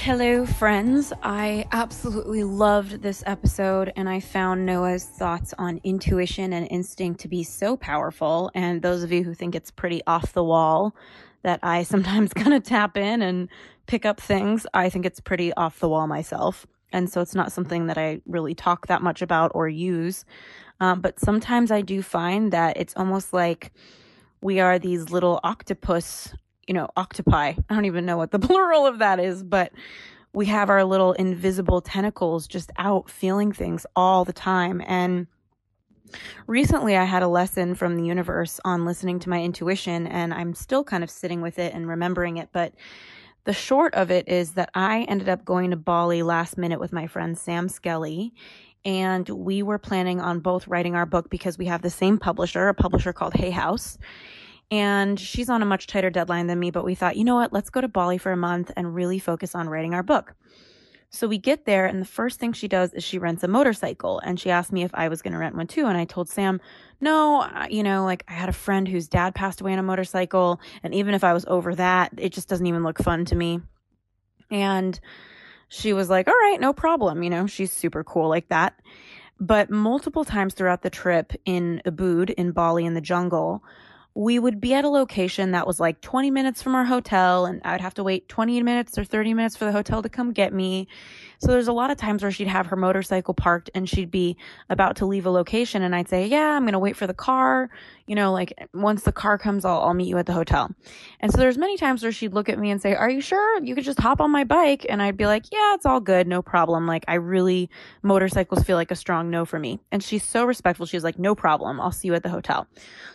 Hello, 0.04 0.44
friends. 0.44 1.14
I 1.22 1.66
absolutely 1.72 2.44
loved 2.44 3.00
this 3.00 3.22
episode, 3.24 3.90
and 3.96 4.06
I 4.06 4.20
found 4.20 4.66
Noah's 4.66 5.06
thoughts 5.06 5.54
on 5.56 5.80
intuition 5.82 6.52
and 6.52 6.68
instinct 6.70 7.20
to 7.20 7.28
be 7.28 7.42
so 7.42 7.74
powerful. 7.78 8.50
And 8.54 8.82
those 8.82 9.02
of 9.02 9.10
you 9.12 9.24
who 9.24 9.32
think 9.32 9.54
it's 9.54 9.70
pretty 9.70 10.02
off 10.06 10.34
the 10.34 10.44
wall 10.44 10.94
that 11.42 11.60
I 11.62 11.82
sometimes 11.94 12.34
kind 12.34 12.52
of 12.52 12.62
tap 12.62 12.98
in 12.98 13.22
and 13.22 13.48
pick 13.86 14.04
up 14.04 14.20
things, 14.20 14.66
I 14.74 14.90
think 14.90 15.06
it's 15.06 15.20
pretty 15.20 15.54
off 15.54 15.80
the 15.80 15.88
wall 15.88 16.06
myself. 16.06 16.66
And 16.92 17.08
so 17.08 17.22
it's 17.22 17.34
not 17.34 17.50
something 17.50 17.86
that 17.86 17.96
I 17.96 18.20
really 18.26 18.54
talk 18.54 18.88
that 18.88 19.00
much 19.00 19.22
about 19.22 19.52
or 19.54 19.70
use. 19.70 20.26
Um, 20.80 21.00
but 21.00 21.18
sometimes 21.18 21.70
I 21.70 21.80
do 21.80 22.02
find 22.02 22.52
that 22.52 22.76
it's 22.76 22.92
almost 22.94 23.32
like 23.32 23.72
we 24.42 24.60
are 24.60 24.78
these 24.78 25.08
little 25.08 25.40
octopus 25.42 26.34
you 26.66 26.74
know, 26.74 26.88
octopi. 26.96 27.54
I 27.68 27.74
don't 27.74 27.84
even 27.84 28.06
know 28.06 28.16
what 28.16 28.30
the 28.30 28.38
plural 28.40 28.86
of 28.86 28.98
that 28.98 29.20
is, 29.20 29.42
but 29.42 29.72
we 30.32 30.46
have 30.46 30.68
our 30.68 30.84
little 30.84 31.12
invisible 31.12 31.80
tentacles 31.80 32.46
just 32.46 32.70
out 32.76 33.08
feeling 33.08 33.52
things 33.52 33.86
all 33.94 34.24
the 34.24 34.32
time. 34.32 34.82
And 34.86 35.28
recently 36.46 36.96
I 36.96 37.04
had 37.04 37.22
a 37.22 37.28
lesson 37.28 37.74
from 37.74 37.96
the 37.96 38.04
universe 38.04 38.60
on 38.64 38.84
listening 38.84 39.20
to 39.20 39.30
my 39.30 39.42
intuition, 39.42 40.06
and 40.06 40.34
I'm 40.34 40.54
still 40.54 40.84
kind 40.84 41.04
of 41.04 41.10
sitting 41.10 41.40
with 41.40 41.58
it 41.58 41.72
and 41.72 41.88
remembering 41.88 42.36
it. 42.38 42.48
But 42.52 42.74
the 43.44 43.52
short 43.52 43.94
of 43.94 44.10
it 44.10 44.28
is 44.28 44.52
that 44.52 44.70
I 44.74 45.02
ended 45.02 45.28
up 45.28 45.44
going 45.44 45.70
to 45.70 45.76
Bali 45.76 46.22
last 46.22 46.58
minute 46.58 46.80
with 46.80 46.92
my 46.92 47.06
friend 47.06 47.38
Sam 47.38 47.68
Skelly. 47.68 48.34
And 48.86 49.26
we 49.28 49.62
were 49.62 49.78
planning 49.78 50.20
on 50.20 50.40
both 50.40 50.68
writing 50.68 50.94
our 50.94 51.06
book 51.06 51.30
because 51.30 51.56
we 51.56 51.66
have 51.66 51.80
the 51.80 51.90
same 51.90 52.18
publisher, 52.18 52.68
a 52.68 52.74
publisher 52.74 53.12
called 53.14 53.34
Hay 53.34 53.50
House 53.50 53.96
and 54.70 55.18
she's 55.18 55.50
on 55.50 55.62
a 55.62 55.66
much 55.66 55.86
tighter 55.86 56.10
deadline 56.10 56.46
than 56.46 56.58
me, 56.58 56.70
but 56.70 56.84
we 56.84 56.94
thought, 56.94 57.16
you 57.16 57.24
know 57.24 57.36
what, 57.36 57.52
let's 57.52 57.70
go 57.70 57.80
to 57.80 57.88
Bali 57.88 58.18
for 58.18 58.32
a 58.32 58.36
month 58.36 58.70
and 58.76 58.94
really 58.94 59.18
focus 59.18 59.54
on 59.54 59.68
writing 59.68 59.94
our 59.94 60.02
book. 60.02 60.34
So 61.14 61.28
we 61.28 61.38
get 61.38 61.64
there, 61.64 61.86
and 61.86 62.00
the 62.00 62.06
first 62.06 62.40
thing 62.40 62.52
she 62.52 62.66
does 62.66 62.92
is 62.92 63.04
she 63.04 63.18
rents 63.18 63.44
a 63.44 63.48
motorcycle. 63.48 64.18
And 64.18 64.40
she 64.40 64.50
asked 64.50 64.72
me 64.72 64.82
if 64.82 64.90
I 64.94 65.06
was 65.06 65.22
going 65.22 65.32
to 65.32 65.38
rent 65.38 65.54
one 65.54 65.68
too. 65.68 65.86
And 65.86 65.96
I 65.96 66.06
told 66.06 66.28
Sam, 66.28 66.60
no, 67.00 67.48
you 67.70 67.84
know, 67.84 68.04
like 68.04 68.24
I 68.26 68.32
had 68.32 68.48
a 68.48 68.52
friend 68.52 68.88
whose 68.88 69.06
dad 69.06 69.32
passed 69.32 69.60
away 69.60 69.72
on 69.72 69.78
a 69.78 69.84
motorcycle. 69.84 70.60
And 70.82 70.92
even 70.92 71.14
if 71.14 71.22
I 71.22 71.32
was 71.32 71.44
over 71.46 71.72
that, 71.76 72.10
it 72.16 72.32
just 72.32 72.48
doesn't 72.48 72.66
even 72.66 72.82
look 72.82 72.98
fun 72.98 73.26
to 73.26 73.36
me. 73.36 73.60
And 74.50 74.98
she 75.68 75.92
was 75.92 76.10
like, 76.10 76.26
all 76.26 76.34
right, 76.34 76.60
no 76.60 76.72
problem. 76.72 77.22
You 77.22 77.30
know, 77.30 77.46
she's 77.46 77.70
super 77.70 78.02
cool 78.02 78.28
like 78.28 78.48
that. 78.48 78.80
But 79.38 79.70
multiple 79.70 80.24
times 80.24 80.54
throughout 80.54 80.82
the 80.82 80.90
trip 80.90 81.32
in 81.44 81.80
Ubud, 81.86 82.30
in 82.30 82.50
Bali, 82.50 82.84
in 82.84 82.94
the 82.94 83.00
jungle, 83.00 83.62
we 84.14 84.38
would 84.38 84.60
be 84.60 84.74
at 84.74 84.84
a 84.84 84.88
location 84.88 85.50
that 85.50 85.66
was 85.66 85.80
like 85.80 86.00
20 86.00 86.30
minutes 86.30 86.62
from 86.62 86.74
our 86.74 86.84
hotel 86.84 87.46
and 87.46 87.60
I'd 87.64 87.80
have 87.80 87.94
to 87.94 88.04
wait 88.04 88.28
20 88.28 88.62
minutes 88.62 88.96
or 88.96 89.04
30 89.04 89.34
minutes 89.34 89.56
for 89.56 89.64
the 89.64 89.72
hotel 89.72 90.02
to 90.02 90.08
come 90.08 90.32
get 90.32 90.52
me. 90.52 90.86
So 91.44 91.50
there's 91.50 91.68
a 91.68 91.74
lot 91.74 91.90
of 91.90 91.98
times 91.98 92.22
where 92.22 92.32
she'd 92.32 92.48
have 92.48 92.68
her 92.68 92.76
motorcycle 92.76 93.34
parked 93.34 93.68
and 93.74 93.86
she'd 93.86 94.10
be 94.10 94.38
about 94.70 94.96
to 94.96 95.04
leave 95.04 95.26
a 95.26 95.30
location 95.30 95.82
and 95.82 95.94
I'd 95.94 96.08
say, 96.08 96.26
"Yeah, 96.26 96.56
I'm 96.56 96.62
going 96.62 96.72
to 96.72 96.78
wait 96.78 96.96
for 96.96 97.06
the 97.06 97.12
car." 97.12 97.68
You 98.06 98.14
know, 98.14 98.32
like 98.32 98.54
once 98.72 99.02
the 99.02 99.12
car 99.12 99.36
comes, 99.36 99.66
I'll 99.66 99.80
I'll 99.80 99.92
meet 99.92 100.08
you 100.08 100.16
at 100.16 100.24
the 100.24 100.32
hotel. 100.32 100.70
And 101.20 101.30
so 101.30 101.36
there's 101.36 101.58
many 101.58 101.76
times 101.76 102.02
where 102.02 102.12
she'd 102.12 102.32
look 102.32 102.48
at 102.48 102.58
me 102.58 102.70
and 102.70 102.80
say, 102.80 102.94
"Are 102.94 103.10
you 103.10 103.20
sure? 103.20 103.62
You 103.62 103.74
could 103.74 103.84
just 103.84 104.00
hop 104.00 104.22
on 104.22 104.30
my 104.30 104.44
bike." 104.44 104.86
And 104.88 105.02
I'd 105.02 105.18
be 105.18 105.26
like, 105.26 105.44
"Yeah, 105.52 105.74
it's 105.74 105.84
all 105.84 106.00
good, 106.00 106.26
no 106.26 106.40
problem." 106.40 106.86
Like 106.86 107.04
I 107.08 107.16
really 107.16 107.68
motorcycles 108.02 108.62
feel 108.62 108.76
like 108.76 108.90
a 108.90 108.96
strong 108.96 109.28
no 109.28 109.44
for 109.44 109.58
me. 109.58 109.80
And 109.92 110.02
she's 110.02 110.24
so 110.24 110.46
respectful. 110.46 110.86
She's 110.86 111.04
like, 111.04 111.18
"No 111.18 111.34
problem. 111.34 111.78
I'll 111.78 111.92
see 111.92 112.08
you 112.08 112.14
at 112.14 112.22
the 112.22 112.30
hotel." 112.30 112.66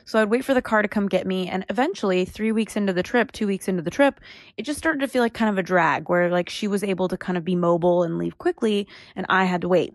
So 0.05 0.21
I'd 0.21 0.29
wait 0.29 0.45
for 0.45 0.53
the 0.53 0.61
car 0.61 0.83
to 0.83 0.87
come 0.87 1.07
get 1.07 1.25
me 1.25 1.47
and 1.47 1.65
eventually 1.69 2.25
3 2.25 2.51
weeks 2.51 2.75
into 2.75 2.93
the 2.93 3.03
trip, 3.03 3.31
2 3.31 3.47
weeks 3.47 3.67
into 3.67 3.81
the 3.81 3.91
trip, 3.91 4.19
it 4.57 4.63
just 4.63 4.77
started 4.77 4.99
to 4.99 5.07
feel 5.07 5.23
like 5.23 5.33
kind 5.33 5.49
of 5.49 5.57
a 5.57 5.63
drag 5.63 6.09
where 6.09 6.29
like 6.29 6.49
she 6.49 6.67
was 6.67 6.83
able 6.83 7.07
to 7.07 7.17
kind 7.17 7.37
of 7.37 7.43
be 7.43 7.55
mobile 7.55 8.03
and 8.03 8.18
leave 8.19 8.37
quickly 8.37 8.87
and 9.15 9.25
I 9.29 9.45
had 9.45 9.61
to 9.61 9.69
wait. 9.69 9.93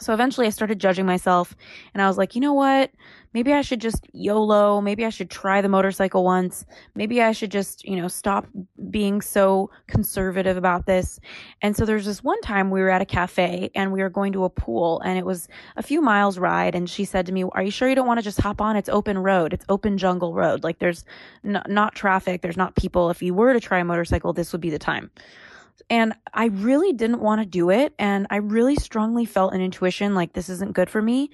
So 0.00 0.12
eventually 0.14 0.46
I 0.46 0.50
started 0.50 0.80
judging 0.80 1.06
myself 1.06 1.54
and 1.92 2.02
I 2.02 2.08
was 2.08 2.16
like, 2.16 2.34
you 2.34 2.40
know 2.40 2.54
what? 2.54 2.90
Maybe 3.34 3.52
I 3.52 3.60
should 3.60 3.80
just 3.80 4.06
YOLO. 4.12 4.80
Maybe 4.80 5.04
I 5.04 5.10
should 5.10 5.30
try 5.30 5.60
the 5.60 5.68
motorcycle 5.68 6.24
once. 6.24 6.64
Maybe 6.94 7.22
I 7.22 7.32
should 7.32 7.50
just, 7.50 7.84
you 7.84 7.96
know, 7.96 8.08
stop 8.08 8.46
being 8.90 9.20
so 9.20 9.70
conservative 9.86 10.56
about 10.56 10.86
this. 10.86 11.20
And 11.60 11.76
so 11.76 11.84
there's 11.84 12.06
this 12.06 12.24
one 12.24 12.40
time 12.40 12.70
we 12.70 12.80
were 12.80 12.90
at 12.90 13.02
a 13.02 13.06
cafe 13.06 13.70
and 13.74 13.92
we 13.92 14.02
were 14.02 14.10
going 14.10 14.32
to 14.32 14.44
a 14.44 14.50
pool 14.50 15.00
and 15.00 15.18
it 15.18 15.26
was 15.26 15.46
a 15.76 15.82
few 15.82 16.00
miles 16.00 16.38
ride. 16.38 16.74
And 16.74 16.88
she 16.88 17.04
said 17.04 17.26
to 17.26 17.32
me, 17.32 17.44
Are 17.52 17.62
you 17.62 17.70
sure 17.70 17.88
you 17.88 17.94
don't 17.94 18.06
want 18.06 18.18
to 18.18 18.24
just 18.24 18.40
hop 18.40 18.60
on? 18.60 18.76
It's 18.76 18.88
open 18.88 19.18
road. 19.18 19.52
It's 19.52 19.64
open 19.68 19.98
jungle 19.98 20.34
road. 20.34 20.64
Like 20.64 20.78
there's 20.78 21.04
n- 21.44 21.62
not 21.68 21.94
traffic. 21.94 22.42
There's 22.42 22.56
not 22.56 22.76
people. 22.76 23.10
If 23.10 23.22
you 23.22 23.34
were 23.34 23.52
to 23.52 23.60
try 23.60 23.78
a 23.78 23.84
motorcycle, 23.84 24.32
this 24.32 24.52
would 24.52 24.60
be 24.60 24.70
the 24.70 24.78
time. 24.78 25.10
And 25.92 26.14
I 26.32 26.46
really 26.46 26.94
didn't 26.94 27.20
want 27.20 27.42
to 27.42 27.46
do 27.46 27.68
it. 27.68 27.92
And 27.98 28.26
I 28.30 28.36
really 28.36 28.76
strongly 28.76 29.26
felt 29.26 29.52
an 29.52 29.60
intuition 29.60 30.14
like 30.14 30.32
this 30.32 30.48
isn't 30.48 30.72
good 30.72 30.88
for 30.88 31.02
me. 31.02 31.28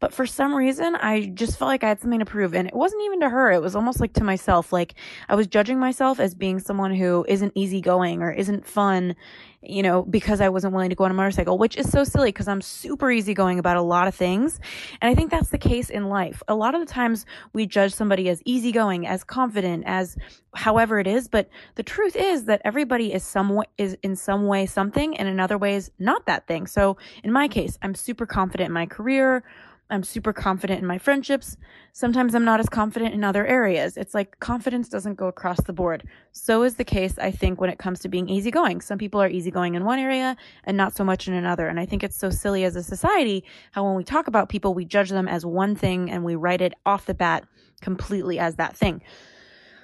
But 0.00 0.12
for 0.12 0.26
some 0.26 0.54
reason, 0.54 0.96
I 0.96 1.30
just 1.32 1.58
felt 1.58 1.70
like 1.70 1.82
I 1.82 1.88
had 1.88 1.98
something 1.98 2.18
to 2.18 2.26
prove. 2.26 2.54
And 2.54 2.68
it 2.68 2.74
wasn't 2.74 3.04
even 3.04 3.20
to 3.20 3.30
her, 3.30 3.50
it 3.52 3.62
was 3.62 3.74
almost 3.74 4.00
like 4.00 4.12
to 4.12 4.22
myself. 4.22 4.70
Like 4.70 4.96
I 5.30 5.34
was 5.34 5.46
judging 5.46 5.78
myself 5.80 6.20
as 6.20 6.34
being 6.34 6.58
someone 6.58 6.94
who 6.94 7.24
isn't 7.26 7.52
easygoing 7.54 8.20
or 8.20 8.30
isn't 8.30 8.66
fun 8.66 9.16
you 9.62 9.82
know, 9.82 10.02
because 10.02 10.40
I 10.40 10.48
wasn't 10.48 10.74
willing 10.74 10.90
to 10.90 10.96
go 10.96 11.04
on 11.04 11.10
a 11.10 11.14
motorcycle, 11.14 11.56
which 11.56 11.76
is 11.76 11.90
so 11.90 12.02
silly 12.02 12.28
because 12.28 12.48
I'm 12.48 12.60
super 12.60 13.10
easygoing 13.10 13.58
about 13.58 13.76
a 13.76 13.82
lot 13.82 14.08
of 14.08 14.14
things. 14.14 14.58
And 15.00 15.08
I 15.10 15.14
think 15.14 15.30
that's 15.30 15.50
the 15.50 15.58
case 15.58 15.88
in 15.88 16.08
life. 16.08 16.42
A 16.48 16.54
lot 16.54 16.74
of 16.74 16.80
the 16.80 16.92
times 16.92 17.26
we 17.52 17.66
judge 17.66 17.94
somebody 17.94 18.28
as 18.28 18.42
easygoing, 18.44 19.06
as 19.06 19.22
confident, 19.22 19.84
as 19.86 20.16
however 20.54 20.98
it 20.98 21.06
is, 21.06 21.28
but 21.28 21.48
the 21.76 21.82
truth 21.82 22.16
is 22.16 22.44
that 22.46 22.60
everybody 22.64 23.12
is 23.12 23.22
some 23.22 23.62
is 23.78 23.96
in 24.02 24.16
some 24.16 24.46
way 24.46 24.66
something 24.66 25.16
and 25.16 25.28
in 25.28 25.38
other 25.38 25.56
ways 25.56 25.90
not 25.98 26.26
that 26.26 26.46
thing. 26.46 26.66
So 26.66 26.96
in 27.22 27.32
my 27.32 27.48
case, 27.48 27.78
I'm 27.82 27.94
super 27.94 28.26
confident 28.26 28.66
in 28.68 28.72
my 28.72 28.86
career. 28.86 29.44
I'm 29.92 30.02
super 30.02 30.32
confident 30.32 30.80
in 30.80 30.86
my 30.86 30.96
friendships. 30.96 31.58
Sometimes 31.92 32.34
I'm 32.34 32.46
not 32.46 32.60
as 32.60 32.68
confident 32.70 33.12
in 33.12 33.22
other 33.22 33.46
areas. 33.46 33.98
It's 33.98 34.14
like 34.14 34.40
confidence 34.40 34.88
doesn't 34.88 35.16
go 35.16 35.26
across 35.26 35.60
the 35.60 35.74
board. 35.74 36.08
So 36.32 36.62
is 36.62 36.76
the 36.76 36.84
case, 36.84 37.18
I 37.18 37.30
think, 37.30 37.60
when 37.60 37.68
it 37.68 37.78
comes 37.78 38.00
to 38.00 38.08
being 38.08 38.26
easygoing. 38.30 38.80
Some 38.80 38.96
people 38.96 39.20
are 39.20 39.28
easygoing 39.28 39.74
in 39.74 39.84
one 39.84 39.98
area 39.98 40.34
and 40.64 40.78
not 40.78 40.96
so 40.96 41.04
much 41.04 41.28
in 41.28 41.34
another. 41.34 41.68
And 41.68 41.78
I 41.78 41.84
think 41.84 42.02
it's 42.02 42.16
so 42.16 42.30
silly 42.30 42.64
as 42.64 42.74
a 42.74 42.82
society 42.82 43.44
how 43.72 43.84
when 43.84 43.94
we 43.94 44.02
talk 44.02 44.28
about 44.28 44.48
people, 44.48 44.72
we 44.72 44.86
judge 44.86 45.10
them 45.10 45.28
as 45.28 45.44
one 45.44 45.76
thing 45.76 46.10
and 46.10 46.24
we 46.24 46.36
write 46.36 46.62
it 46.62 46.72
off 46.86 47.04
the 47.04 47.12
bat 47.12 47.44
completely 47.82 48.38
as 48.38 48.56
that 48.56 48.74
thing. 48.74 49.02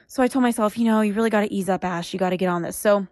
So 0.07 0.23
I 0.23 0.29
told 0.29 0.43
myself, 0.43 0.79
you 0.79 0.87
know, 0.87 1.03
you 1.03 1.13
really 1.13 1.29
got 1.29 1.43
to 1.43 1.53
ease 1.53 1.69
up, 1.69 1.85
Ash. 1.85 2.15
You 2.15 2.19
got 2.19 2.31
to 2.31 2.39
get 2.39 2.49
on 2.49 2.63
this. 2.63 2.79
So 2.79 3.07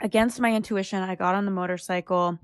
against 0.00 0.38
my 0.38 0.54
intuition, 0.54 1.02
I 1.02 1.16
got 1.16 1.34
on 1.34 1.46
the 1.46 1.50
motorcycle 1.50 2.38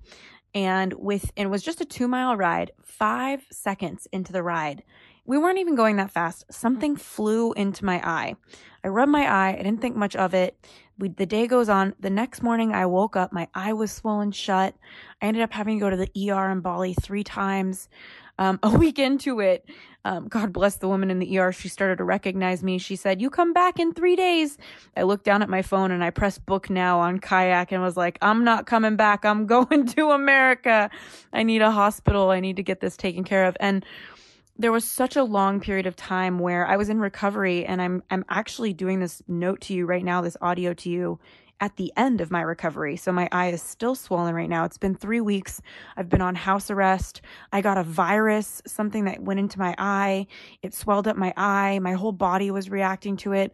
and 0.54 0.94
with 0.94 1.32
it 1.36 1.50
was 1.50 1.62
just 1.62 1.80
a 1.80 1.84
two 1.84 2.08
mile 2.08 2.36
ride 2.36 2.72
five 2.82 3.44
seconds 3.50 4.06
into 4.12 4.32
the 4.32 4.42
ride. 4.42 4.82
We 5.26 5.38
weren't 5.38 5.58
even 5.58 5.74
going 5.74 5.96
that 5.96 6.10
fast. 6.10 6.44
Something 6.52 6.96
flew 6.96 7.54
into 7.54 7.84
my 7.84 7.96
eye. 8.06 8.36
I 8.84 8.88
rubbed 8.88 9.10
my 9.10 9.26
eye. 9.26 9.56
I 9.58 9.62
didn't 9.62 9.80
think 9.80 9.96
much 9.96 10.14
of 10.14 10.34
it. 10.34 10.54
We, 10.98 11.08
the 11.08 11.24
day 11.24 11.46
goes 11.46 11.70
on. 11.70 11.94
The 11.98 12.10
next 12.10 12.42
morning 12.42 12.72
i 12.72 12.84
woke 12.84 13.16
up. 13.16 13.32
My 13.32 13.48
eye 13.54 13.72
was 13.72 13.90
swollen 13.90 14.32
shut. 14.32 14.74
I 15.22 15.26
ended 15.26 15.42
up 15.42 15.52
having 15.52 15.78
to 15.78 15.80
go 15.80 15.90
to 15.90 15.96
the 15.96 16.30
er 16.30 16.50
in 16.50 16.60
bali 16.60 16.94
three 16.94 17.24
times 17.24 17.88
um, 18.38 18.58
a 18.62 18.70
week 18.70 18.98
into 18.98 19.40
it 19.40 19.64
um, 20.06 20.28
God 20.28 20.52
bless 20.52 20.76
the 20.76 20.88
woman 20.88 21.10
in 21.10 21.18
the 21.18 21.38
ER. 21.38 21.50
She 21.50 21.68
started 21.68 21.96
to 21.96 22.04
recognize 22.04 22.62
me. 22.62 22.76
She 22.78 22.94
said, 22.94 23.22
You 23.22 23.30
come 23.30 23.52
back 23.54 23.78
in 23.78 23.94
three 23.94 24.16
days. 24.16 24.58
I 24.96 25.02
looked 25.02 25.24
down 25.24 25.42
at 25.42 25.48
my 25.48 25.62
phone 25.62 25.90
and 25.90 26.04
I 26.04 26.10
pressed 26.10 26.44
book 26.44 26.68
now 26.68 27.00
on 27.00 27.18
kayak 27.18 27.72
and 27.72 27.82
was 27.82 27.96
like, 27.96 28.18
I'm 28.20 28.44
not 28.44 28.66
coming 28.66 28.96
back. 28.96 29.24
I'm 29.24 29.46
going 29.54 29.86
to 29.86 30.10
America. 30.10 30.90
I 31.32 31.42
need 31.42 31.62
a 31.62 31.70
hospital. 31.70 32.30
I 32.30 32.40
need 32.40 32.56
to 32.56 32.62
get 32.62 32.80
this 32.80 32.96
taken 32.96 33.24
care 33.24 33.46
of. 33.46 33.56
And 33.60 33.84
there 34.58 34.72
was 34.72 34.84
such 34.84 35.16
a 35.16 35.24
long 35.24 35.58
period 35.58 35.86
of 35.86 35.96
time 35.96 36.38
where 36.38 36.66
I 36.66 36.76
was 36.76 36.88
in 36.88 37.00
recovery 37.00 37.64
and 37.64 37.80
I'm 37.80 38.02
I'm 38.10 38.24
actually 38.28 38.74
doing 38.74 39.00
this 39.00 39.22
note 39.26 39.62
to 39.62 39.74
you 39.74 39.86
right 39.86 40.04
now, 40.04 40.20
this 40.20 40.36
audio 40.40 40.74
to 40.74 40.90
you 40.90 41.18
at 41.60 41.76
the 41.76 41.92
end 41.96 42.20
of 42.20 42.30
my 42.30 42.40
recovery. 42.40 42.96
So 42.96 43.12
my 43.12 43.28
eye 43.32 43.48
is 43.48 43.62
still 43.62 43.94
swollen 43.94 44.34
right 44.34 44.48
now. 44.48 44.64
It's 44.64 44.78
been 44.78 44.94
three 44.94 45.20
weeks. 45.20 45.62
I've 45.96 46.08
been 46.08 46.20
on 46.20 46.34
house 46.34 46.70
arrest. 46.70 47.22
I 47.52 47.60
got 47.60 47.78
a 47.78 47.82
virus, 47.82 48.60
something 48.66 49.04
that 49.04 49.22
went 49.22 49.40
into 49.40 49.58
my 49.58 49.74
eye. 49.78 50.26
It 50.62 50.74
swelled 50.74 51.08
up 51.08 51.16
my 51.16 51.32
eye. 51.36 51.78
My 51.78 51.92
whole 51.92 52.12
body 52.12 52.50
was 52.50 52.70
reacting 52.70 53.16
to 53.18 53.32
it. 53.32 53.52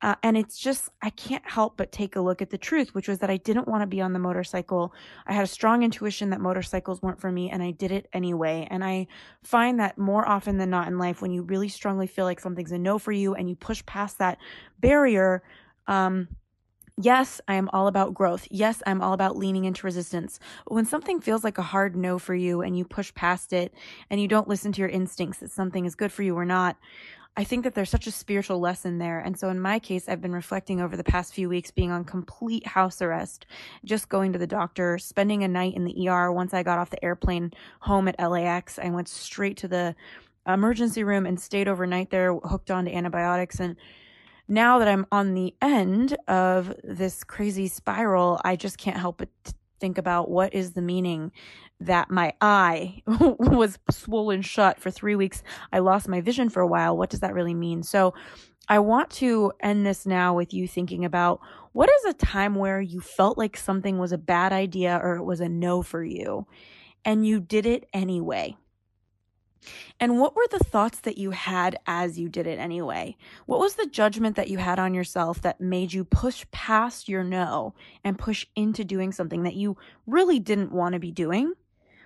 Uh, 0.00 0.14
and 0.22 0.36
it's 0.36 0.56
just, 0.56 0.90
I 1.02 1.10
can't 1.10 1.42
help 1.48 1.76
but 1.76 1.90
take 1.90 2.14
a 2.14 2.20
look 2.20 2.40
at 2.40 2.50
the 2.50 2.58
truth, 2.58 2.94
which 2.94 3.08
was 3.08 3.18
that 3.18 3.30
I 3.30 3.36
didn't 3.38 3.66
want 3.66 3.82
to 3.82 3.86
be 3.86 4.00
on 4.00 4.12
the 4.12 4.20
motorcycle. 4.20 4.94
I 5.26 5.32
had 5.32 5.42
a 5.42 5.48
strong 5.48 5.82
intuition 5.82 6.30
that 6.30 6.40
motorcycles 6.40 7.02
weren't 7.02 7.20
for 7.20 7.32
me, 7.32 7.50
and 7.50 7.62
I 7.64 7.72
did 7.72 7.90
it 7.90 8.06
anyway. 8.12 8.68
And 8.70 8.84
I 8.84 9.08
find 9.42 9.80
that 9.80 9.98
more 9.98 10.28
often 10.28 10.56
than 10.56 10.70
not 10.70 10.86
in 10.86 10.98
life, 10.98 11.20
when 11.20 11.32
you 11.32 11.42
really 11.42 11.68
strongly 11.68 12.06
feel 12.06 12.26
like 12.26 12.38
something's 12.38 12.70
a 12.70 12.78
no 12.78 13.00
for 13.00 13.10
you 13.10 13.34
and 13.34 13.48
you 13.48 13.56
push 13.56 13.84
past 13.86 14.18
that 14.18 14.38
barrier, 14.78 15.42
um, 15.88 16.28
Yes, 17.00 17.40
I 17.46 17.54
am 17.54 17.70
all 17.72 17.86
about 17.86 18.12
growth. 18.12 18.48
Yes, 18.50 18.82
I'm 18.84 19.00
all 19.00 19.12
about 19.12 19.36
leaning 19.36 19.64
into 19.66 19.86
resistance. 19.86 20.40
But 20.66 20.74
when 20.74 20.84
something 20.84 21.20
feels 21.20 21.44
like 21.44 21.56
a 21.56 21.62
hard 21.62 21.94
no 21.94 22.18
for 22.18 22.34
you 22.34 22.60
and 22.60 22.76
you 22.76 22.84
push 22.84 23.14
past 23.14 23.52
it 23.52 23.72
and 24.10 24.20
you 24.20 24.26
don't 24.26 24.48
listen 24.48 24.72
to 24.72 24.80
your 24.80 24.88
instincts 24.88 25.38
that 25.38 25.52
something 25.52 25.84
is 25.84 25.94
good 25.94 26.10
for 26.10 26.24
you 26.24 26.36
or 26.36 26.44
not, 26.44 26.76
I 27.36 27.44
think 27.44 27.62
that 27.62 27.76
there's 27.76 27.88
such 27.88 28.08
a 28.08 28.10
spiritual 28.10 28.58
lesson 28.58 28.98
there. 28.98 29.20
And 29.20 29.38
so 29.38 29.48
in 29.48 29.60
my 29.60 29.78
case, 29.78 30.08
I've 30.08 30.20
been 30.20 30.32
reflecting 30.32 30.80
over 30.80 30.96
the 30.96 31.04
past 31.04 31.32
few 31.32 31.48
weeks 31.48 31.70
being 31.70 31.92
on 31.92 32.04
complete 32.04 32.66
house 32.66 33.00
arrest, 33.00 33.46
just 33.84 34.08
going 34.08 34.32
to 34.32 34.38
the 34.40 34.48
doctor, 34.48 34.98
spending 34.98 35.44
a 35.44 35.48
night 35.48 35.74
in 35.76 35.84
the 35.84 36.08
ER. 36.08 36.32
Once 36.32 36.52
I 36.52 36.64
got 36.64 36.80
off 36.80 36.90
the 36.90 37.04
airplane 37.04 37.52
home 37.78 38.08
at 38.08 38.18
LAX, 38.18 38.76
I 38.76 38.90
went 38.90 39.06
straight 39.08 39.56
to 39.58 39.68
the 39.68 39.94
emergency 40.48 41.04
room 41.04 41.26
and 41.26 41.38
stayed 41.38 41.68
overnight 41.68 42.10
there, 42.10 42.34
hooked 42.34 42.72
on 42.72 42.86
to 42.86 42.92
antibiotics. 42.92 43.60
And 43.60 43.76
now 44.48 44.78
that 44.78 44.88
I'm 44.88 45.06
on 45.12 45.34
the 45.34 45.54
end 45.60 46.16
of 46.26 46.74
this 46.82 47.22
crazy 47.22 47.68
spiral, 47.68 48.40
I 48.44 48.56
just 48.56 48.78
can't 48.78 48.96
help 48.96 49.18
but 49.18 49.28
think 49.78 49.98
about 49.98 50.30
what 50.30 50.54
is 50.54 50.72
the 50.72 50.82
meaning 50.82 51.30
that 51.80 52.10
my 52.10 52.32
eye 52.40 53.02
was 53.06 53.78
swollen 53.90 54.42
shut 54.42 54.80
for 54.80 54.90
three 54.90 55.14
weeks. 55.14 55.42
I 55.72 55.78
lost 55.78 56.08
my 56.08 56.20
vision 56.20 56.48
for 56.48 56.60
a 56.60 56.66
while. 56.66 56.96
What 56.96 57.10
does 57.10 57.20
that 57.20 57.34
really 57.34 57.54
mean? 57.54 57.82
So 57.82 58.14
I 58.68 58.80
want 58.80 59.10
to 59.10 59.52
end 59.60 59.86
this 59.86 60.04
now 60.04 60.34
with 60.34 60.52
you 60.52 60.66
thinking 60.66 61.04
about 61.04 61.40
what 61.72 61.88
is 61.88 62.04
a 62.06 62.14
time 62.14 62.54
where 62.54 62.80
you 62.80 63.00
felt 63.00 63.38
like 63.38 63.56
something 63.56 63.98
was 63.98 64.12
a 64.12 64.18
bad 64.18 64.52
idea 64.52 64.98
or 65.02 65.16
it 65.16 65.24
was 65.24 65.40
a 65.40 65.48
no 65.48 65.82
for 65.82 66.02
you 66.02 66.46
and 67.04 67.26
you 67.26 67.40
did 67.40 67.66
it 67.66 67.88
anyway. 67.92 68.56
And 70.00 70.20
what 70.20 70.36
were 70.36 70.46
the 70.50 70.58
thoughts 70.58 71.00
that 71.00 71.18
you 71.18 71.32
had 71.32 71.78
as 71.86 72.18
you 72.18 72.28
did 72.28 72.46
it 72.46 72.58
anyway? 72.58 73.16
What 73.46 73.60
was 73.60 73.74
the 73.74 73.86
judgment 73.86 74.36
that 74.36 74.48
you 74.48 74.58
had 74.58 74.78
on 74.78 74.94
yourself 74.94 75.42
that 75.42 75.60
made 75.60 75.92
you 75.92 76.04
push 76.04 76.44
past 76.50 77.08
your 77.08 77.24
no 77.24 77.74
and 78.04 78.18
push 78.18 78.46
into 78.54 78.84
doing 78.84 79.12
something 79.12 79.42
that 79.42 79.54
you 79.54 79.76
really 80.06 80.38
didn't 80.38 80.72
want 80.72 80.94
to 80.94 81.00
be 81.00 81.10
doing? 81.10 81.52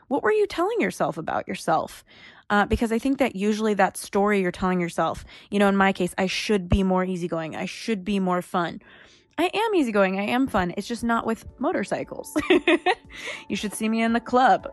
What 0.09 0.23
were 0.23 0.33
you 0.33 0.47
telling 0.47 0.81
yourself 0.81 1.17
about 1.17 1.49
yourself? 1.49 2.05
Uh, 2.51 2.67
because 2.67 2.93
I 2.93 2.99
think 2.99 3.19
that 3.19 3.35
usually 3.35 3.73
that 3.75 3.97
story 3.97 4.43
you're 4.43 4.53
telling 4.53 4.79
yourself, 4.79 5.25
you 5.51 5.59
know, 5.59 5.69
in 5.69 5.77
my 5.77 5.93
case, 5.93 6.15
I 6.19 6.27
should 6.27 6.69
be 6.69 6.83
more 6.83 7.05
easygoing. 7.05 7.57
I 7.57 7.65
should 7.65 8.05
be 8.05 8.21
more 8.21 8.43
fun. 8.43 8.83
I 9.39 9.51
am 9.53 9.75
easygoing. 9.75 10.19
I 10.19 10.25
am 10.25 10.47
fun. 10.47 10.75
It's 10.77 10.87
just 10.87 11.03
not 11.03 11.27
with 11.27 11.47
motorcycles. 11.59 12.37
you 13.49 13.57
should 13.57 13.73
see 13.73 13.89
me 13.89 14.03
in 14.03 14.13
the 14.13 14.21
club. 14.21 14.69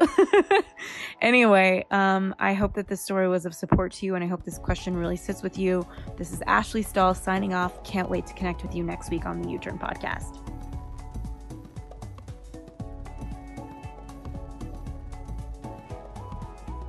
anyway, 1.22 1.86
um, 1.92 2.36
I 2.40 2.54
hope 2.54 2.74
that 2.76 2.88
this 2.88 3.02
story 3.02 3.28
was 3.28 3.46
of 3.46 3.56
support 3.56 3.94
to 3.94 4.06
you, 4.06 4.16
and 4.16 4.24
I 4.24 4.28
hope 4.28 4.44
this 4.44 4.58
question 4.58 4.96
really 4.96 5.18
sits 5.18 5.42
with 5.42 5.58
you. 5.58 5.88
This 6.18 6.32
is 6.32 6.42
Ashley 6.46 6.82
Stahl 6.82 7.14
signing 7.14 7.54
off. 7.54 7.84
Can't 7.84 8.10
wait 8.10 8.28
to 8.28 8.34
connect 8.34 8.62
with 8.62 8.76
you 8.76 8.84
next 8.84 9.10
week 9.12 9.26
on 9.26 9.42
the 9.42 9.50
You 9.50 9.60
Turn 9.60 9.80
Podcast. 9.80 10.49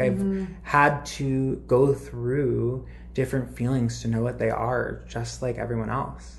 I've 0.00 0.14
mm-hmm. 0.14 0.52
had 0.62 1.04
to 1.06 1.56
go 1.66 1.92
through 1.92 2.86
different 3.14 3.56
feelings 3.56 4.02
to 4.02 4.08
know 4.08 4.22
what 4.22 4.38
they 4.38 4.50
are, 4.50 5.04
just 5.08 5.42
like 5.42 5.58
everyone 5.58 5.90
else. 5.90 6.38